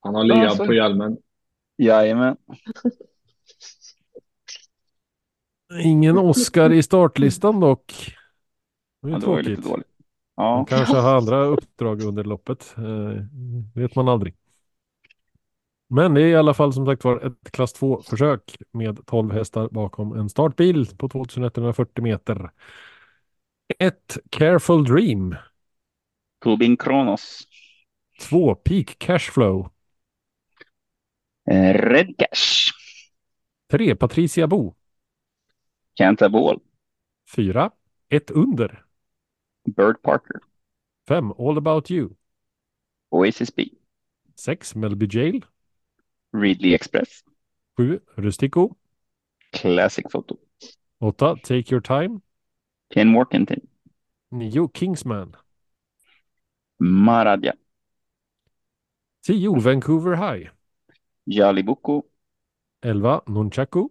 [0.00, 1.16] Han har Ja, Leab på hjälmen.
[1.78, 2.36] Jajamän.
[5.82, 8.14] Ingen Oscar i startlistan dock.
[9.02, 9.86] Det är Ja, det var ju lite dåligt.
[10.36, 12.74] Han Ja, kanske har andra uppdrag under loppet.
[12.78, 13.24] Eh,
[13.74, 14.34] vet man aldrig.
[15.88, 19.68] Men det är i alla fall som sagt var ett klass 2-försök med 12 hästar
[19.68, 22.50] bakom en startbil på 2140 meter.
[23.78, 25.36] Ett Careful Dream.
[26.44, 27.48] Tobin Kronos.
[28.20, 29.73] Två Peak Cashflow.
[31.46, 32.72] Eh, Red Cash.
[33.68, 34.74] Tre Patricia Bo.
[35.94, 36.60] Cantaball.
[37.26, 37.70] Fyra
[38.10, 38.84] Ett Under.
[39.66, 40.40] Bird Parker.
[41.06, 42.16] Fem All About You.
[43.12, 43.70] Oasis B.
[44.34, 45.40] Sex Melby Jail.
[46.32, 47.22] Ridley Express.
[47.76, 48.76] Sju Rustico.
[49.52, 50.38] Classic Photo.
[51.00, 52.20] Åtta Take Your Time.
[52.90, 53.60] Ken Workington.
[54.32, 55.36] Nio Kingsman.
[56.80, 57.52] Maradja.
[59.22, 60.50] Tio Vancouver High.
[61.26, 62.02] Jalibuco.
[62.82, 63.88] 11 Nunchaku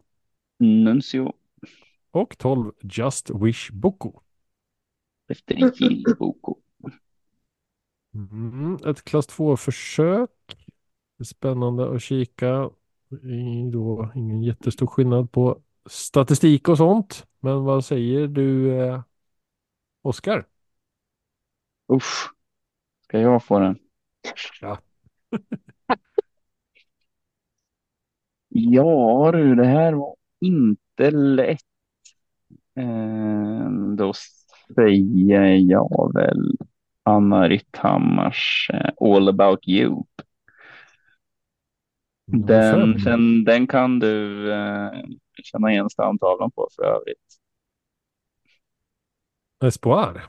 [0.59, 1.33] Nuncio.
[2.11, 4.19] och 12 Just Wish Boko.
[5.27, 6.55] Efteriki Boko.
[8.13, 10.29] Mm, ett klass 2-försök.
[11.23, 12.69] spännande att kika.
[13.71, 17.27] Då ingen jättestor skillnad på statistik och sånt.
[17.39, 19.01] Men vad säger du, eh,
[20.01, 20.45] Oskar?
[21.87, 22.29] Uff.
[23.03, 23.79] Ska jag få den?
[24.61, 24.77] Ja.
[28.55, 31.59] Ja du, det här var inte lätt.
[32.75, 34.13] Eh, då
[34.75, 36.57] säger jag väl
[37.03, 40.03] Anna Rytthammars eh, All about you.
[42.25, 44.91] Den, sen, den kan du eh,
[45.43, 47.39] känna igen stamtavlan på för övrigt.
[49.61, 50.21] Espoir.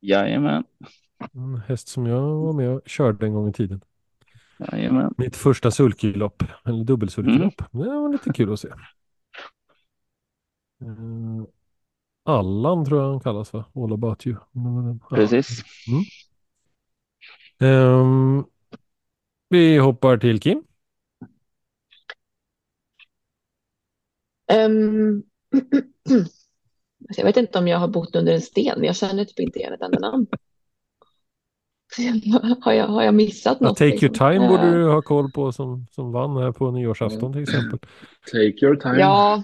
[0.00, 0.64] Jajamän,
[1.34, 3.80] En häst som jag var med och körde en gång i tiden.
[4.58, 5.14] Jajamän.
[5.18, 7.58] Mitt första sulkylopp, eller dubbelsulkylopp.
[7.72, 8.68] Det var lite kul att se.
[10.82, 11.44] Eh,
[12.24, 13.64] Allan tror jag han kallas va?
[13.74, 14.36] All about you.
[15.10, 15.62] Precis.
[17.60, 18.44] Ehm,
[19.48, 20.62] vi hoppar till Kim.
[24.48, 25.22] Alltså,
[27.16, 28.84] jag vet inte om jag har bott under en sten.
[28.84, 30.26] Jag känner typ inte igen ett enda namn.
[32.60, 33.76] Har jag, har jag missat Ja, något?
[33.78, 34.06] Take liksom?
[34.06, 37.42] your time Eh, borde du ha koll på som, som vann här på nyårsafton till
[37.42, 37.78] exempel.
[38.32, 38.98] Take your time.
[39.00, 39.42] Ja,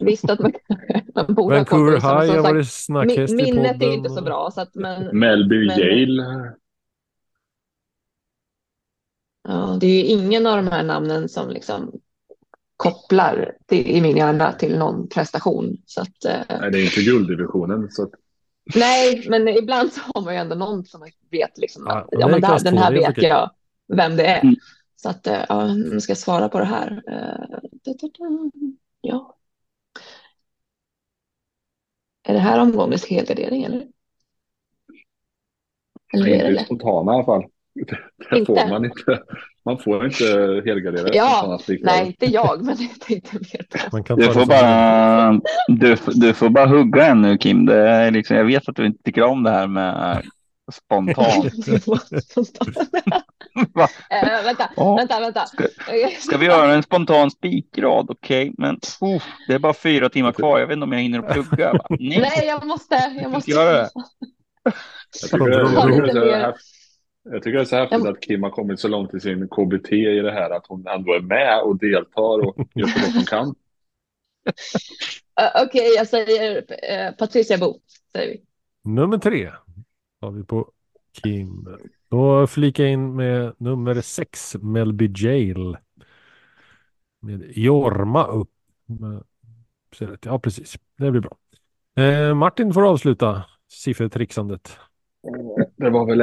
[0.00, 0.52] visst att man,
[1.14, 2.00] man borde ha koll på Vancouver det.
[2.00, 4.50] Som har sagt, varit snackhäst mi- i minnet är inte så bra.
[4.54, 6.52] Så att, men, Melby Men- Yale.
[9.48, 11.92] ja, det är ju ingen av de här namnen som liksom
[12.76, 15.76] kopplar till, i min hjärna till någon prestation.
[15.86, 17.90] Så att, eh, Nej, det är inte gulddivisionen.
[17.90, 18.10] Så att,
[18.74, 22.08] nej, men ibland så har man ju ändå någon som man vet liksom Ja, att
[22.10, 23.28] ja, men där, klass den här vet okej.
[23.28, 23.50] jag
[23.96, 24.40] vem det är.
[24.42, 24.56] Mm.
[24.96, 27.02] Så att, eh, ja, nu ska jag svara på det här.
[27.08, 27.58] Eh.
[29.00, 29.36] Ja.
[32.22, 33.86] Är det här omgångens helgardering eller?
[36.12, 36.64] Eller är det inte det?
[36.64, 37.44] spontana i alla fall.
[38.30, 38.46] Det Inte?
[38.46, 39.22] får man inte.
[39.68, 40.24] Man får inte
[40.66, 41.60] helgardera Ja.
[41.80, 43.78] Nej, inte jag, men jag tänkte mer på.
[43.92, 47.66] Man kan Du det får bara, du, du får bara hugga en nu Kim.
[47.66, 50.22] Det är liksom, jag vet att du inte tycker om det här med
[50.72, 51.54] spontant.
[53.74, 53.88] Va?
[54.10, 54.96] Eh, vänta, Ja.
[54.96, 55.44] vänta, vänta.
[56.20, 58.06] Ska vi göra en spontan spikrad?
[58.10, 60.58] Okej, men uff, det är bara fyra timmar kvar.
[60.58, 61.72] Jag vet inte om jag hinner att plugga.
[61.90, 62.18] Nej.
[62.20, 63.12] Nej, jag måste.
[63.22, 63.52] Jag måste.
[63.52, 63.88] Det.
[64.64, 66.54] Jag tycker, jag, tycker det
[67.30, 69.92] jag tycker det är så häftigt att Kim har kommit så långt i sin KBT
[69.92, 73.24] i det här att hon ändå är med och deltar och gör så gott hon
[73.24, 73.54] kan.
[75.66, 76.56] Okej, jag säger
[76.90, 77.80] eh, Patricia Bo.
[78.12, 78.42] Säger vi.
[78.90, 79.50] Nummer tre
[80.20, 80.72] har vi på
[81.22, 81.68] Kim.
[82.10, 85.76] Då flika in med nummer sex, Melby Jail.
[87.20, 88.50] Med Jorma upp.
[90.20, 90.78] Ja, precis.
[90.96, 91.36] Det blir bra.
[92.04, 94.78] Eh, Martin får avsluta siffertrixandet.
[95.76, 96.20] Det var väl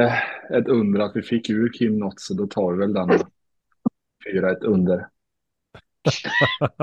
[0.50, 3.10] ett under att vi fick ur Kim något så då tar vi väl den.
[4.32, 5.06] Fyra ett under.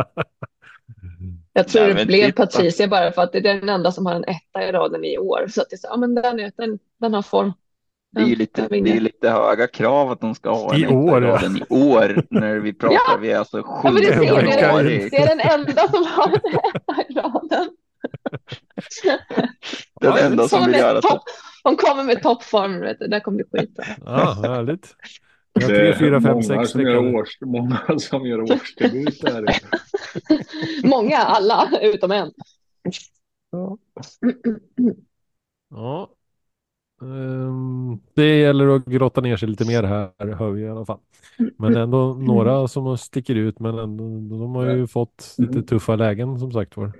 [1.53, 2.45] Jag tror Nej, det blev titta.
[2.45, 5.17] Patricia bara för att det är den enda som har en etta i raden i
[5.17, 5.45] år.
[5.49, 7.51] Så att det är så, ja men den, är- den, den har form.
[8.11, 10.79] Det är ju Ja, lite, det är lite höga krav att de ska ha en
[10.79, 11.29] I etta år, ja.
[11.29, 12.95] raden i år när vi pratar.
[13.07, 13.17] Ja.
[13.21, 15.09] Vi är alltså Ja, men du det det, är, januari.
[15.11, 17.69] det är den enda som har en etta i raden.
[20.01, 21.21] Den Ja, enda som vill göra topp,
[21.63, 23.07] hon kommer med toppform, vet du.
[23.07, 23.83] där kommer det skita.
[24.05, 24.95] Ja, härligt.
[25.53, 29.45] Vi har Det tre, är fyra, fem, många sex års, många som gör årsdebut där.
[30.83, 32.31] Många, alla, utom en.
[33.51, 33.77] Ja.
[35.75, 36.22] Ehm,
[38.13, 40.99] det gäller att grotta ner sig lite mer här, hör vi i alla fall.
[41.57, 44.03] Men ändå några som sticker ut, men ändå,
[44.37, 46.91] de har ju fått lite tuffa lägen som sagt var.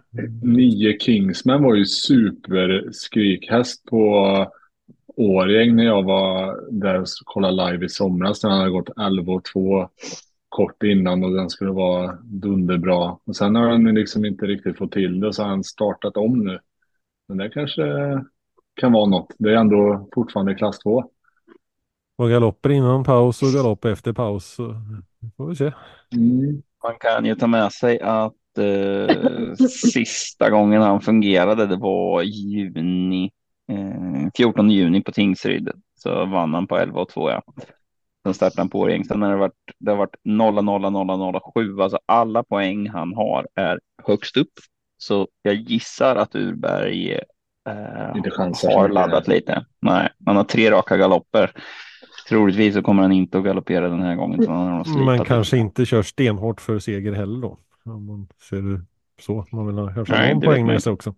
[0.44, 4.28] Nio Kingsman var ju superskrikhäst på
[5.16, 8.42] Årjäng när jag var där och kollade live i somras.
[8.42, 9.90] Den hade gått 11 och 2
[10.50, 13.18] kort innan och den skulle vara dunderbra.
[13.26, 16.40] Och sen har den liksom inte riktigt fått till det så har han startat om
[16.40, 16.60] nu.
[17.28, 17.84] Men det kanske
[18.76, 19.36] kan vara något.
[19.38, 21.04] Det är ändå fortfarande klass 2.
[22.18, 24.46] Och galopper innan paus och galopp efter paus.
[24.46, 24.76] Så
[25.38, 25.72] får vi se.
[26.16, 26.62] Mm.
[26.84, 29.56] Man kan ju ta med sig att eh,
[29.94, 33.32] sista gången han fungerade, det var juni,
[33.72, 35.70] eh, 14 juni på Tingsryd.
[35.96, 37.30] Så vann han på 11 och 2.
[37.30, 37.42] Ja.
[38.24, 39.06] Sen startade han på Årjäng.
[39.06, 41.82] Sen har det varit, det har varit 0, 0, 0, 0, 7.
[41.82, 44.54] Alltså alla poäng han har är högst upp.
[44.98, 47.20] Så jag gissar att Urberg
[47.68, 49.66] eh, har laddat lite.
[49.82, 51.52] Nej, han har tre raka galopper.
[52.30, 54.44] Troligtvis så kommer han inte att galoppera den här gången.
[54.44, 57.58] Så han har nog slipat Men kanske inte kör stenhårt för seger heller då.
[57.86, 58.82] Om man ser det
[59.22, 59.46] så.
[59.52, 61.16] Man vill ha kanske Nej, någon det poäng med sig också.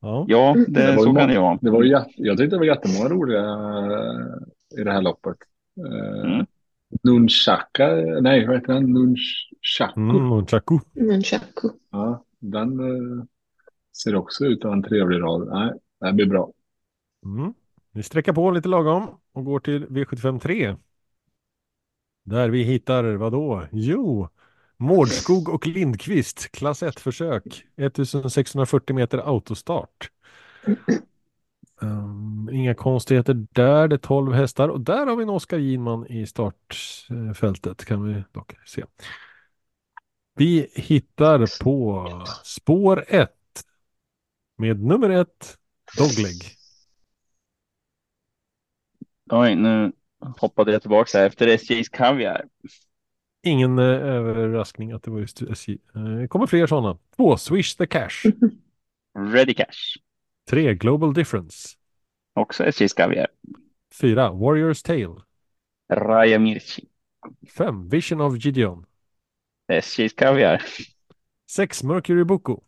[0.00, 0.24] Ja.
[0.28, 1.58] Ja, det, Det så kan det vara.
[1.60, 5.36] Det var ju jätte, jag tyckte det var jättemånga roliga eh, i det här loppet.
[5.78, 6.46] Eh, Mm.
[7.02, 7.88] Nu Nunchaka,
[8.20, 8.92] nej vad heter den?
[8.92, 10.00] Nunchaku.
[10.00, 11.10] Mm.
[11.10, 11.70] Mm, Chaco.
[11.90, 12.80] Ja, den
[13.92, 15.48] ser också ut att ha en trevlig rad.
[15.48, 16.52] Nej, det blir bra.
[17.24, 17.54] Mm.
[17.92, 20.76] Vi sträcker på lite lagom och går till V75 3.
[22.24, 23.66] Där vi hittar vad då?
[23.72, 24.28] Jo,
[24.76, 30.10] Mårdskog och Lindqvist, klass 1-försök, 1640 meter autostart.
[31.80, 36.06] Um, inga konstigheter där, det är 12 hästar och där har vi en Oskar Ginman
[36.06, 38.84] i startfältet kan vi dock se.
[40.36, 42.08] Vi hittar på
[42.44, 43.30] spår 1
[44.62, 45.58] med nummer 1
[45.98, 46.36] Dogleg.
[49.30, 49.92] Oj, nu
[50.38, 52.44] hoppade jag tillbaka här efter SJs kaviar.
[53.42, 55.72] Ingen eh, överraskning att det var just SJ.
[55.72, 56.98] Eh, kommer fler sådana.
[57.16, 58.24] Två, Swish the Cash.
[59.32, 59.98] Ready Cash.
[60.50, 61.68] Tre, Global Difference.
[62.34, 63.26] Också SJs kaviar.
[64.00, 65.16] Fyra, Warriors Tale.
[65.92, 66.88] Raja Mirchi.
[67.56, 68.86] Fem, Vision of Gideon.
[69.72, 70.62] SJs kaviar.
[71.50, 72.62] Sex, Mercury Boko.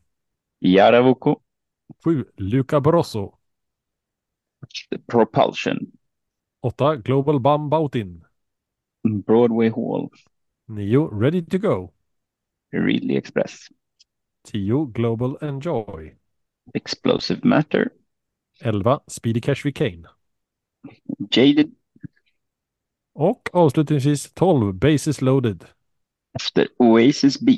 [0.60, 1.40] Jaravuko.
[2.04, 3.38] Sju, Luca Barroso.
[5.06, 5.78] Propulsion.
[6.62, 8.24] Åtta, Global Bam Bautin.
[9.26, 10.10] Broadway Hall.
[10.68, 11.92] Nio, Ready to Go.
[12.72, 13.68] Ridley Express.
[14.44, 16.16] Tio, Global Enjoy.
[16.74, 17.92] Explosive Matter.
[18.60, 20.08] Elva, Speedy Cash Kane.
[21.30, 21.74] Jaded
[23.12, 25.64] Och avslutningsvis 12, Bases Loaded.
[26.34, 27.52] efter Oasis B.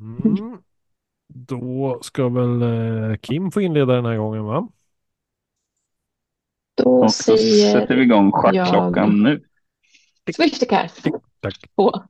[0.00, 0.62] Mm.
[1.34, 4.68] Då ska väl eh, Kim få inleda den här gången va?
[6.74, 9.44] Då Och så säger sätter vi igång schackklockan nu.
[10.36, 11.10] Swish the cash.
[11.40, 11.70] Tack.
[11.76, 12.04] Oh,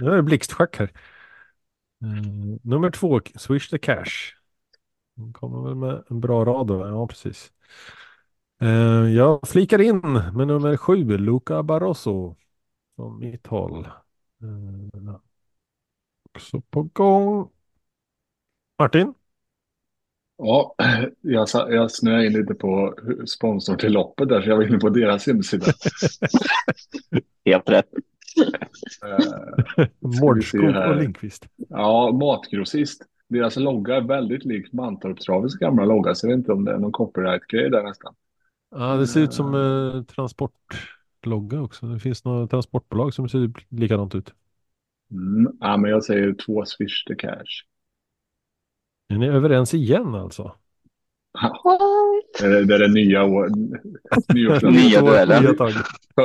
[0.00, 0.90] nu är det blixtschack här.
[2.04, 4.34] Eh, nummer två, Swish the Cash.
[5.16, 6.86] Den kommer väl med en bra rad då.
[6.86, 7.52] Ja, precis.
[8.60, 8.68] Eh,
[9.14, 10.00] jag flikar in
[10.34, 12.36] med nummer sju, Luca Barroso.
[12.96, 13.84] Från mitt håll.
[14.42, 15.14] Eh,
[16.34, 17.48] också på gång.
[18.78, 19.14] Martin?
[20.36, 20.74] Ja,
[21.20, 22.94] jag, jag snöade in lite på
[23.26, 25.66] sponsorn till loppet där, så jag var inne på deras hemsida.
[27.44, 27.88] Helt rätt.
[29.04, 29.86] Eh,
[30.20, 31.46] Mårdskog och Lindqvist.
[31.68, 33.02] Ja, matgrossist.
[33.28, 36.78] Deras logga är väldigt lik Mantorp-travets gamla logga, så jag vet inte om det är
[36.78, 38.14] någon copyright-grej där nästan.
[38.70, 41.86] Ja, det ser ut som eh, transportlogga också.
[41.86, 44.34] Det finns några transportbolag som ser likadant ut.
[45.14, 45.52] Mm.
[45.60, 47.64] Ja, men jag säger två Swish the cash.
[49.08, 50.42] Är ni överens igen alltså?
[51.42, 51.80] What?
[52.40, 53.48] Det är det, är det nya år.
[54.70, 55.44] Nya duellen.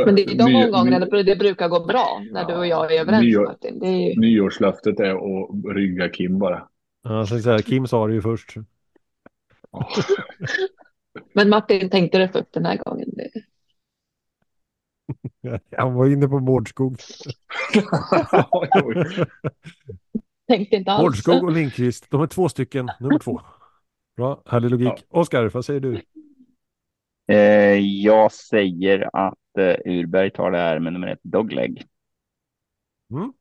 [0.06, 2.94] Men det är de Ny- omgångarna det, det brukar gå bra när du och jag
[2.95, 3.80] är överens Nyår- Martin.
[3.80, 4.20] Det är ju...
[4.20, 6.68] Nyårslöftet är att rygga Kim bara.
[7.03, 8.53] Ja, tänkte säga, Kim sa det ju först.
[9.72, 9.90] Ja.
[11.34, 13.10] Men Martin tänkte det först den här gången.
[15.77, 16.98] Han var inne på Mårdskog.
[20.48, 21.02] Tänkte inte alls.
[21.02, 22.11] Mårdskog och Lindqvist.
[22.11, 22.90] De är två stycken.
[22.99, 23.41] Nummer två.
[24.18, 25.06] Bra, härlig logik.
[25.10, 26.02] Oskar, vad säger du?
[27.27, 31.88] Eh, jag säger att eh, Urberg tar det här med nummer ett dogleg.
[33.11, 33.34] Mm.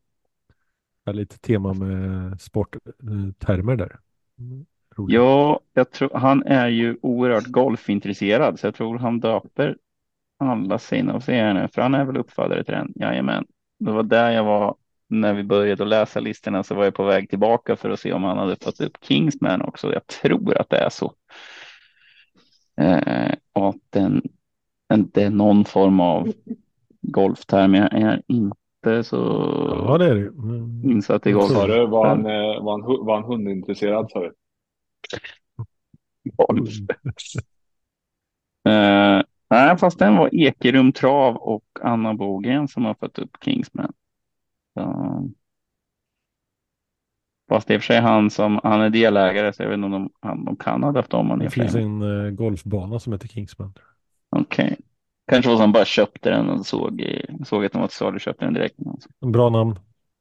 [1.06, 3.98] Härligt tema med sporttermer där.
[4.38, 4.66] Mm.
[4.96, 5.14] Roligt.
[5.14, 9.76] Ja, jag tror han är ju oerhört golfintresserad så jag tror han döper
[10.38, 12.92] alla sina och ser nu, för han är väl uppfödare till den.
[12.96, 13.46] Jajamän.
[13.78, 14.76] Det var där jag var
[15.08, 18.12] när vi började att läsa listorna så var jag på väg tillbaka för att se
[18.12, 19.92] om han hade fått upp Kingsman också.
[19.92, 21.12] Jag tror att det är så.
[22.80, 24.22] Eh, och att den,
[24.88, 26.32] en, det är någon form av
[27.00, 27.74] golfterm.
[27.74, 29.16] Jag är inte så
[29.86, 30.28] Ja, det är det.
[30.28, 30.90] Mm.
[30.90, 31.66] insatt i golf.
[31.66, 34.34] du, var han, eh, var han, var han hundintresserad sa du?
[36.36, 36.70] golf.
[38.68, 43.92] Eh, nej, fast den var Ekerum Trav och Anna Bogren som har fått upp Kingsman.
[44.74, 45.30] Så...
[47.48, 49.74] Fast det är i och för sig han som, han är delägare så jag vet
[49.76, 51.44] inte om de, han, de kan ha döpt om honom.
[51.44, 53.74] Det finns en eh, golfbana som heter Kingsman.
[54.36, 54.76] Okej.
[55.30, 58.18] Kanske var som bara köpte den och såg, i- såg att den var till salu,
[58.18, 58.76] köpte den direkt.
[59.26, 59.78] Bra namn.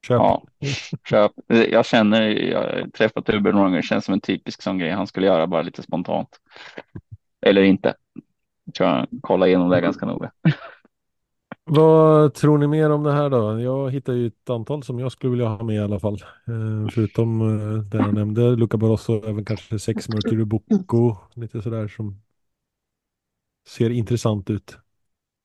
[0.07, 0.15] Köp.
[0.19, 0.43] Ja,
[1.09, 1.31] köp.
[1.47, 4.91] Jag känner, jag har träffat Tuber några gånger, det känns som en typisk sån grej
[4.91, 6.29] han skulle göra bara lite spontant.
[7.41, 7.93] Eller inte.
[8.67, 10.31] Jag tror jag kollar igenom det ganska noga.
[11.69, 13.59] Vad tror ni mer om det här då?
[13.59, 16.13] Jag hittar ju ett antal som jag skulle vilja ha med i alla fall.
[16.47, 21.87] Eh, förutom eh, det jag nämnde, Luca Barroso, även kanske sex Mercury Bocco, lite sådär
[21.87, 22.21] som
[23.67, 24.77] ser intressant ut.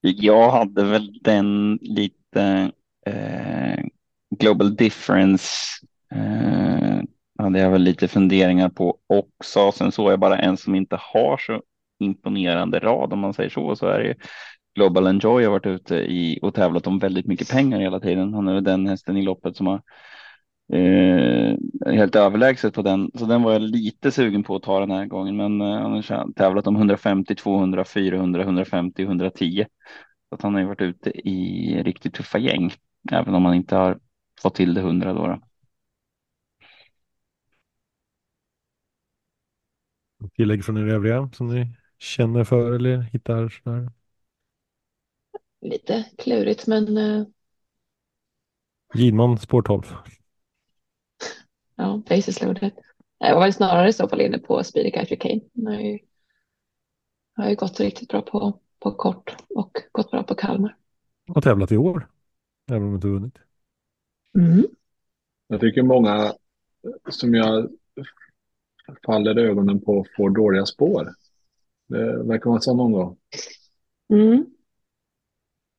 [0.01, 2.73] Jag hade väl den lite
[3.07, 3.85] eh,
[4.39, 5.47] Global Difference
[6.15, 7.01] eh,
[7.39, 9.73] hade jag väl lite funderingar på också.
[9.73, 11.63] Sen såg jag bara en som inte har så
[12.03, 13.77] imponerande rad om man säger så.
[13.77, 14.15] Så är det
[14.75, 18.35] Global Enjoy har varit ute i och tävlat om väldigt mycket pengar hela tiden.
[18.35, 19.83] Han är den hästen i loppet som har
[20.73, 21.57] eh,
[21.87, 23.11] helt överlägset på den.
[23.15, 25.37] Så den var jag lite sugen på att ta den här gången.
[25.37, 29.67] Men eh, han har tävlat om 150, 200, 400, 150, 110.
[30.29, 32.73] Så att han har ju varit ute i riktigt tuffa gäng.
[33.13, 33.99] Även om han inte har
[34.43, 35.27] fått till det 100 då.
[35.27, 35.41] då.
[40.37, 43.91] Tillägg från er övriga som ni känner för eller hittar sådär?
[45.61, 47.27] Lite klurigt men eh,
[48.95, 49.83] Gidman spår 12.
[51.77, 52.73] ja, basis loaded.
[53.19, 55.41] Jag var väl snarare i så fall inne på Speedy Guy Kane.
[55.55, 55.99] Han har ju,
[57.37, 60.77] har ju gått riktigt bra på, på kort och gått bra på Kalmar.
[61.29, 62.09] Har tävlat i år.
[62.71, 63.39] Även om de inte vunnit.
[64.35, 64.67] Mm.
[65.47, 66.35] Jag tycker många
[67.11, 67.71] som jag
[69.07, 71.15] faller i ögonen på får dåliga spår.
[71.93, 73.17] Det verkar vara en sån omgång.
[74.13, 74.47] Mm.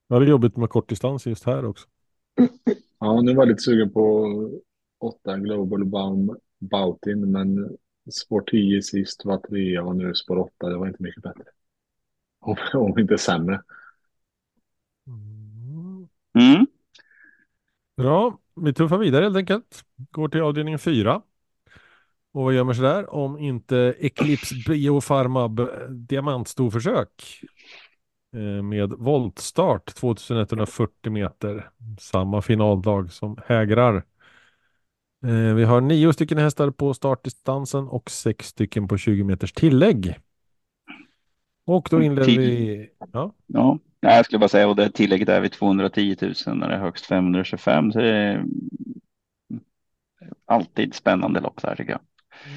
[0.08, 1.88] Ja, det är jobbigt med kortdistans just här också.
[3.00, 4.28] Ja, nu var jag lite sugen på
[5.00, 7.78] 8 Global Baum Bautin, men
[8.12, 10.70] spår 10 sist var trea och nu spår 8.
[10.70, 11.44] Det var inte mycket bättre.
[12.40, 13.62] Om, om inte sämre.
[16.40, 16.68] Mm.
[17.98, 19.86] Bra, vi tuffar vidare helt enkelt.
[20.12, 21.22] Går till avdelning 4.
[22.34, 27.42] Och vad gömmer sig där om inte Eclipse Biofarmab diamantstorförsök
[28.36, 31.70] eh, med voltstart 2140 meter.
[32.00, 33.96] Samma finaldag som hägrar.
[35.26, 40.16] Eh, Vi har nio stycken hästar på startdistansen och sex stycken på 20 meters tillägg.
[41.66, 42.90] Och då inleder vi...
[43.14, 46.76] Ja, Ja, jag skulle bara säga och det tillägget är vid 210 000 när det
[46.76, 47.92] är högst 525.
[47.92, 48.44] Så det är
[50.46, 52.02] alltid spännande lopp där tycker jag.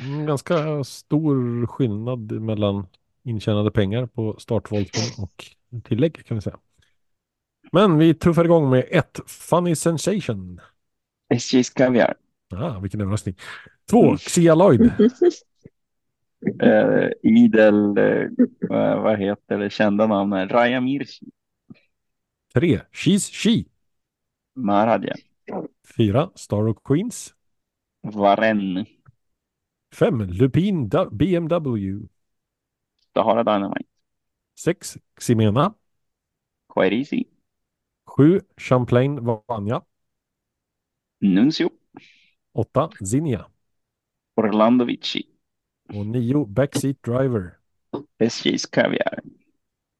[0.04, 2.86] Mm, Ganska stor skillnad mellan
[3.24, 5.44] intjänade pengar på startvolten och
[5.84, 6.58] tillägg kan vi säga.
[7.72, 10.60] Men vi tuffar igång med ett Funny Sensation.
[11.34, 12.14] SJs Kaviar.
[12.54, 13.34] Ah, vilken överraskning.
[13.90, 14.16] Två.
[14.16, 14.92] Xia Lloyd.
[16.62, 21.26] Eh, idel, eh, vad heter det, kända namn är Raja Mirchi,
[22.54, 23.64] Tre She's She.
[24.54, 25.14] Maradja,
[25.96, 27.34] Fyra Star of Queens.
[28.02, 28.86] Varen,
[29.98, 32.08] Fem Lupin Da- BMW.
[33.14, 33.88] Sahara Dynamite,
[34.58, 35.74] Sex Ximena.
[36.74, 37.24] Quairisi,
[38.06, 39.82] Sju Champlain Vanja.
[41.20, 41.70] Nuncio,
[42.52, 43.46] Åtta Zinnia.
[44.36, 45.22] Orlando Vici,
[45.88, 47.58] Och nio Backseat Driver.
[48.18, 49.20] SJs Kaviar,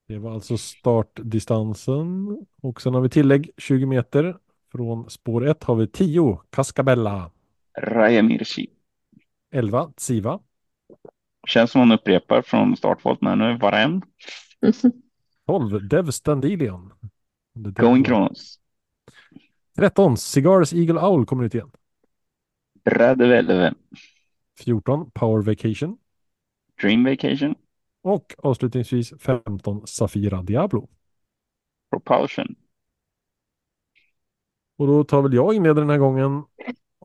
[0.09, 2.39] Det var alltså startdistansen.
[2.63, 4.39] Och sen har vi tillägg 20 meter.
[4.73, 7.31] Från spår 1 har vi 10 Cascabella.
[7.79, 8.76] Raja Mirchi.
[9.51, 10.41] 11 Tsiva.
[11.47, 14.03] Känns som hon upprepar från startvolt men nu Varen,
[15.47, 16.93] 12 Dev Standilion.
[17.55, 18.05] Going.
[18.05, 18.61] Kronos,
[19.77, 21.71] 13 Cigars Eagle Owl kommer ut igen.
[22.85, 23.75] Brade Velve,
[24.65, 25.99] 14 Power Vacation.
[26.83, 27.55] Dream Vacation,
[28.03, 30.89] Och avslutningsvis 15 Safira Diablo.
[31.91, 32.55] Propulsion,
[34.79, 36.45] Och då tar väl jag inleder den här gången.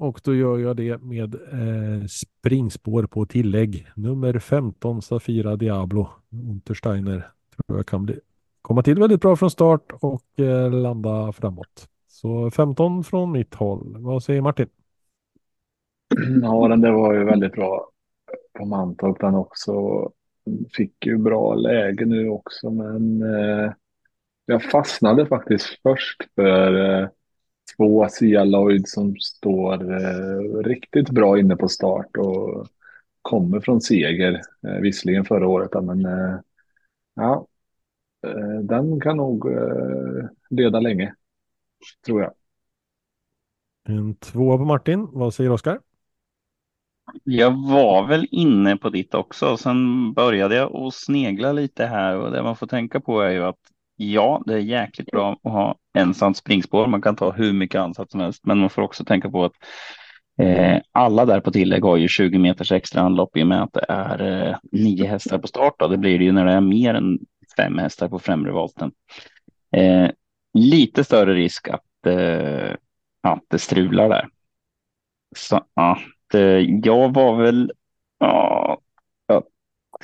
[0.01, 3.87] Och då gör jag det med eh, springspår på tillägg.
[3.95, 6.09] Nummer 15 Safira Diablo.
[6.31, 7.27] Untersteiner
[7.67, 8.19] tror jag kan bli,
[8.61, 11.89] komma till väldigt bra från start och eh, landa framåt.
[12.07, 13.95] Så 15 från mitt håll.
[13.99, 14.67] Vad säger Martin?
[16.41, 17.89] Ja, den där var ju väldigt bra
[18.53, 19.73] på Mantorp den också.
[20.77, 23.71] Fick ju bra läge nu också, men eh,
[24.45, 27.09] jag fastnade faktiskt först för eh,
[27.77, 32.67] två Sia Lloyd som står eh, riktigt bra inne på start och
[33.21, 34.41] kommer från seger.
[34.67, 36.39] Eh, visserligen förra året, men eh,
[37.15, 37.47] ja,
[38.27, 41.15] eh, den kan nog eh, leda länge,
[42.05, 42.33] tror jag.
[43.83, 45.07] En tvåa på Martin.
[45.11, 45.79] Vad säger Oskar?
[47.23, 49.57] Jag var väl inne på ditt också.
[49.57, 53.43] Sen började jag och snegla lite här och det man får tänka på är ju
[53.43, 53.70] att
[54.01, 56.87] ja, det är jäkligt bra att ha ensamt springspår.
[56.87, 59.53] Man kan ta hur mycket ansats som helst, men man får också tänka på att
[60.41, 63.73] eh, alla där på tillägg har ju 20 meters extra anlopp i och med att
[63.73, 65.73] det är eh, nio hästar på start.
[65.79, 65.87] Då.
[65.87, 67.19] Det blir det ju när det är mer än
[67.57, 68.91] fem hästar på främre volten.
[69.75, 70.09] Eh,
[70.53, 72.75] lite större risk att, eh,
[73.21, 74.27] att det strular där.
[75.35, 75.65] Så
[76.31, 77.71] det, jag var väl,
[78.19, 78.79] ja,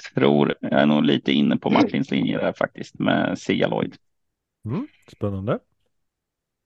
[0.03, 3.95] tror, jag är nog lite inne på Martins linje där faktiskt med Sia Lloyd.
[4.65, 5.59] Mm, spännande.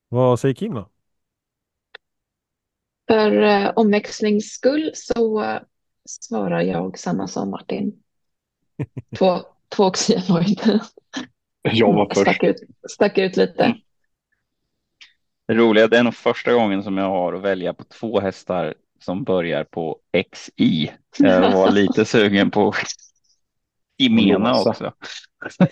[0.09, 0.89] Vad säger Kim då?
[3.07, 5.61] För eh, omväxlings skull så eh,
[6.05, 8.03] svarar jag samma som Martin.
[9.17, 9.39] Två,
[9.75, 9.91] två
[10.29, 10.79] Lloyd.
[11.61, 12.21] Jag var först.
[12.21, 12.55] Stack ut,
[12.89, 13.63] stack ut lite.
[13.63, 13.77] Mm.
[15.47, 18.73] Det roliga, det är nog första gången som jag har att välja på två hästar
[18.99, 19.99] som börjar på
[20.33, 20.91] XI.
[21.17, 22.73] Jag var lite sugen på
[24.05, 24.69] Imena Låsa.
[24.69, 24.93] också.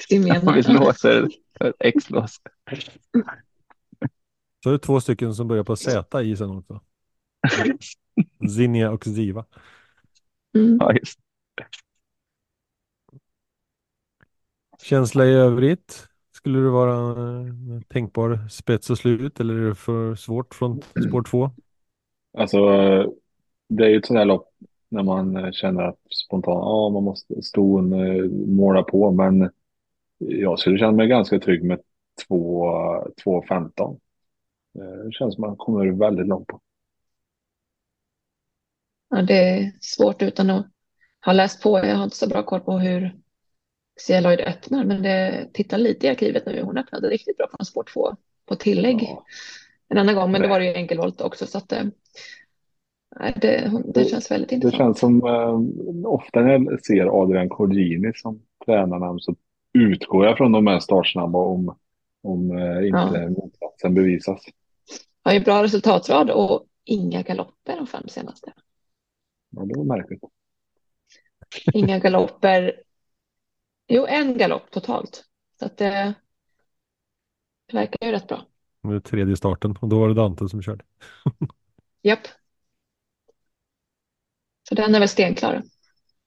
[0.09, 0.35] Imena.
[0.35, 1.31] Jag vill låsa ett
[1.79, 2.41] X-lås.
[4.63, 6.81] Så är det två stycken som börjar på Z i sen också.
[8.55, 9.45] Zinnia och Ziva.
[10.55, 10.77] Mm.
[10.79, 11.19] Ja, just.
[14.81, 16.07] Känsla i övrigt?
[16.31, 17.15] Skulle det vara
[17.87, 21.51] tänkbar spets och slut eller är det för svårt från spår två?
[22.37, 22.57] Alltså,
[23.69, 24.47] det är ju ett sånt här lopp
[24.89, 29.49] när man eh, känner att spontant, ja, man måste ston eh, måla på, men
[30.17, 31.79] jag skulle känna mig ganska trygg med
[32.29, 33.99] 2.15.
[34.79, 36.61] Eh, Det känns som man kommer väldigt långt på.
[39.09, 40.65] Ja, det är svårt utan att
[41.25, 41.77] ha läst på.
[41.77, 43.15] Jag har inte så bra koll på hur
[43.99, 46.61] Sia Lloyd öppnar, men det, titta lite i arkivet nu.
[46.61, 49.23] Hon öppnade riktigt bra från spår två på tillägg Ja.
[49.87, 50.49] en annan gång, men då Nej.
[50.49, 51.47] var det ju enkelvolt också.
[51.47, 51.83] Så att, eh,
[53.41, 54.79] det, det känns väldigt Det intressant.
[54.79, 59.35] känns som eh, ofta när jag ser Adrian Corgini som tränarnamn så
[59.73, 61.75] utgår jag från de här startsnabba om,
[62.23, 64.41] om eh, inte motsatsen bevisas.
[65.23, 68.53] Har ju bra resultatrad och inga galopper de fem senaste.
[69.49, 70.21] Ja, det var märkligt.
[71.73, 72.81] Inga galopper.
[73.87, 75.23] Jo, en galopp totalt.
[75.59, 76.13] Så att det,
[77.65, 78.45] det verkar ju rätt bra.
[78.81, 80.83] Det är tredje starten och då var det Dante som körde.
[82.01, 82.19] Japp.
[84.69, 85.63] Så den är väl stenklar.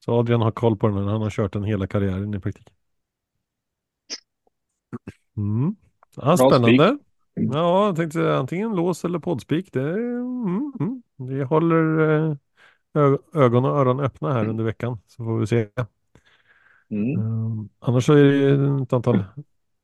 [0.04, 0.96] Så Adrian har koll på den.
[0.96, 1.04] här.
[1.04, 2.74] Han har kört den hela karriären i praktiken.
[5.36, 5.76] Mm.
[6.16, 6.98] Ja, spännande.
[7.34, 9.72] Ja, jag tänkte säga antingen lås eller poddspik.
[9.72, 11.02] Det, mm, mm.
[11.16, 12.36] Vi håller eh,
[12.94, 15.68] ö- ögon och öron öppna här under veckan så får vi se.
[16.90, 17.20] Mm.
[17.20, 19.24] Um, annars så är det ett antal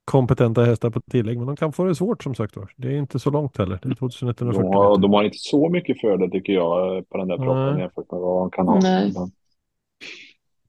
[0.09, 2.73] kompetenta hästar på tillägg, men de kan få det svårt som sagt var.
[2.77, 3.79] Det är inte så långt heller.
[3.83, 7.19] Det är 2140 De, har, de har inte så mycket för det tycker jag på
[7.19, 8.81] den där proppen jämfört med vad de kan ha.
[8.81, 9.13] Nej.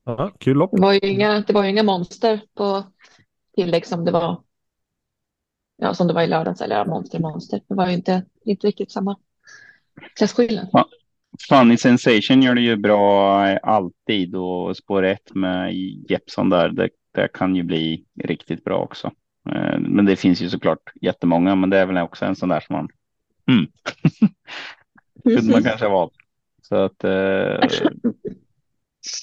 [0.04, 0.72] Ja, kul lopp.
[0.72, 2.84] Det var ju inga, det var ju inga monster på
[3.56, 4.42] tillägg som det var.
[5.78, 6.62] Ja, som det var i lördags.
[6.62, 7.62] Eller ja, monster, monster.
[7.68, 9.16] Det var ju inte, inte riktigt samma
[10.18, 10.68] klasskillnad.
[11.50, 15.74] Funny Sensation gör det ju bra alltid och spår ett med
[16.10, 19.12] Jeppson där, det, det kan ju bli riktigt bra också.
[19.56, 22.60] Eh, Men det finns ju såklart jättemånga, men det är väl också en sån där
[22.60, 22.90] som man
[23.48, 23.72] mm.
[25.36, 26.14] kunde man kanske valt.
[26.62, 27.12] Så att eh,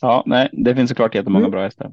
[0.03, 1.51] ja, nej, det finns såklart jättemånga Mm.
[1.51, 1.93] bra hästar.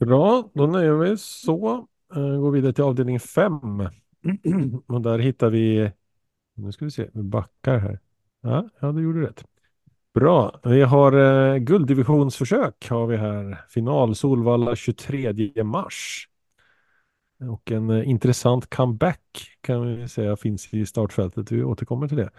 [0.00, 1.88] Bra, då nöjer vi oss så.
[2.16, 3.60] Uh, går vidare till avdelning 5.
[4.86, 5.92] Och där hittar vi,
[6.54, 7.98] nu ska vi se, vi backar här.
[8.40, 9.44] Ja, ja du gjorde rätt.
[10.14, 13.64] Bra, vi har uh, gulddivisionsförsök har vi här.
[13.68, 16.28] Final Solvalla 23 mars.
[17.50, 19.20] Och en eh, intressant comeback
[19.60, 21.52] kan vi säga finns i startfältet.
[21.52, 22.30] Vi återkommer till det.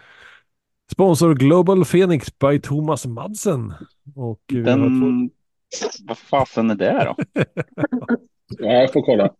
[0.92, 3.72] Sponsor Global Phoenix by Thomas Madsen.
[4.16, 4.82] Och vi har två...
[4.82, 5.30] Den,
[6.06, 7.16] vad fasen är det då?
[8.58, 9.30] ja, jag får kolla.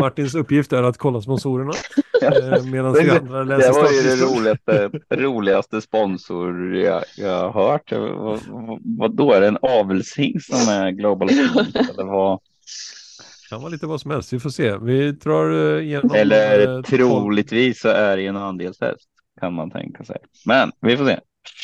[0.00, 1.72] Martins uppgift är att kolla sponsorerna.
[2.22, 4.38] Eh, medan vi Det- andra läser Det var ju den startlistan.
[4.38, 7.92] roligaste, roligaste sponsor jag, jag har hört.
[7.92, 8.40] Vad,
[8.98, 12.40] vad, då är det en avelshingst som är Global Phoenix, eller vad?
[13.50, 14.32] Kan vara lite vad som helst.
[14.32, 14.76] Vi får se.
[14.76, 16.10] Vi drar eh, igenom.
[16.14, 19.08] Eller eh, troligtvis så är det en andelshäst
[19.40, 20.16] kan man tänka sig.
[20.46, 21.20] Men vi får se.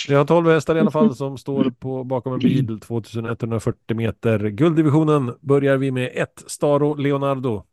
[0.09, 4.49] Vi har 12 hästar i alla fall som står på, bakom en bil 2140 meter.
[4.49, 7.65] Gulddivisionen börjar vi med 1 Staro Leonardo.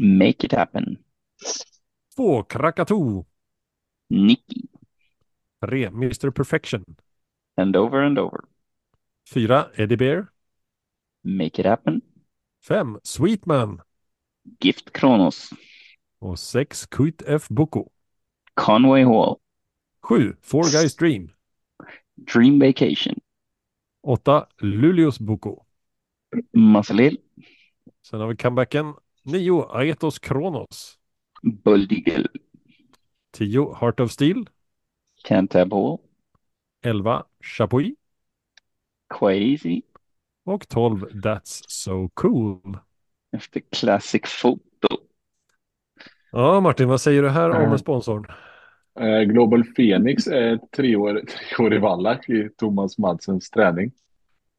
[0.00, 0.96] Make it happen.
[2.20, 3.24] 2 Krakatoo.
[4.10, 4.68] Nicky.
[5.64, 6.84] 3 Mr Perfection.
[7.56, 8.44] And over and over.
[9.24, 10.30] 4 Eddie Bear.
[11.24, 12.02] Make it happen.
[12.60, 13.80] 5 Sweetman.
[14.60, 15.50] Gift Kronos.
[16.18, 17.90] Och 6 Kuit F Boko.
[18.54, 19.40] Conway Hall.
[20.08, 21.32] 7 Four Guys Dream.
[22.16, 23.14] Dream Vacation.
[24.02, 25.64] 8 Luleås Boko.
[26.52, 27.16] Muscle
[28.02, 28.94] Sen har vi comebacken
[29.24, 30.99] 9 Aetos Kronos.
[31.42, 32.28] Bull Eagle.
[33.32, 34.44] 10 Heart of Steel.
[35.24, 35.98] Cantab Hall.
[36.84, 37.94] 11 Chapuis.
[39.22, 39.82] Easy.
[40.44, 42.78] Och 12 That's So Cool.
[43.36, 44.96] Efter Classic Photo.
[46.32, 47.78] Ja, Martin, vad säger du här om Mm.
[47.78, 48.26] sponsorn?
[49.00, 51.20] Eh, Global Phoenix är treår,
[51.56, 53.92] treårig vallack i Thomas Madsens träning.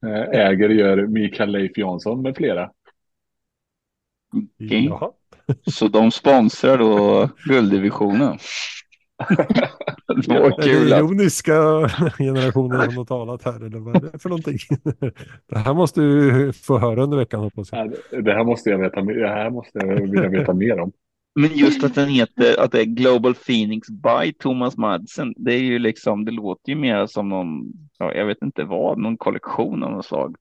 [0.06, 2.70] Eh, äger gör Mikael Leif Jansson med flera.
[4.32, 4.84] Okej.
[4.84, 5.12] Jaha.
[5.66, 8.38] Så de sponsrar då gulddivisionen.
[10.26, 10.92] Det var kul.
[10.92, 11.52] att- ironiska
[12.18, 14.58] generationen som har talat här eller vad är det för någonting?
[15.48, 17.92] Det här måste du få höra under veckan hoppas jag.
[18.24, 20.92] Det- här måste jag veta, det här måste jag vilja veta mer om.
[21.34, 25.58] Men just att den heter, att det är Global Phoenix by Thomas Madsen, det är
[25.58, 27.62] ju liksom, det låter ju mer som någon,
[27.98, 30.36] ja, jag vet inte vad, någon kollektion av något slag.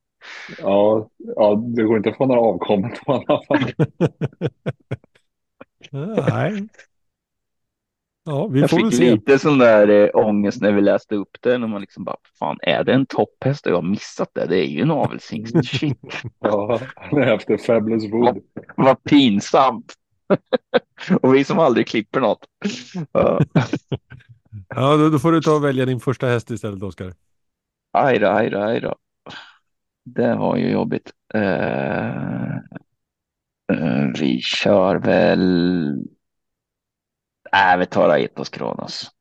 [0.61, 3.71] Ja, ja, det går inte att få några avkommor på alla fall.
[5.91, 6.67] Nej.
[8.23, 9.11] Ja, vi Jag får fick se.
[9.11, 12.57] lite sån där eh, ångest när vi läste upp det, när man liksom bara, fan
[12.61, 14.45] är det en topphäst och jag har missat det?
[14.45, 15.55] Det är ju en avelshingst.
[15.79, 15.99] Shit,
[16.39, 16.79] Ja,
[17.11, 18.37] efter Fabulous Wood.
[18.77, 19.93] vad pinsamt.
[21.21, 22.45] och vi som aldrig klipper något.
[23.11, 23.39] Ja.
[24.75, 27.13] Ja, då, då får du ta och välja din första häst istället Oskar.
[27.93, 28.95] Aj då, aj då, aj då.
[30.03, 31.11] Det var ju jobbigt.
[31.33, 32.55] Eh,
[33.73, 35.39] eh, vi kör väl.
[37.51, 39.11] Nej, vi tar Aetos Kronos.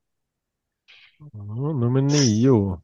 [1.32, 2.81] Ja, nummer nio.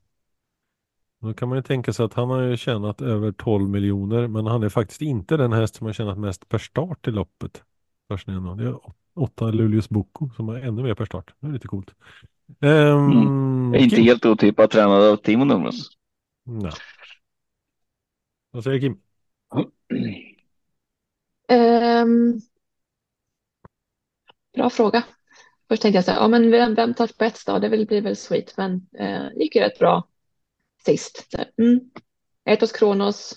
[1.20, 4.46] Då kan man ju tänka sig att han har ju tjänat över 12 miljoner men
[4.46, 7.62] han är faktiskt inte den häst som har tjänat mest per start i loppet.
[8.08, 8.64] Fascinerande.
[8.64, 8.78] Det är
[9.14, 11.34] åtta Luleås Boko som har ännu mer per start.
[11.40, 11.94] Det är lite coolt.
[12.60, 15.90] Um, Är inte helt otippat tränad av Timo Numros.
[16.44, 16.72] Nej.
[18.56, 19.00] Vad säger Kim?
[21.48, 22.40] Ehm,
[24.54, 25.04] bra fråga.
[25.68, 27.58] Först tänkte jag så här, ja men vem, vem tar spets då?
[27.58, 30.08] Det vill- blir väl Sweet, men eh, gick ju rätt bra
[30.84, 31.26] sist.
[31.30, 31.80] Så, mm.
[32.44, 33.34] Etos Kronos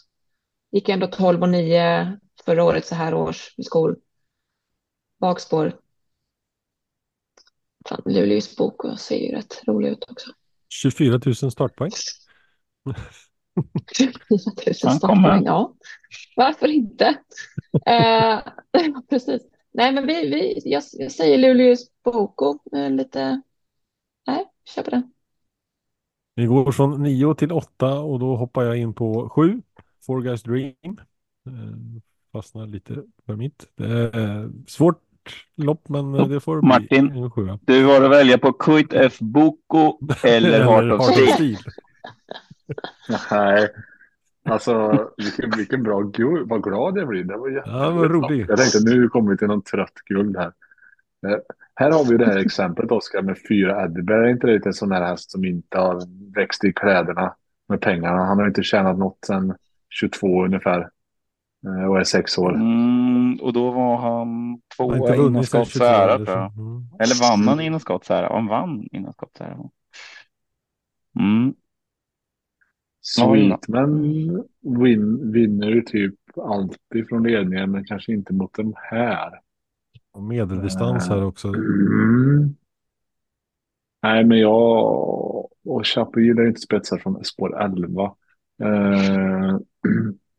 [0.71, 3.95] gick ändå 12 och 9 förra året så här års i skol.
[5.19, 5.79] Bakspår.
[7.89, 10.31] Fan, Luleås bok ser ju rätt rolig ut också.
[10.69, 11.91] 24 000 startpoäng.
[13.97, 14.39] 4 000
[14.83, 15.41] Han kommer.
[15.45, 15.73] ja.
[16.35, 17.05] Varför inte?
[17.85, 18.39] eh,
[19.09, 19.41] precis.
[19.73, 22.59] Nej, men vi, vi, jag, jag säger Luleås Boko.
[22.77, 23.41] Eh, lite,
[24.27, 24.45] nej,
[24.75, 25.11] kör på den.
[26.35, 29.61] Vi går från 9 till 8 och då hoppar jag in på 7.
[30.05, 30.73] Four Guys Dream.
[31.47, 31.53] Eh,
[32.31, 33.67] Fastnar lite för mitt.
[33.75, 35.01] Det är svårt
[35.57, 37.11] lopp men det får bli Martin.
[37.11, 37.59] en sjua.
[37.61, 39.19] Du har att välja på Kuit F.
[39.19, 41.05] Boko eller Heart of
[41.35, 41.57] Steel.
[43.31, 43.69] Nej,
[44.49, 46.49] alltså vilken, vilken bra guld.
[46.49, 47.23] Vad glad jag blir.
[47.23, 47.69] Det var jätte...
[47.69, 48.31] Ja, vad.
[48.31, 50.51] Jag tänkte nu kommer vi till någon trött guld här.
[51.27, 51.37] Eh,
[51.75, 54.27] här har vi det här exemplet Oskar med fyra Eddieberg.
[54.27, 56.01] Är inte det en sån där häst som inte har
[56.35, 57.35] växt i kläderna
[57.69, 58.25] med pengarna?
[58.25, 59.55] Han har inte tjänat något sedan
[59.89, 60.89] 22 ungefär.
[61.65, 62.55] Eh, Och är sex år.
[62.55, 66.41] Mm, och då var han tvåa innan vunnit sedan Scott 22 Sära eller tror så.
[66.41, 67.01] jag.
[67.03, 68.33] Eller vann han innan Scott Sära?
[68.33, 69.57] Han vann innan Scott Sära.
[71.19, 71.53] Mm.
[73.15, 74.01] Sweetman
[74.61, 79.39] win, vinner ju typ alltid från ledningen men kanske inte mot den här.
[80.11, 81.47] Och medeldistans här också.
[81.47, 82.55] Mm.
[84.01, 88.03] Nej, men jag och Chapuis gillar inte spetsar från spår 11.
[88.63, 89.59] Eh,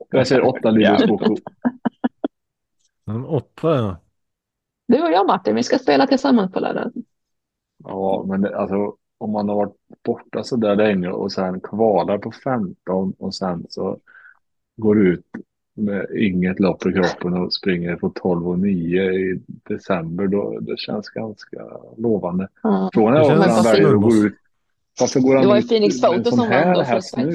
[0.10, 1.36] jag säger 8 Linus Boko.
[3.06, 3.96] En åtta ja.
[4.88, 6.92] Du och jag Martin, vi ska spela tillsammans på lördag.
[7.84, 12.18] Ja, men det, alltså, om man har varit borta så där länge och sen kvalar
[12.18, 13.98] på 15 och sen så
[14.76, 15.26] går ut
[15.74, 20.78] med inget lopp i kroppen och springer på 12 och 9 i december, då det
[20.78, 21.66] känns ganska
[21.96, 22.48] lovande.
[22.62, 22.90] Ja.
[22.94, 24.34] Frågan Det är varför han väljer att gå ut.
[25.00, 27.32] Varför går Det han var ju ut Phoenix med en sån här häst nu?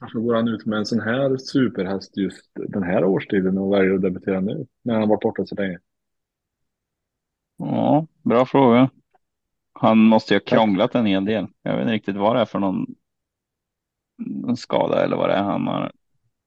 [0.00, 3.94] Varför går han ut med en sån här superhäst just den här årstiden och väljer
[3.94, 4.66] att debutera nu?
[4.82, 5.78] När han har varit borta så länge.
[7.58, 8.90] Ja, bra fråga.
[9.80, 11.46] Han måste ju ha krånglat en hel del.
[11.62, 12.86] Jag vet inte riktigt vad det är för någon,
[14.18, 15.92] någon skada eller vad det är han har,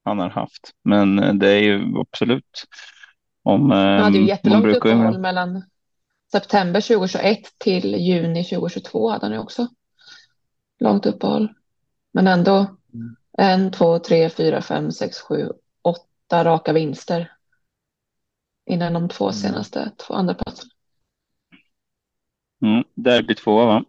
[0.04, 0.72] han har haft.
[0.84, 2.64] Men eh, det är ju absolut.
[3.44, 5.64] Om, Han hade ju eh, jättelångt brukar uppehåll mellan
[6.32, 9.68] september 2021 till juni 2022 hade han ju också.
[10.80, 11.54] Långt uppehåll.
[12.12, 12.78] Men ändå
[13.38, 15.50] en, två, tre, fyra, fem, sex, sju,
[15.82, 17.32] åtta raka vinster.
[18.66, 20.72] Innan de två senaste två andra platserna.
[22.61, 23.86] Mm, derby två va?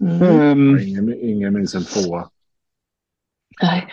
[0.00, 0.22] Mm.
[0.22, 2.30] Ehm, Ingen, ingen minns en tvåa.
[3.62, 3.86] Nej.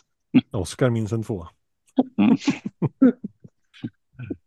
[0.50, 1.46] Oskar minns en två.
[2.18, 2.36] Mm.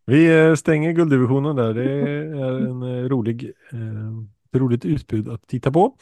[0.06, 1.74] Vi eh, stänger gulddivisionen där.
[1.74, 2.36] Det är
[2.70, 4.10] en eh, rolig, eh,
[4.52, 5.96] ett roligt utbud att titta på.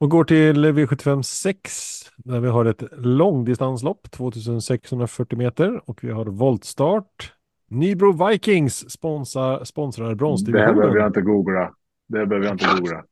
[0.00, 6.26] Och går till V75 6 där vi har ett långdistanslopp 2640 meter och vi har
[6.26, 7.32] voltstart.
[7.68, 10.36] Nybro Vikings sponsrar, sponsrar Det här behöver
[10.80, 11.06] jag bronsdivisionen.
[11.06, 11.74] inte googla.
[12.06, 13.04] Det behöver jag inte googla.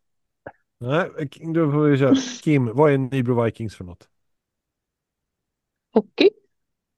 [0.80, 1.10] Nej,
[1.54, 2.14] då får vi köra.
[2.44, 4.08] Kim, vad är Nybro Vikings för något?
[5.94, 6.30] Hockey.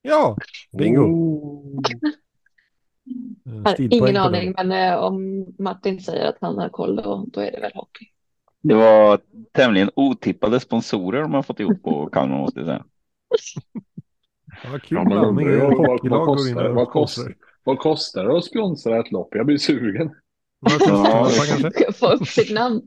[0.02, 0.36] Ja,
[0.78, 1.00] bingo.
[1.00, 1.80] Oh.
[3.66, 7.52] Eh, Ingen aning, men eh, om Martin säger att han har koll då, då är
[7.52, 8.04] det väl hockey.
[8.62, 9.20] Det var
[9.52, 12.84] tämligen otippade sponsorer de har fått ihop på Kalmar måste jag säga.
[14.66, 15.46] Ja, vad kul Ja, men blandning.
[15.46, 17.36] undrar jag, vad, Hockeylag vad, går in kostar, vad, kostar, sponsrar.
[17.64, 19.28] vad kostar det att sponsra ett lopp?
[19.34, 20.10] Jag blir sugen.
[20.78, 21.92] Kanske?
[21.92, 22.82] Få upp sitt namn.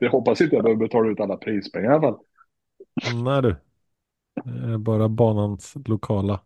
[0.00, 2.18] Jag hoppas inte jag behöver betala ut alla prispengar i alla fall.
[3.24, 3.56] Nej du.
[4.44, 6.40] Det är bara banans lokala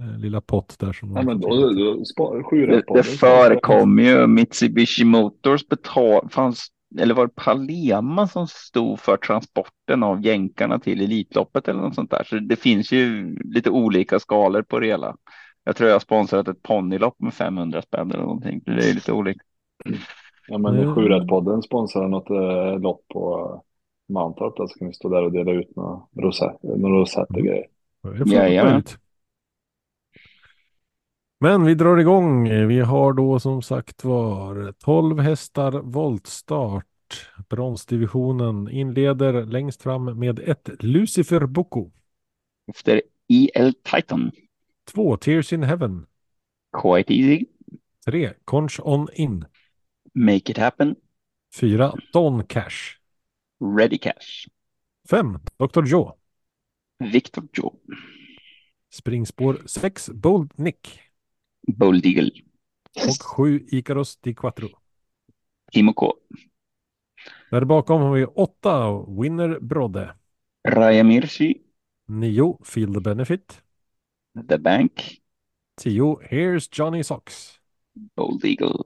[0.00, 4.26] eh, lilla pott där som Ja, de men då, då, spa- Det, det förekom ju
[4.26, 11.00] Mitsubishi Motors betal, fanns, eller var det Palema som stod för transporten av jänkarna till
[11.02, 12.24] Elitloppet eller något sånt där.
[12.24, 15.16] Så det finns ju lite olika skalor på det hela.
[15.64, 18.60] Jag tror jag har sponsrat ett ponnylopp med 500 spänn eller någonting.
[18.64, 19.40] Det är lite olika.
[20.48, 20.94] Ja, men Mm.
[20.94, 23.62] Sjurättpodden sponsrar något eh, lopp på
[24.08, 24.56] Mantorp.
[24.56, 27.66] Där så kan vi stå där och dela ut några rosett, några rosett och grejer.
[28.02, 28.72] Det får Jajamän.
[28.72, 28.96] man ut.
[31.42, 32.48] Men vi drar igång.
[32.68, 36.86] Vi har då som sagt var 12 hästar voltstart.
[37.48, 41.90] Bronsdivisionen inleder längst fram med ett Lucifer Boko.
[42.68, 44.30] Efter EL Titan,
[44.92, 46.06] Två Tears in Heaven.
[46.82, 47.44] Quite Easy,
[48.06, 49.44] Tre Conch On In.
[50.14, 50.96] Make It Happen,
[51.60, 52.98] Fyra Don Cash.
[53.78, 54.48] Ready Cash,
[55.10, 55.82] Fem Dr.
[55.82, 56.12] Joe.
[57.12, 57.72] Victor Joe,
[58.92, 61.11] Springspår 6 Bold Nick.
[61.68, 62.30] Bold Eagle,
[62.94, 64.68] Och sju Icaros Di Quattro.
[65.72, 66.12] Timo K,
[67.50, 70.14] Där bakom har vi åtta Winner Brodde.
[70.68, 71.62] Raya Mirchi,
[72.08, 73.62] Nio Field Benefit.
[74.48, 75.22] The Bank,
[75.76, 76.16] 10.
[76.30, 77.60] Here's Johnny Socks.
[78.16, 78.84] Bold Eagle,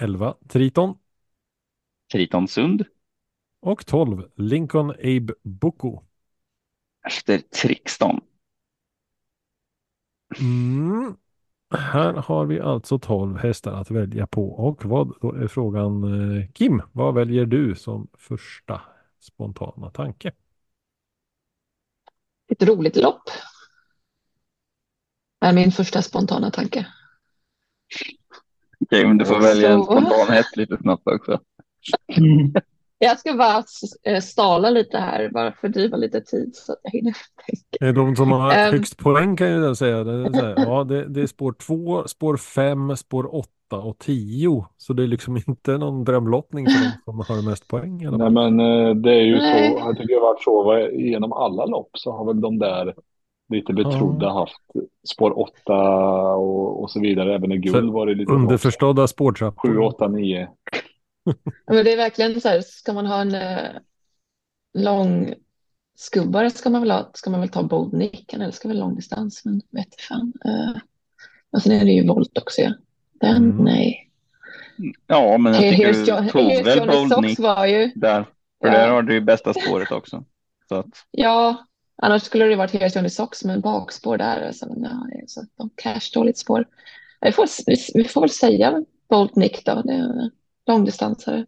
[0.00, 0.34] 11.
[0.48, 0.98] Triton.
[2.08, 2.84] Triton Sund,
[3.60, 4.30] Och 12.
[4.36, 6.02] Lincoln Abe Boko.
[7.06, 8.20] efter Trixton.
[10.40, 11.16] Mm.
[11.70, 14.48] Här har vi alltså 12 hästar att välja på.
[14.50, 18.80] Och vad då är frågan eh, Kim, vad väljer du som första
[19.20, 20.32] spontana tanke?
[22.48, 23.22] Ett roligt lopp.
[25.40, 26.86] Är min första spontana tanke.
[28.80, 31.40] Okej, men du får välja en spontan häst lite snabbt också.
[32.98, 33.62] Jag ska bara
[34.14, 37.14] eh, stala lite här, bara fördriva lite tid så att jag hinner
[37.46, 37.86] tänka.
[37.86, 38.72] Eh, De som har Ehm.
[38.72, 40.04] högst poäng kan ju då säga.
[40.04, 43.98] Det är, så här, ja, det, det är spår 2, spår 5, spår 8 och
[43.98, 44.66] 10.
[44.76, 46.80] Så det är liksom inte någon drömlottning för
[47.12, 48.04] de som har mest poäng.
[48.04, 49.70] alla Nej, men eh, det är ju Nej.
[49.72, 49.78] så.
[49.78, 50.88] Jag tycker det har varit så.
[51.00, 52.94] Genom alla lopp så har väl de där
[53.52, 54.32] lite betrodda Ja.
[54.40, 54.62] haft
[55.14, 55.72] spår 8
[56.34, 57.34] och, och så vidare.
[57.34, 59.68] Även i guld Så var det lite Underförstådda spårtrappor.
[59.68, 60.48] 7, 8, 9.
[61.66, 63.70] Men det är verkligen så här, ska man ha en eh,
[64.78, 65.34] lång
[65.98, 69.44] skubbare ska man väl ha, ska man väl ta Bold Nick, han älskar väl långdistans,
[69.44, 70.32] men vet fan.
[70.46, 70.76] Uh,
[71.50, 72.72] och sen är det ju volt också, ja.
[73.20, 73.64] Den, Mm.
[73.64, 74.02] nej.
[75.06, 78.22] Ja, men jag tycker here's, du tog väl Johnny Bold Socks Nick var ju, där.
[78.60, 78.72] För Ja.
[78.72, 80.24] där har du ju bästa spåret också.
[80.68, 81.66] Så att, ja,
[82.02, 84.52] annars skulle det varit Here's Johnny Socks med bakspår där.
[84.52, 86.66] Så, men, ja, det är så, de cash dåligt spår.
[87.20, 87.48] Vi får,
[87.94, 90.30] vi, får väl säga Bold Nick då, det
[90.66, 91.46] långdistansare.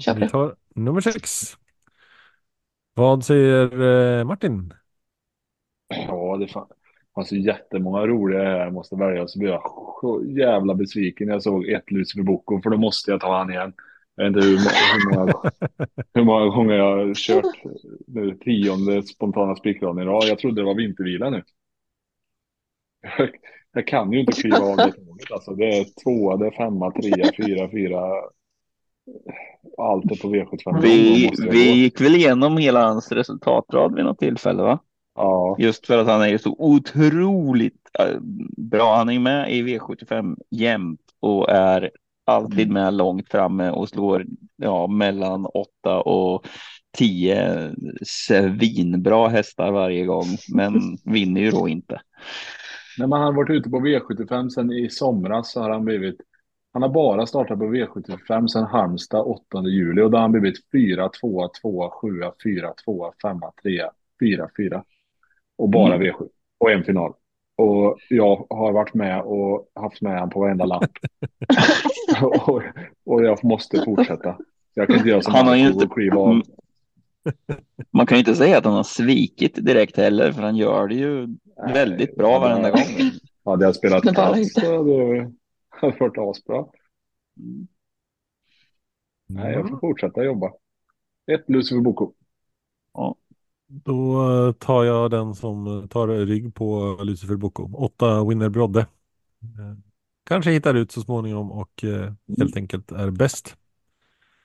[0.00, 0.32] Kör på Vi det.
[0.32, 1.56] tar nummer 6.
[2.94, 3.80] Vad säger
[4.20, 4.74] eh, Martin?
[5.88, 6.66] Ja, det fan.
[7.14, 9.28] fanns ju jättemånga roliga jag måste välja.
[9.28, 9.62] Så blev jag
[10.00, 12.60] så jävla besviken när jag såg ett Lucifer Boko.
[12.62, 13.72] För då måste jag ta han igen.
[14.14, 14.56] Jag vet inte hur,
[14.94, 15.32] hur, många,
[16.14, 17.62] hur många gånger jag har kört
[18.06, 20.24] nu tionde spontana spikrad i rad.
[20.28, 21.42] Jag trodde det var vintervila nu.
[23.18, 23.30] Jag,
[23.72, 25.30] jag kan ju inte kliva av det tåget.
[25.32, 28.00] Alltså, det är tvåa, det är femma, trea, fyra, fyra.
[29.78, 30.72] Allt är på V75.
[30.72, 34.78] Då vi, vi gick väl igenom hela hans resultatrad vid något tillfälle, va?
[35.14, 38.20] Ja, Just för att han är så otroligt eh,
[38.56, 38.96] bra.
[38.96, 41.90] Han är med i V75 jämt och är
[42.26, 44.26] alltid med långt framme och slår
[44.56, 46.46] ja, mellan åtta och
[46.96, 47.70] tio
[48.06, 52.00] svinbra hästar varje gång, men vinner ju då inte.
[52.98, 56.16] När man har varit ute på V75 sen i somras så har han blivit
[56.76, 60.56] han har bara startat på V75 sen Halmstad 8 juli och då har han blivit
[60.72, 62.08] 4, 2, 2, 7,
[62.44, 63.82] 4, 2, 5, 3,
[64.20, 64.84] 4, 4.
[65.58, 66.06] Och bara Mm.
[66.06, 66.28] V7
[66.58, 67.12] och en final.
[67.56, 70.90] Och jag har varit med och haft med han på varenda lapp.
[72.22, 72.62] och,
[73.06, 74.36] och jag måste fortsätta.
[74.74, 76.42] Jag kan inte göra som Han har inte- av.
[77.92, 80.94] Man kan ju inte säga att han har svikit direkt heller, för han gör det
[80.94, 81.28] ju
[81.72, 83.10] väldigt bra varenda gång.
[83.44, 84.14] Hade jag spelat inte.
[84.14, 85.32] så hade
[85.80, 86.66] hade varit asbra.
[89.26, 90.52] Nej, jag får fortsätta jobba.
[91.32, 92.12] Ett Lucifer Boko.
[93.68, 97.70] Då eh, tar jag den som tar rygg på Lucifer Boko.
[97.74, 98.80] Åtta Winner Brodde.
[98.80, 99.78] Eh,
[100.24, 103.56] kanske hittar ut så småningom och eh, helt enkelt är bäst.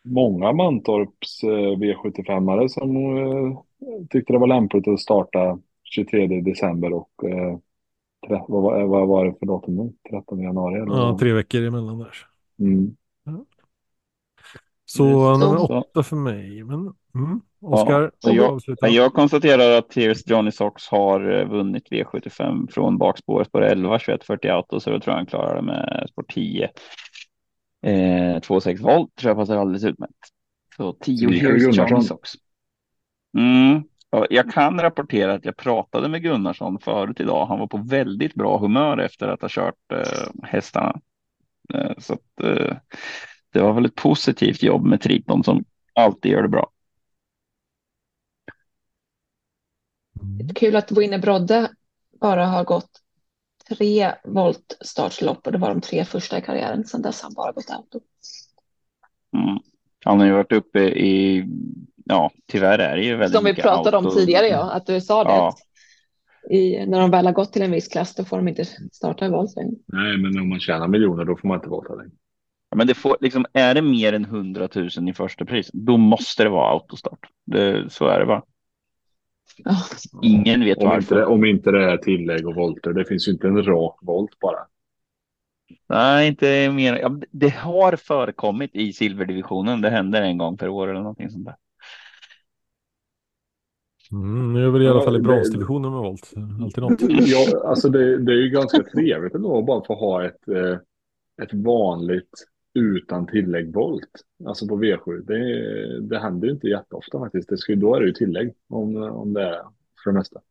[0.03, 2.91] Många Mantorps eh, V75-are som
[4.09, 7.11] tyckte det var lämpligt att starta 23 december och
[8.27, 9.93] tre, vad, var- vad var det för datum nu?
[10.09, 10.75] 13 januari?
[10.75, 12.15] Eller Ja, tre veckor emellan där.
[12.59, 12.95] Mm.
[14.85, 15.77] Så Just nummer så.
[15.79, 16.63] åtta för mig.
[16.63, 17.41] Men, mm.
[17.61, 18.31] Oskar, Ja,
[18.81, 18.91] jag-?
[18.91, 24.23] Jag konstaterar att Tears Johnny Sox har eh, vunnit V75 från bakspår, spår 11, 21,
[24.23, 26.63] 40 auto, så då tror jag han klarar det med spår 10.
[27.83, 30.13] Eh, 2,6 volt tror jag passar alldeles utmärkt.
[30.77, 31.77] Så 10 Mikael Tears.
[31.91, 32.29] Johnny Sox.
[33.37, 33.83] Mm.
[34.13, 37.45] Ja, jag kan rapportera att jag pratade med Gunnarsson förut idag.
[37.45, 40.99] Han var på väldigt bra humör efter att ha kört eh, hästarna.
[41.73, 42.77] Eh, så att, eh,
[43.53, 45.63] det var väl ett positivt jobb med Triton som
[45.93, 46.71] alltid gör det bra.
[50.21, 50.53] Mm.
[50.53, 51.71] Kul att Winner Brodde
[52.21, 52.89] bara har gått
[53.69, 56.85] tre volt startlopp och det var de tre första i karriären.
[56.85, 57.99] Sedan dess har han bara gått auto.
[59.37, 59.59] Mm.
[60.05, 61.45] Han har ju varit uppe i,
[62.05, 65.23] ja tyvärr är det ju väldigt Som vi pratade om tidigare, ja, att du sa
[65.23, 65.29] det.
[65.29, 65.55] Ja.
[66.49, 69.25] I, när de väl har gått till en viss klass, då får de inte starta
[69.25, 69.75] i volt längre.
[69.85, 72.11] Nej, men om man tjänar miljoner då får man inte volta längre.
[72.75, 76.43] Men det får, liksom, är det mer än 100 000 i första pris, då måste
[76.43, 77.19] det vara autostart.
[77.45, 78.43] Det, så är det bara.
[79.57, 79.75] Ja.
[80.21, 81.15] Ingen vet Om inte, varför.
[81.15, 82.93] det, om inte det är tillägg och volter.
[82.93, 84.59] Det finns ju inte en rak volt bara.
[85.89, 86.97] Nej, inte mer.
[86.97, 89.81] Ja, det har förekommit i silverdivisionen.
[89.81, 91.55] Det händer en gång per år eller någonting sånt där.
[94.11, 96.33] Mm, nu är väl i alla Ja, fall i bronsdivisionen med volt.
[96.61, 97.01] Alltid något.
[97.27, 100.77] Ja, alltså det, det är ju ganska trevligt ändå att bara få ha ett, eh,
[101.43, 104.09] ett vanligt utan tillägg volt.
[104.45, 105.21] Alltså på V7.
[105.25, 107.49] Det, det händer ju inte jätteofta faktiskt.
[107.49, 109.61] Det ska, då är det ju tillägg om, om det är
[110.03, 110.41] för det mesta.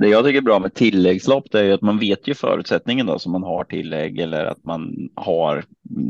[0.00, 3.06] Det jag tycker är bra med tilläggslopp det är ju att man vet ju förutsättningen
[3.06, 5.64] då som man har tillägg eller att man har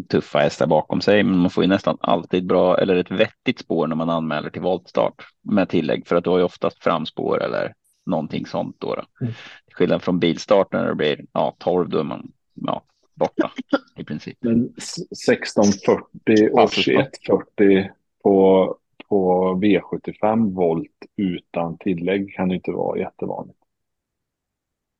[0.08, 1.22] tuffa hästar bakom sig.
[1.22, 4.62] Men man får ju nästan alltid bra eller ett vettigt spår när man anmäler till
[4.62, 7.74] voltstart med tillägg för att du har ju oftast framspår eller
[8.06, 8.94] någonting sånt då.
[8.94, 9.02] då.
[9.20, 9.32] Mm.
[9.72, 12.82] Skillnad från bilstart när det blir ja, 12 då är man ja,
[13.14, 13.50] borta
[13.96, 14.38] i princip.
[14.40, 14.98] Men s-
[15.28, 17.90] 1640 och Alltså, 2140
[18.22, 18.76] på,
[19.08, 20.86] på V75 volt
[21.16, 23.59] utan tillägg kan ju inte vara jättevanligt.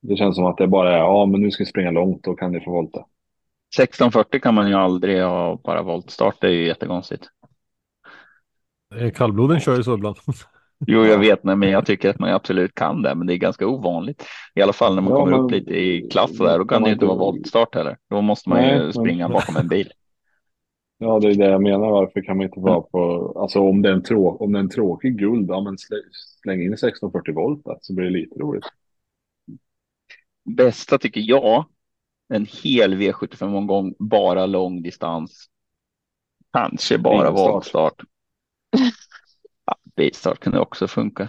[0.01, 2.35] Det känns som att det bara är, ja men nu ska vi springa långt, då
[2.35, 2.99] kan ni få volta.
[3.79, 6.37] 1640 kan man ju aldrig ha bara voltstart.
[6.41, 7.25] Det är ju jättekonstigt.
[9.01, 10.17] Eh, Kallbloden kör ju så ibland.
[10.87, 13.39] Jo, jag vet, nej, men jag tycker att man absolut kan det, men det är
[13.39, 14.25] ganska ovanligt.
[14.55, 16.65] I alla fall när man Ja, kommer men- upp lite i klass och där, då
[16.65, 17.97] kan det ju inte vara voltstart heller.
[18.11, 19.91] Då måste man Nej, ju men- springa bakom en bil.
[21.03, 21.91] Ja, det är det jag menar.
[21.91, 24.61] Varför kan man inte vara på, alltså om det är en, trå, om det är
[24.61, 26.11] en tråkig guld, ja men slä-
[26.43, 28.65] släng in 1640 volt så blir det lite roligt.
[30.45, 31.65] Bästa tycker jag,
[32.29, 35.47] en hel V75-omgång, bara lång distans.
[36.53, 37.25] Kanske bara.
[39.67, 41.29] Ja, bilstart kan det också funka.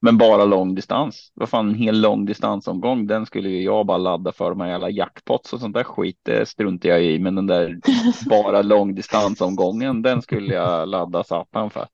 [0.00, 1.32] Men bara lång distans.
[1.34, 4.68] Vad fan, en hel lång distansomgång, den skulle ju jag bara ladda för de här
[4.68, 6.20] jävla jackpots och sånt där skit.
[6.22, 7.18] Det struntar jag i.
[7.18, 7.80] Men den där
[8.28, 11.86] bara lång distansomgången, den skulle jag ladda satan för.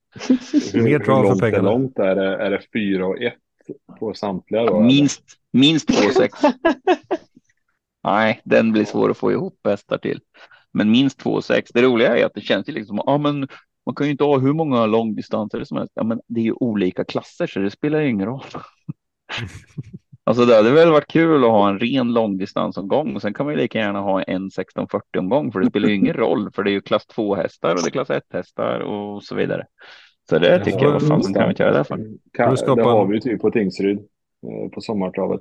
[0.72, 1.70] Hur, Mer hur trav för långt är pengarna.
[1.70, 1.98] långt?
[1.98, 3.34] Är det, är det 4 och 1
[3.98, 4.76] på samtliga då?
[4.76, 4.86] eller?
[4.86, 5.22] Minst,
[5.52, 6.52] minst 2,6.
[8.04, 10.20] Nej, den blir svår att få ihop hästar till.
[10.72, 11.70] Men minst 2,6.
[11.74, 13.48] Det roliga är att det känns ju liksom, ja men
[13.86, 15.92] man kan ju inte ha hur många långdistanser som helst.
[15.94, 18.44] Ja, men det är ju olika klasser så det spelar ju ingen roll.
[20.24, 23.54] Alltså det hade väl varit kul att ha en ren långdistansomgång och sen kan man
[23.54, 26.70] ju lika gärna ha en 1640 omgång för det spelar ju ingen roll för det
[26.70, 29.66] är ju klass 2 hästar och det är klass 1 hästar och så vidare.
[30.32, 31.96] Så det Ja, tycker jag, vad fan kan vi inte göra det för?
[32.32, 35.40] Kan, det har vi ju typ på Tingsryd eh, på sommartravet.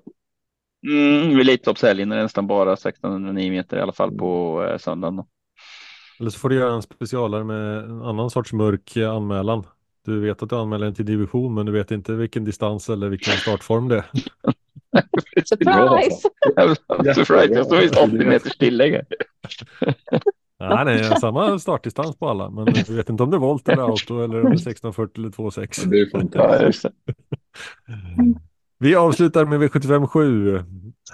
[0.88, 5.24] Mm, vid Elitloppshelgen är det nästan bara 1609 meter i alla fall på eh, söndagen.
[6.20, 9.64] Eller så får du göra en specialare med en annan sorts mörk eh, anmälan.
[10.06, 13.10] Du vet att du anmäler en till division men du vet inte vilken distans eller
[13.10, 14.06] vilken startform det är.
[15.46, 16.30] Surprise!
[17.16, 19.02] Surprise, jag står i 80 meters tillägg.
[20.70, 22.50] Nej, samma startdistans på alla.
[22.50, 25.22] Men du vet inte om det är volt eller auto eller om det är 1640
[25.22, 25.84] eller 26.
[25.84, 26.92] Det är det.
[28.80, 30.64] Vi avslutar med V75 7.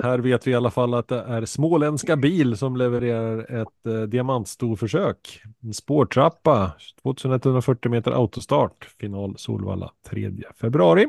[0.03, 4.01] Här vet vi i alla fall att det är småländska bil som levererar ett eh,
[4.01, 5.41] diamantstorförsök.
[5.63, 6.71] En spårtrappa,
[7.03, 11.07] 2140 meter autostart, final Solvalla 3 februari.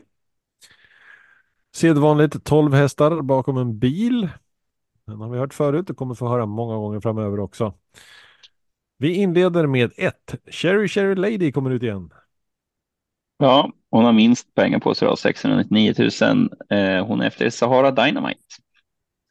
[1.74, 4.28] Sedvanligt 12 hästar bakom en bil.
[5.06, 7.74] Den har vi hört förut och kommer få höra många gånger framöver också.
[8.98, 10.34] Vi inleder med ett.
[10.50, 12.10] Cherry Cherry Lady kommer ut igen.
[13.38, 16.10] Ja, hon har minst pengar på sig då, 699 000.
[16.70, 18.40] Eh, hon är efter Sahara Dynamite.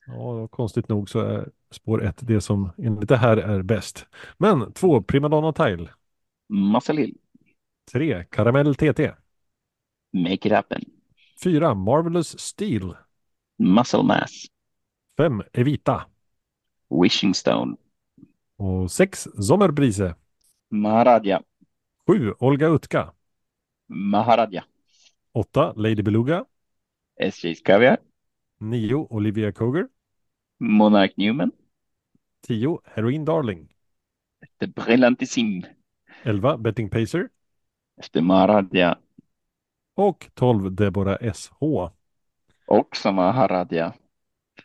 [0.08, 4.06] Ja, konstigt nog så är spår 1 det som enligt det här är bäst.
[4.38, 5.02] Men 2.
[5.02, 5.90] Primadonna Tile.
[6.88, 7.18] Hill.
[7.92, 8.26] 3.
[8.32, 9.12] Karamell TT.
[10.14, 10.82] Make it happen.
[11.44, 11.74] 4.
[11.74, 12.96] Marvelous Steel.
[13.58, 14.46] Muscle Mass.
[15.18, 15.44] 5.
[15.54, 16.06] Evita.
[17.04, 17.76] Wishing Stone.
[18.58, 19.28] Och 6.
[19.42, 20.16] Sommerbrise.
[20.70, 21.42] Maharaja.
[22.08, 22.34] 7.
[22.40, 23.14] Olga Utka.
[23.88, 24.64] Maharaja.
[25.34, 25.74] 8.
[25.76, 26.46] Lady Beluga.
[27.20, 27.98] SJ's Caviar.
[28.60, 29.08] 9.
[29.10, 29.88] Olivia Coger.
[30.60, 31.52] Monarch Newman.
[32.48, 32.80] 10.
[32.84, 33.74] Heroin Darling.
[34.42, 35.64] Efter Brillantissim.
[36.24, 36.58] 11.
[36.58, 37.30] Betting Pacer.
[37.98, 38.98] Efter Maharaja.
[39.96, 40.76] Och 12.
[40.76, 41.54] Deborah SH.
[42.66, 43.94] Också Maharaja.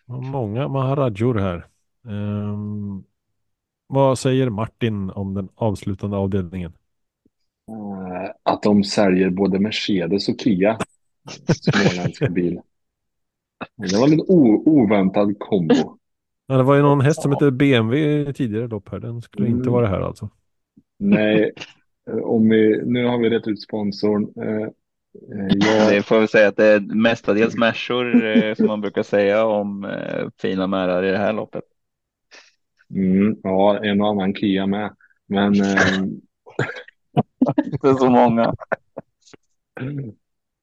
[0.06, 1.66] Många Maharajor här.
[2.06, 3.04] Ehm,
[3.92, 6.72] vad säger Martin om den avslutande avdelningen?
[7.70, 10.78] Eh, att de säljer både Mercedes och Kia.
[11.48, 12.60] Småländska bil.
[13.76, 14.20] Det var en
[14.66, 15.98] oväntad kombo.
[16.46, 18.98] Ja, det var ju någon häst som hette BMW tidigare lopp här.
[19.00, 19.72] Den skulle inte Mm.
[19.72, 20.30] vara här alltså.
[20.98, 21.52] Nej,
[22.10, 24.32] eh, om vi, nu har vi rätt ut sponsorn.
[24.36, 24.62] Eh,
[25.38, 29.02] eh, jag, Det får vi säga att det är mestadels märsor eh, som man brukar
[29.02, 31.64] säga om eh, fina märar i det här loppet.
[32.94, 34.96] Mm, ja, en och annan Kia med.
[35.26, 36.02] Men eh,
[37.72, 38.54] Inte så många.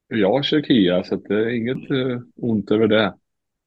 [0.08, 3.04] jag kör Kia så det är inget eh, ont över det.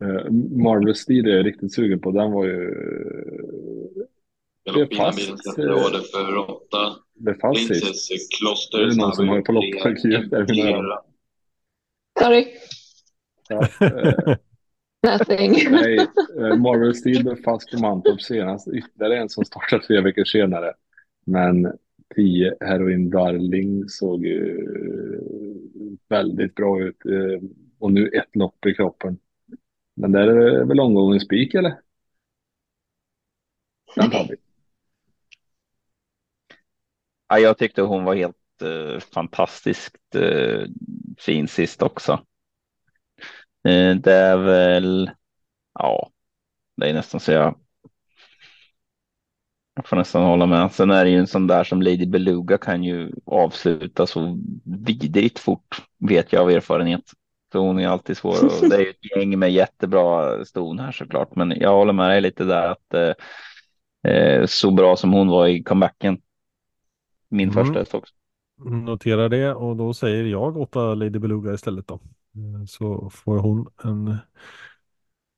[0.05, 2.11] Eh, Marvelous Steel är jag riktigt sugen på.
[2.11, 2.71] Den var ju
[4.65, 4.87] Det är
[5.69, 6.97] eh, var det för åtta.
[7.69, 7.79] det.
[7.79, 8.79] Princess Kloster.
[8.79, 9.37] Är det någon som har
[9.83, 9.89] på?
[10.41, 11.01] Impera.
[12.21, 12.47] Sorry,
[13.49, 14.37] Ja, eh,
[15.03, 15.53] nothing.
[15.71, 15.99] Nej,
[16.39, 18.69] eh, Marvel Steel blev fast på Mantorp senast.
[18.69, 20.73] Ytterligare en som startar tre veckor senare.
[21.27, 21.73] Men
[22.15, 24.59] 10 Heroin Darling såg ju
[26.09, 27.07] väldigt bra ut.
[27.07, 27.49] eh,
[27.79, 29.19] Och nu ett lopp i kroppen.
[29.97, 31.75] Men där är det väl omgången spik eller?
[33.97, 34.37] Den tar vi.
[37.29, 40.65] Ja, jag tyckte hon var helt eh, fantastiskt eh,
[41.19, 42.25] fin sist också.
[43.65, 45.11] Eh, det är väl,
[45.75, 46.11] ja,
[46.77, 47.59] det är nästan så jag.
[49.75, 50.73] Jag får nästan hålla med.
[50.73, 55.39] Sen är det ju en sån där som Lady Beluga kan ju avsluta så vidrigt
[55.39, 57.03] fort, vet jag av erfarenhet.
[57.53, 60.93] Så hon är alltid svår och det är ju ett gäng med jättebra ston här
[60.93, 61.37] såklart.
[61.37, 65.47] Men jag håller med dig lite där att eh, eh, så bra som hon var
[65.47, 66.21] i comebacken.
[67.29, 67.65] Min Mm.
[67.65, 68.15] första häst också.
[68.65, 72.01] Notera det och då säger jag åtta Lady Beluga istället då.
[72.37, 74.17] Eh, Så får hon en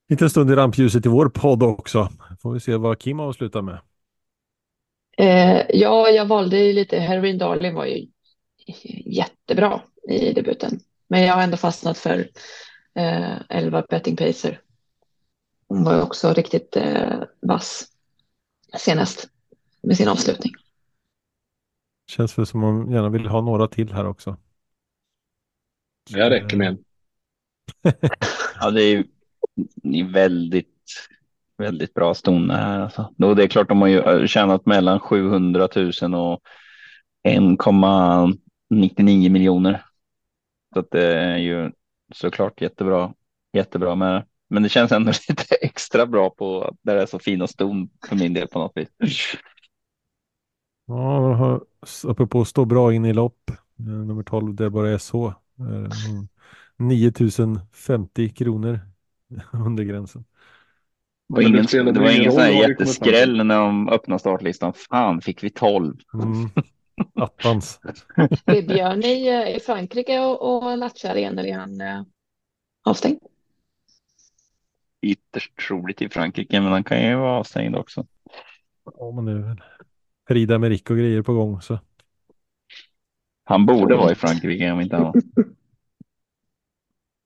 [0.08, 2.08] liten stund i rampljuset i vår podd också.
[2.42, 3.80] Får vi se vad Kim avslutar med.
[5.18, 6.98] Eh, ja, jag valde ju lite.
[6.98, 8.06] Heroin Darling var ju
[9.04, 10.80] jättebra i debuten.
[11.08, 12.28] Men jag har ändå fastnat för
[12.94, 14.60] eh, 11 Betting Pacer.
[15.68, 17.88] Hon var ju också riktigt eh, vass
[18.78, 19.28] senast
[19.82, 20.52] med sin avslutning.
[22.06, 24.36] Känns väl som man gärna vill ha några till här också.
[26.10, 26.83] Jag räcker med en.
[28.60, 29.04] Ja, det är ju
[29.56, 30.68] det är väldigt,
[31.58, 32.80] väldigt bra ston det här.
[32.80, 33.14] Alltså.
[33.16, 36.40] Då det är klart de har ju eh, tjänat mellan 700 000 och
[37.28, 39.84] 1,99 miljoner.
[40.74, 41.72] Så att det är ju
[42.14, 43.14] såklart jättebra,
[43.52, 44.26] jättebra med det.
[44.48, 48.16] Men det känns ändå lite extra bra på att det är så fina ston för
[48.16, 48.88] min del på något vis.
[50.86, 51.60] Ja,
[52.04, 53.50] apropå att stå bra in i lopp.
[53.78, 55.00] Eh, nummer 12 Deborah SH.
[55.00, 55.34] så.
[55.58, 55.90] Mm.
[56.76, 58.80] 9050 kronor
[59.52, 60.24] under gränsen.
[61.28, 64.72] Det var ingen, det var ingen sån här jätteskräll när de öppnade startlistan.
[64.72, 65.96] Fan, fick vi 12?
[66.14, 66.50] Mm.
[67.14, 67.80] Attans.
[68.44, 72.02] Är Björn i, eh, i Frankrike och, och latchar igen eller är han eh,
[72.84, 73.18] avstängd?
[75.02, 78.06] Ytterst troligt i Frankrike, men han kan ju vara avstängd också.
[78.98, 79.62] Ja, men det är
[80.28, 81.60] Frida med Rick och grejer på gång.
[81.60, 81.78] Så.
[83.44, 85.14] Han borde vara i Frankrike om inte annat.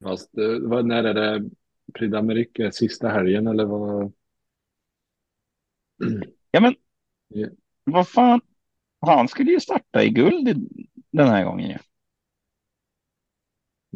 [0.05, 1.51] Fast, eh, vad, när är det
[1.95, 2.71] Prix d'Amérique?
[2.71, 4.13] Sista helgen eller vad?
[6.51, 6.75] Ja, men
[7.29, 7.49] Ja.
[7.85, 8.41] vad fan.
[9.01, 10.69] Han skulle ju starta i guld
[11.11, 11.69] den här gången.
[11.71, 11.79] ju.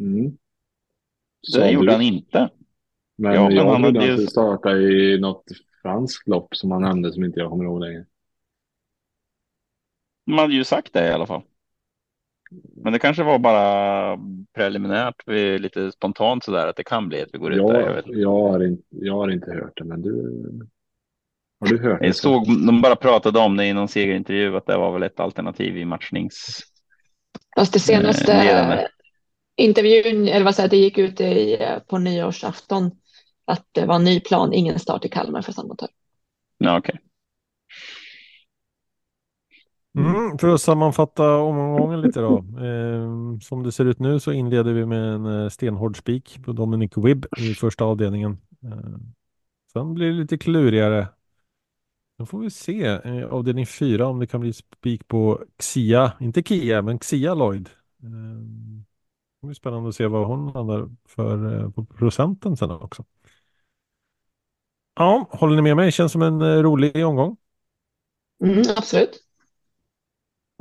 [0.05, 0.31] Mm.
[0.31, 0.37] Det
[1.51, 1.91] Sa gjorde du.
[1.91, 2.49] han inte.
[3.15, 5.43] Men Ja, jag han trodde hade han ju- skulle starta i något
[5.81, 8.05] franskt lopp som han nämnde som inte jag kommer ihåg längre.
[10.25, 11.41] Man hade ju sagt det i alla fall.
[12.75, 14.17] Men det kanske var bara
[14.55, 17.79] preliminärt, vi- lite spontant sådär att det kan bli att vi går ut där.
[17.81, 20.11] Jag, Jag, jag, har inte, jag har inte hört det, men du...
[21.59, 22.05] Har du hört det?
[22.05, 25.19] jag såg, de bara pratade om det i någon segerintervju att det var väl ett
[25.19, 26.59] alternativ i matchnings...
[27.55, 28.79] Fast det senaste Eh,
[29.55, 31.57] intervjun, eller vad säger jag, det gick ut i,
[31.87, 32.91] på nyårsafton
[33.45, 35.89] att det var en ny plan, ingen start i Kalmar för Sandmotör.
[36.57, 36.99] Ja, okej.
[39.95, 42.37] Mm, för att sammanfatta omgången lite då.
[42.63, 46.51] Eh, som det ser ut nu så inleder vi med en eh, stenhård spik på
[46.51, 48.37] Dominic Wibb i första avdelningen.
[48.63, 48.99] Eh,
[49.73, 51.07] sen blir det lite klurigare.
[52.17, 56.43] Då får vi se eh, avdelning fyra om det kan bli spik på Xia, inte
[56.43, 57.69] Kia, men Xia Lloyd.
[58.03, 58.09] Eh,
[59.41, 63.05] det blir spännande att se vad hon landar för eh, på procenten sen också.
[64.95, 65.91] Ja, håller ni med mig?
[65.91, 67.37] Känns som en eh, rolig omgång.
[68.43, 69.23] Mm, absolut.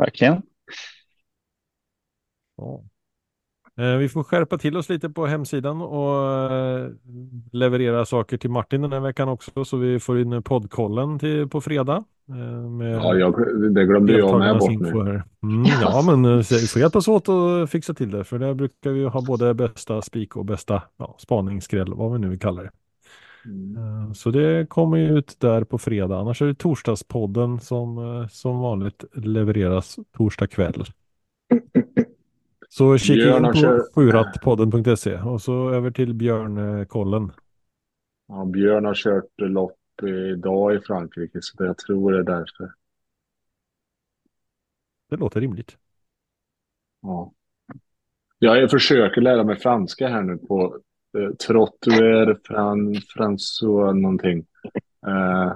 [0.03, 0.43] Verkligen.
[2.57, 2.83] Ja.
[3.81, 6.89] Eh, Vi får skärpa till oss lite på hemsidan och eh,
[7.53, 11.61] leverera saker till Martin den här veckan också så vi får in poddkollen till, på
[11.61, 12.05] fredag.
[12.29, 13.35] eh, Med Ja, jag,
[13.75, 14.89] det glömde jag med bort nu.
[15.05, 15.25] här.
[15.43, 19.21] Mm, ja, men får hjälpas åt att fixa till det för där brukar vi ha
[19.27, 22.71] både bästa spik och bästa ja, spaningsskräll, vad vi nu vill kalla det.
[23.45, 23.77] Mm.
[23.77, 26.17] Eh, Så det kommer ju ut där på fredag.
[26.17, 30.85] Annars är det torsdagspodden som eh, som vanligt levereras torsdag kväll.
[32.69, 37.33] Så kika in på sjuratpodden.se och så över till Björn-kollen.
[38.29, 42.73] Ja, Björn har kört lopp idag i Frankrike så jag tror det är därför.
[45.11, 45.77] Det låter rimligt.
[47.03, 47.33] Ja.
[48.39, 50.79] Jag försöker lära mig franska här nu på
[51.47, 54.39] Trottoir Fran, François någonting.
[55.07, 55.53] Eh,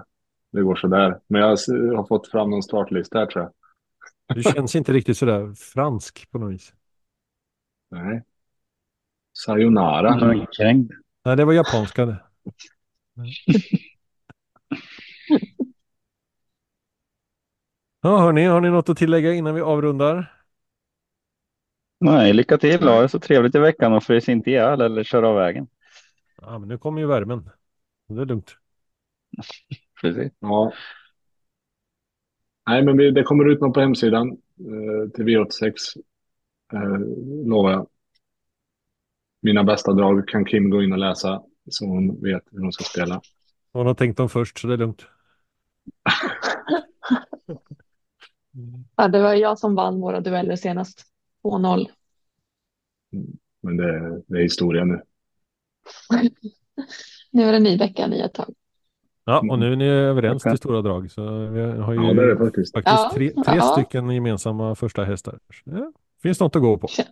[0.52, 1.20] det går sådär.
[1.26, 1.48] Men jag
[1.96, 3.52] har fått fram någon startlista här tror jag.
[4.36, 6.72] Det känns inte riktigt sådär fransk på något vis.
[7.90, 8.22] Nej.
[9.32, 10.14] Sayonara.
[10.14, 10.46] Mm.
[11.24, 12.22] Nej, det var japanska det.
[18.06, 20.35] Ja, hörni, har ni något att tillägga innan vi avrundar?
[21.98, 22.82] Nej, lycka till.
[22.82, 25.68] Ha det så trevligt i veckan och frys inte ihjäl eller kör av vägen.
[26.42, 27.50] Ja, men nu kommer ju värmen.
[28.08, 28.56] Det är lugnt.
[30.00, 30.32] Precis.
[30.38, 30.72] Ja.
[32.68, 34.28] Nej, men det kommer ut något på hemsidan
[34.58, 35.72] eh, till V86.
[36.72, 36.98] Eh,
[37.46, 37.88] lovar jag.
[39.42, 42.84] Mina bästa drag kan Kim gå in och läsa så hon vet hur hon ska
[42.84, 43.20] spela.
[43.72, 45.06] Hon har tänkt dem först, så det är lugnt.
[48.96, 51.15] Ja, det var jag som vann våra dueller senast.
[51.50, 51.86] 2-0.
[53.62, 55.02] Men det, det är historia nu.
[57.32, 58.54] Nu är det ny vecka, nya tag.
[59.24, 61.10] Ja, och nu är ni överens till stora drag.
[61.10, 62.74] Så vi har ju Ja, det är det faktiskt.
[62.74, 63.62] faktiskt Ja, tre, tre ja.
[63.62, 65.38] stycken gemensamma första hästar.
[65.64, 65.92] Så det
[66.22, 66.88] finns något att gå på.
[66.88, 67.08] Känns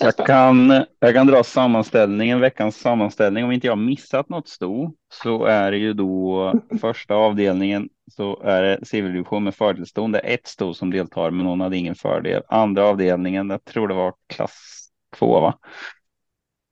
[0.00, 3.44] Jag kan, jag kan dra sammanställningen, veckans sammanställning.
[3.44, 8.62] Om inte jag missat något sto så är det ju då första avdelningen så är
[8.62, 10.12] det civildivision med fördelston.
[10.12, 12.42] Det är ett sto som deltar men någon hade ingen fördel.
[12.48, 14.88] Andra avdelningen, jag tror det var klass
[15.18, 15.58] två va?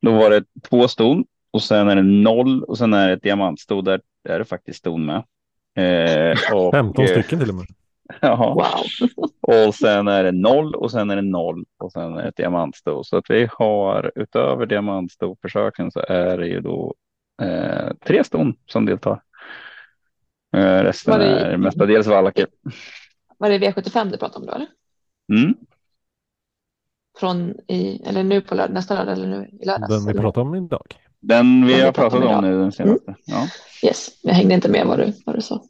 [0.02, 3.22] Då var det två ston och sen är det noll och sen är det ett
[3.22, 3.82] diamantsto.
[3.82, 5.24] Där är det faktiskt ston med.
[5.76, 7.66] Eh, och, 15 eh, stycken till och med.
[8.20, 8.54] Jaha.
[8.54, 9.28] Wow.
[9.66, 12.36] Och sen är det noll och sen är det noll och sen är det ett
[12.36, 13.04] diamantsto.
[13.04, 16.94] Så att vi har utöver diamantstoförsöken så är det ju då
[17.42, 19.22] eh, tre ston som deltar.
[20.56, 22.46] Eh, resten Var det- är mestadels valacker.
[23.38, 24.52] Var det V75 du pratade om då?
[24.52, 24.66] Eller?
[25.42, 25.54] Mm.
[27.18, 29.88] Från i, eller nu på lördag, nästa lördag eller nu i lördags?
[29.88, 30.20] Den vi eller?
[30.20, 30.86] pratar om idag.
[31.20, 33.14] Den vi Den vi har pratar pratat om om nu den senaste.
[33.24, 33.46] Ja.
[33.88, 35.62] Yes, jag hängde inte med vad du, vad du sa.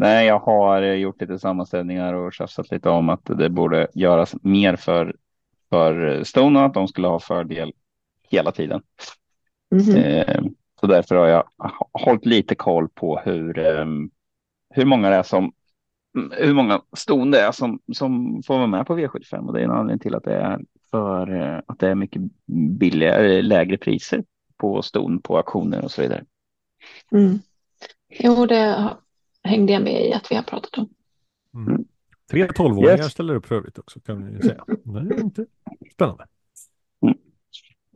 [0.00, 4.34] Nej, jag har eh, gjort lite sammanställningar och tjafsat lite om att det borde göras
[4.42, 5.16] mer för,
[5.70, 7.72] för Stone och att de skulle ha fördel
[8.28, 8.82] hela tiden.
[9.96, 10.42] Eh,
[10.80, 11.44] så därför har jag
[11.92, 14.10] hållit lite koll på hur, ehm,
[14.74, 15.52] hur många det är som
[16.30, 19.64] hur många ston det är som, som får vara med på V75 och det är
[19.64, 20.60] en anledning till att det är
[20.90, 22.22] för eh, att det är mycket
[22.78, 24.24] billigare, lägre priser
[24.56, 26.24] på ston på auktioner och så vidare.
[27.12, 27.38] Mm.
[28.08, 28.90] Jo, det
[29.44, 30.88] hängde jag med i att vi har pratat om.
[31.54, 31.84] Mm.
[32.30, 33.12] Tre tolvåringar Yes.
[33.12, 34.64] ställer upp för övrigt också kan vi säga.
[34.66, 35.46] Det är inte
[35.92, 36.26] spännande.
[37.02, 37.16] Mm.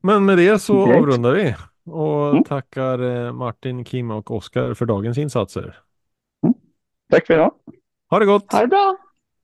[0.02, 0.98] Men med det så Great.
[0.98, 1.54] avrundar vi
[1.92, 2.44] och Mm.
[2.44, 5.76] tackar eh, Martin, Kim och Oskar för dagens insatser.
[7.10, 7.52] Tack för idag.
[8.10, 8.52] Ha det gott!
[8.52, 8.96] Ha det bra!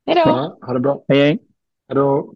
[0.06, 0.20] Hej då!
[0.20, 1.05] Ja, ha det bra.
[1.09, 1.39] Hej hej.
[1.89, 2.35] Hej då.